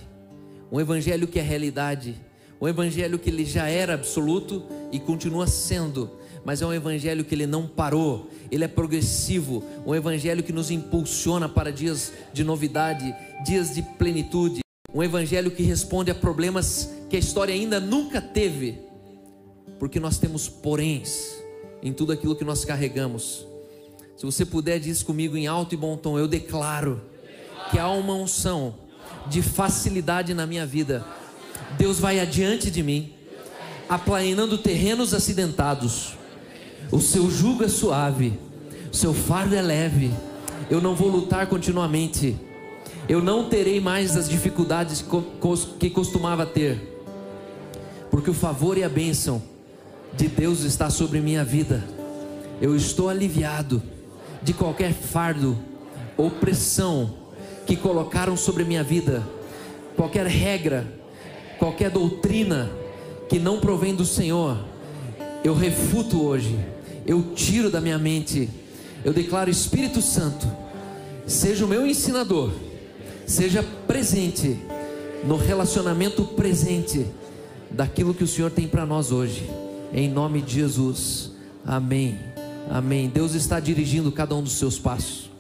um 0.71 0.81
evangelho 0.81 1.27
que 1.27 1.39
é 1.39 1.43
realidade 1.43 2.17
um 2.63 2.69
evangelho 2.69 3.19
que 3.19 3.29
ele 3.29 3.45
já 3.45 3.67
era 3.67 3.95
absoluto 3.95 4.63
e 4.93 5.01
continua 5.01 5.49
sendo, 5.49 6.09
mas 6.45 6.63
é 6.63 6.67
um 6.67 6.73
evangelho 6.73 7.25
que 7.25 7.35
ele 7.35 7.45
não 7.45 7.67
parou, 7.67 8.31
ele 8.53 8.63
é 8.63 8.69
progressivo, 8.69 9.65
um 9.85 9.93
evangelho 9.93 10.45
que 10.45 10.53
nos 10.53 10.71
impulsiona 10.71 11.49
para 11.49 11.73
dias 11.73 12.13
de 12.33 12.45
novidade, 12.45 13.13
dias 13.45 13.75
de 13.75 13.83
plenitude, 13.83 14.61
um 14.95 15.03
evangelho 15.03 15.51
que 15.51 15.63
responde 15.63 16.11
a 16.11 16.15
problemas 16.15 16.91
que 17.09 17.17
a 17.17 17.19
história 17.19 17.55
ainda 17.55 17.81
nunca 17.81 18.21
teve, 18.21 18.79
porque 19.79 19.99
nós 19.99 20.19
temos 20.19 20.49
poréns 20.49 21.35
em 21.83 21.93
tudo 21.93 22.13
aquilo 22.13 22.37
que 22.37 22.45
nós 22.45 22.65
carregamos. 22.65 23.47
Se 24.17 24.25
você 24.25 24.45
puder, 24.45 24.79
diz 24.79 25.03
comigo 25.03 25.37
em 25.37 25.47
alto 25.47 25.75
e 25.75 25.79
bom 25.79 25.97
tom: 25.97 26.19
Eu 26.19 26.29
declaro 26.29 27.03
que 27.71 27.79
há 27.79 27.89
uma 27.89 28.15
unção 28.15 28.75
de 29.29 29.43
facilidade 29.43 30.35
na 30.35 30.47
minha 30.47 30.67
vida 30.67 31.05
Deus 31.79 31.99
vai 31.99 32.21
adiante 32.21 32.71
de 32.71 32.83
mim, 32.83 33.13
aplainando 33.89 34.59
terrenos 34.59 35.15
acidentados. 35.15 36.15
O 36.91 37.01
seu 37.01 37.31
jugo 37.31 37.65
é 37.65 37.69
suave, 37.69 38.39
o 38.93 38.97
seu 38.97 39.15
fardo 39.15 39.55
é 39.55 39.63
leve. 39.63 40.11
Eu 40.71 40.81
não 40.81 40.95
vou 40.95 41.09
lutar 41.09 41.47
continuamente. 41.47 42.37
Eu 43.09 43.23
não 43.23 43.49
terei 43.49 43.81
mais 43.81 44.17
as 44.17 44.29
dificuldades 44.29 45.05
que 45.79 45.91
costumava 45.91 46.47
ter, 46.47 47.03
porque 48.11 48.31
o 48.31 48.35
favor 48.35 48.79
e 48.79 48.85
a 48.85 48.89
bênção 48.89 49.43
de 50.15 50.29
Deus 50.29 50.61
está 50.63 50.89
sobre 50.91 51.21
minha 51.21 51.45
vida. 51.45 51.83
Eu 52.61 52.77
estou 52.77 53.09
aliviado 53.09 53.83
de 54.43 54.53
qualquer 54.53 54.93
fardo 54.93 55.59
ou 56.17 56.31
pressão 56.31 57.15
que 57.67 57.77
colocaram 57.77 58.37
sobre 58.37 58.65
minha 58.65 58.83
vida, 58.83 59.23
qualquer 59.97 60.27
regra 60.27 61.03
qualquer 61.63 61.91
doutrina 61.91 62.69
que 63.29 63.39
não 63.39 63.61
provém 63.61 63.95
do 63.95 64.05
Senhor, 64.05 64.59
eu 65.45 65.55
refuto 65.55 66.21
hoje, 66.21 66.59
eu 67.07 67.23
tiro 67.37 67.71
da 67.71 67.81
minha 67.81 67.97
mente, 67.97 68.51
eu 69.05 69.13
declaro 69.13 69.49
Espírito 69.49 70.03
Santo, 70.03 70.45
seja 71.25 71.65
o 71.65 71.69
meu 71.69 71.87
ensinador, 71.87 72.51
seja 73.27 73.63
presente 73.87 74.59
no 75.25 75.37
relacionamento 75.37 76.25
presente 76.25 77.07
daquilo 77.71 78.15
que 78.15 78.25
o 78.25 78.29
Senhor 78.29 78.51
tem 78.51 78.67
para 78.67 78.85
nós 78.85 79.13
hoje, 79.13 79.49
em 79.93 80.09
nome 80.09 80.43
de 80.43 80.55
Jesus, 80.55 81.33
amém. 81.65 82.19
Amém. 82.71 83.09
Deus 83.09 83.35
está 83.35 83.61
dirigindo 83.61 84.11
cada 84.13 84.35
um 84.35 84.43
dos 84.43 84.55
seus 84.55 84.79
passos. 84.79 85.31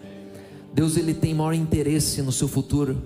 Deus 0.73 0.97
ele 0.97 1.15
tem 1.15 1.35
maior 1.35 1.53
interesse 1.53 2.23
no 2.23 2.33
seu 2.33 2.49
futuro. 2.49 3.01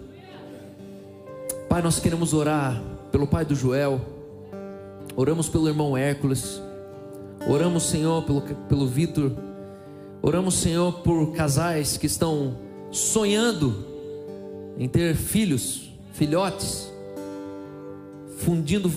Pai, 1.69 1.83
nós 1.83 1.99
queremos 1.99 2.33
orar 2.33 2.81
pelo 3.13 3.27
pai 3.27 3.45
do 3.45 3.55
Joel. 3.55 4.01
Oramos 5.15 5.49
pelo 5.49 5.69
irmão 5.69 5.97
Hércules. 5.97 6.61
Oramos, 7.49 7.85
Senhor, 7.85 8.23
pelo, 8.25 8.41
pelo 8.41 8.87
Vitor. 8.87 9.33
Oramos, 10.23 10.55
Senhor, 10.55 10.93
por 11.01 11.33
casais 11.33 11.97
que 11.97 12.07
estão 12.07 12.57
sonhando 12.91 13.96
em 14.79 14.89
ter 14.89 15.15
filhos, 15.15 15.91
filhotes, 16.13 16.91
fundindo, 18.39 18.93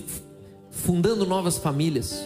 fundando 0.70 1.26
novas 1.26 1.58
famílias. 1.58 2.22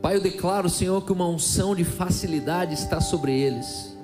Pai, 0.00 0.16
eu 0.16 0.20
declaro, 0.20 0.68
Senhor, 0.68 1.04
que 1.04 1.12
uma 1.12 1.28
unção 1.28 1.74
de 1.74 1.84
facilidade 1.84 2.74
está 2.74 3.00
sobre 3.00 3.32
eles, 3.32 3.96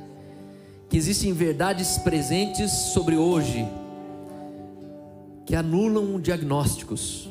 que 0.89 0.97
existem 0.97 1.33
verdades 1.33 1.99
presentes 1.99 2.71
sobre 2.71 3.17
hoje, 3.17 3.67
que 5.45 5.57
anulam 5.57 6.21
diagnósticos. 6.21 7.29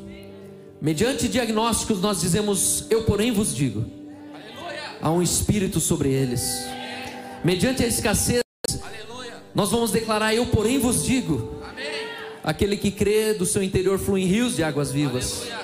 Mediante 0.80 1.28
diagnósticos, 1.28 2.00
nós 2.00 2.20
dizemos: 2.20 2.84
Eu, 2.90 3.04
porém, 3.04 3.32
vos 3.32 3.54
digo. 3.54 3.84
Há 5.00 5.10
um 5.10 5.22
espírito 5.22 5.80
sobre 5.80 6.10
eles. 6.10 6.66
Mediante 7.44 7.84
a 7.84 7.86
escassez, 7.86 8.42
nós 9.54 9.70
vamos 9.70 9.90
declarar: 9.90 10.34
Eu, 10.34 10.46
porém, 10.46 10.78
vos 10.78 11.04
digo. 11.04 11.58
Aquele 12.42 12.76
que 12.76 12.90
crê, 12.90 13.34
do 13.34 13.44
seu 13.44 13.62
interior 13.62 13.98
fluem 13.98 14.24
rios 14.24 14.56
de 14.56 14.62
águas 14.62 14.90
vivas. 14.90 15.42
Aleluia 15.42 15.58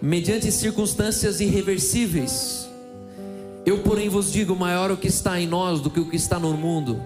mediante 0.00 0.52
circunstâncias 0.52 1.40
irreversíveis. 1.40 2.68
Eu, 3.64 3.78
porém, 3.78 4.08
vos 4.08 4.32
digo: 4.32 4.54
maior 4.54 4.90
o 4.90 4.96
que 4.96 5.08
está 5.08 5.40
em 5.40 5.46
nós 5.46 5.80
do 5.80 5.90
que 5.90 6.00
o 6.00 6.08
que 6.08 6.16
está 6.16 6.38
no 6.38 6.56
mundo. 6.56 7.02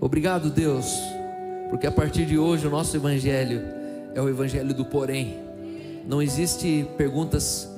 Obrigado, 0.00 0.50
Deus, 0.50 0.86
porque 1.70 1.86
a 1.86 1.92
partir 1.92 2.26
de 2.26 2.38
hoje 2.38 2.66
o 2.66 2.70
nosso 2.70 2.96
evangelho 2.96 3.62
é 4.14 4.20
o 4.20 4.28
evangelho 4.28 4.74
do 4.74 4.84
porém. 4.84 5.38
Não 6.06 6.22
existe 6.22 6.86
perguntas 6.96 7.68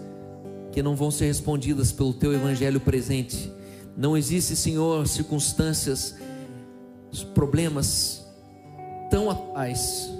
que 0.72 0.82
não 0.82 0.95
vão 0.95 1.11
ser 1.11 1.26
respondidas 1.26 1.93
pelo 1.93 2.12
teu 2.12 2.32
evangelho 2.32 2.80
presente. 2.80 3.51
Não 3.97 4.16
existe, 4.16 4.55
Senhor, 4.55 5.07
circunstâncias, 5.09 6.14
problemas 7.35 8.25
tão 9.11 9.31
atuais 9.31 10.11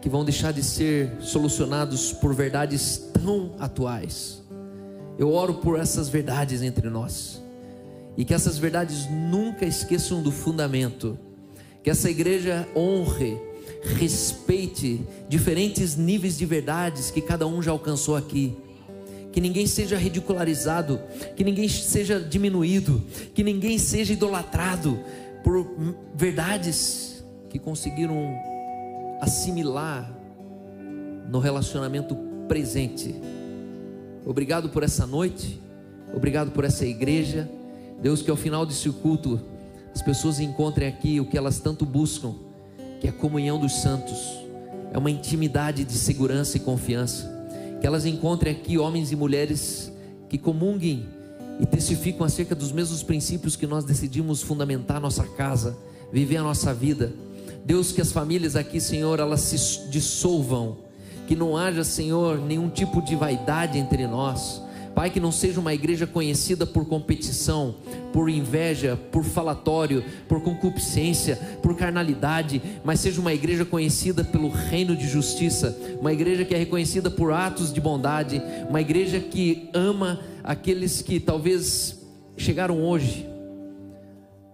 que 0.00 0.08
vão 0.08 0.24
deixar 0.24 0.52
de 0.52 0.62
ser 0.62 1.10
solucionados 1.20 2.12
por 2.12 2.34
verdades 2.34 3.10
tão 3.12 3.52
atuais. 3.58 4.42
Eu 5.18 5.32
oro 5.32 5.54
por 5.54 5.78
essas 5.78 6.08
verdades 6.08 6.62
entre 6.62 6.88
nós. 6.88 7.42
E 8.16 8.24
que 8.24 8.32
essas 8.32 8.58
verdades 8.58 9.08
nunca 9.10 9.66
esqueçam 9.66 10.22
do 10.22 10.30
fundamento. 10.30 11.18
Que 11.82 11.90
essa 11.90 12.08
igreja 12.08 12.66
honre, 12.74 13.36
respeite 13.96 15.00
diferentes 15.28 15.96
níveis 15.96 16.38
de 16.38 16.46
verdades 16.46 17.10
que 17.10 17.20
cada 17.20 17.46
um 17.46 17.60
já 17.60 17.72
alcançou 17.72 18.16
aqui. 18.16 18.56
Que 19.32 19.40
ninguém 19.40 19.66
seja 19.66 19.96
ridicularizado, 19.96 21.00
que 21.36 21.44
ninguém 21.44 21.68
seja 21.68 22.18
diminuído, 22.20 23.02
que 23.34 23.44
ninguém 23.44 23.78
seja 23.78 24.12
idolatrado 24.12 24.98
por 25.48 25.66
verdades 26.14 27.24
que 27.48 27.58
conseguiram 27.58 28.38
assimilar 29.18 30.14
no 31.26 31.38
relacionamento 31.38 32.14
presente. 32.46 33.14
Obrigado 34.26 34.68
por 34.68 34.82
essa 34.82 35.06
noite, 35.06 35.58
obrigado 36.14 36.50
por 36.50 36.66
essa 36.66 36.84
igreja. 36.84 37.48
Deus, 37.98 38.20
que 38.20 38.30
ao 38.30 38.36
final 38.36 38.66
desse 38.66 38.90
culto 38.90 39.40
as 39.94 40.02
pessoas 40.02 40.38
encontrem 40.38 40.86
aqui 40.86 41.18
o 41.18 41.24
que 41.24 41.38
elas 41.38 41.58
tanto 41.58 41.86
buscam, 41.86 42.34
que 43.00 43.06
é 43.06 43.10
a 43.10 43.14
comunhão 43.14 43.58
dos 43.58 43.80
santos, 43.80 44.18
é 44.92 44.98
uma 44.98 45.10
intimidade 45.10 45.82
de 45.82 45.94
segurança 45.94 46.58
e 46.58 46.60
confiança. 46.60 47.26
Que 47.80 47.86
elas 47.86 48.04
encontrem 48.04 48.52
aqui 48.52 48.76
homens 48.76 49.12
e 49.12 49.16
mulheres 49.16 49.90
que 50.28 50.36
comunguem 50.36 51.06
e 51.60 51.66
testificam 51.66 52.24
acerca 52.24 52.54
dos 52.54 52.72
mesmos 52.72 53.02
princípios 53.02 53.56
que 53.56 53.66
nós 53.66 53.84
decidimos 53.84 54.42
fundamentar 54.42 55.00
nossa 55.00 55.24
casa, 55.24 55.76
viver 56.12 56.36
a 56.36 56.42
nossa 56.42 56.72
vida 56.72 57.12
Deus, 57.68 57.92
que 57.92 58.00
as 58.00 58.10
famílias 58.10 58.56
aqui, 58.56 58.80
Senhor, 58.80 59.20
elas 59.20 59.42
se 59.42 59.90
dissolvam, 59.90 60.78
que 61.26 61.36
não 61.36 61.54
haja, 61.54 61.84
Senhor, 61.84 62.38
nenhum 62.38 62.70
tipo 62.70 63.02
de 63.02 63.14
vaidade 63.14 63.76
entre 63.76 64.06
nós. 64.06 64.62
Pai, 64.94 65.10
que 65.10 65.20
não 65.20 65.30
seja 65.30 65.60
uma 65.60 65.74
igreja 65.74 66.06
conhecida 66.06 66.64
por 66.64 66.86
competição, 66.86 67.74
por 68.10 68.30
inveja, 68.30 68.98
por 69.12 69.22
falatório, 69.22 70.02
por 70.26 70.40
concupiscência, 70.40 71.36
por 71.62 71.76
carnalidade, 71.76 72.62
mas 72.82 73.00
seja 73.00 73.20
uma 73.20 73.34
igreja 73.34 73.66
conhecida 73.66 74.24
pelo 74.24 74.48
reino 74.48 74.96
de 74.96 75.06
justiça, 75.06 75.78
uma 76.00 76.10
igreja 76.10 76.46
que 76.46 76.54
é 76.54 76.58
reconhecida 76.58 77.10
por 77.10 77.34
atos 77.34 77.70
de 77.70 77.82
bondade, 77.82 78.40
uma 78.66 78.80
igreja 78.80 79.20
que 79.20 79.68
ama 79.74 80.18
aqueles 80.48 81.02
que 81.02 81.20
talvez 81.20 82.00
chegaram 82.34 82.82
hoje, 82.82 83.28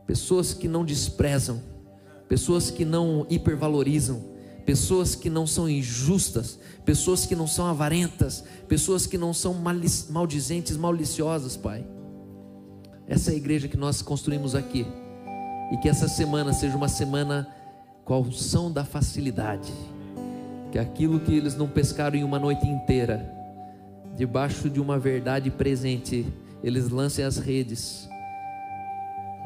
pessoas 0.09 0.53
que 0.53 0.67
não 0.67 0.85
desprezam, 0.85 1.63
pessoas 2.29 2.69
que 2.69 2.85
não 2.85 3.25
hipervalorizam, 3.31 4.21
pessoas 4.67 5.15
que 5.15 5.31
não 5.31 5.47
são 5.47 5.69
injustas, 5.69 6.59
pessoas 6.85 7.25
que 7.25 7.37
não 7.37 7.47
são 7.47 7.67
avarentas, 7.67 8.43
pessoas 8.67 9.07
que 9.07 9.17
não 9.17 9.33
são 9.33 9.55
maldizentes, 10.11 10.77
maliciosas, 10.77 11.57
Pai. 11.57 11.87
Essa 13.07 13.31
é 13.31 13.35
a 13.35 13.37
igreja 13.37 13.69
que 13.69 13.77
nós 13.77 14.03
construímos 14.03 14.57
aqui. 14.57 14.85
E 15.71 15.77
que 15.77 15.89
essa 15.89 16.09
semana 16.09 16.53
seja 16.53 16.77
uma 16.77 16.89
semana 16.89 17.47
com 18.05 18.15
a 18.15 18.19
unção 18.19 18.69
da 18.69 18.85
facilidade. 18.85 19.73
Que 20.73 20.79
aquilo 20.79 21.21
que 21.21 21.33
eles 21.33 21.55
não 21.55 21.69
pescaram 21.69 22.17
em 22.17 22.25
uma 22.25 22.41
noite 22.41 22.67
inteira, 22.67 23.34
debaixo 24.17 24.71
de 24.71 24.81
uma 24.81 24.99
verdade 24.99 25.51
presente, 25.51 26.27
eles 26.63 26.89
lancem 26.89 27.25
as 27.25 27.37
redes. 27.37 28.09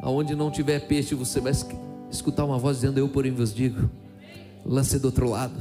Aonde 0.01 0.35
não 0.35 0.49
tiver 0.49 0.79
peixe, 0.87 1.15
você 1.15 1.39
vai 1.39 1.51
escutar 2.09 2.45
uma 2.45 2.57
voz 2.57 2.77
dizendo: 2.77 2.99
Eu, 2.99 3.09
porém, 3.09 3.31
vos 3.31 3.53
digo, 3.53 3.89
lance 4.65 4.97
do 4.99 5.05
outro 5.05 5.29
lado. 5.29 5.59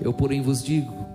Eu, 0.00 0.12
porém, 0.12 0.42
vos 0.42 0.62
digo, 0.62 1.06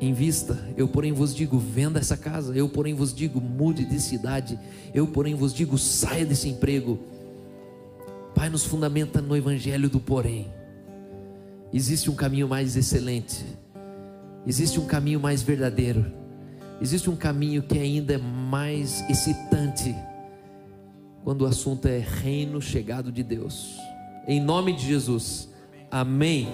invista. 0.00 0.58
Eu, 0.76 0.88
porém, 0.88 1.12
vos 1.12 1.34
digo, 1.34 1.58
venda 1.58 1.98
essa 1.98 2.16
casa. 2.16 2.54
Eu, 2.54 2.68
porém, 2.68 2.94
vos 2.94 3.14
digo, 3.14 3.40
mude 3.40 3.84
de 3.84 4.00
cidade. 4.00 4.58
Eu, 4.92 5.06
porém, 5.06 5.34
vos 5.34 5.52
digo, 5.52 5.76
saia 5.78 6.24
desse 6.24 6.48
emprego. 6.48 6.98
Pai, 8.34 8.48
nos 8.48 8.64
fundamenta 8.64 9.20
no 9.20 9.36
evangelho 9.36 9.88
do 9.88 10.00
porém. 10.00 10.52
Existe 11.72 12.10
um 12.10 12.14
caminho 12.14 12.48
mais 12.48 12.76
excelente. 12.76 13.44
Existe 14.46 14.78
um 14.78 14.86
caminho 14.86 15.20
mais 15.20 15.42
verdadeiro. 15.42 16.12
Existe 16.80 17.08
um 17.08 17.16
caminho 17.16 17.62
que 17.62 17.78
ainda 17.78 18.14
é 18.14 18.18
mais 18.18 19.08
excitante 19.08 19.94
quando 21.22 21.42
o 21.42 21.46
assunto 21.46 21.86
é 21.86 21.98
reino 21.98 22.60
chegado 22.60 23.10
de 23.10 23.22
Deus. 23.22 23.76
Em 24.28 24.40
nome 24.40 24.74
de 24.74 24.86
Jesus. 24.86 25.48
Amém. 25.90 26.48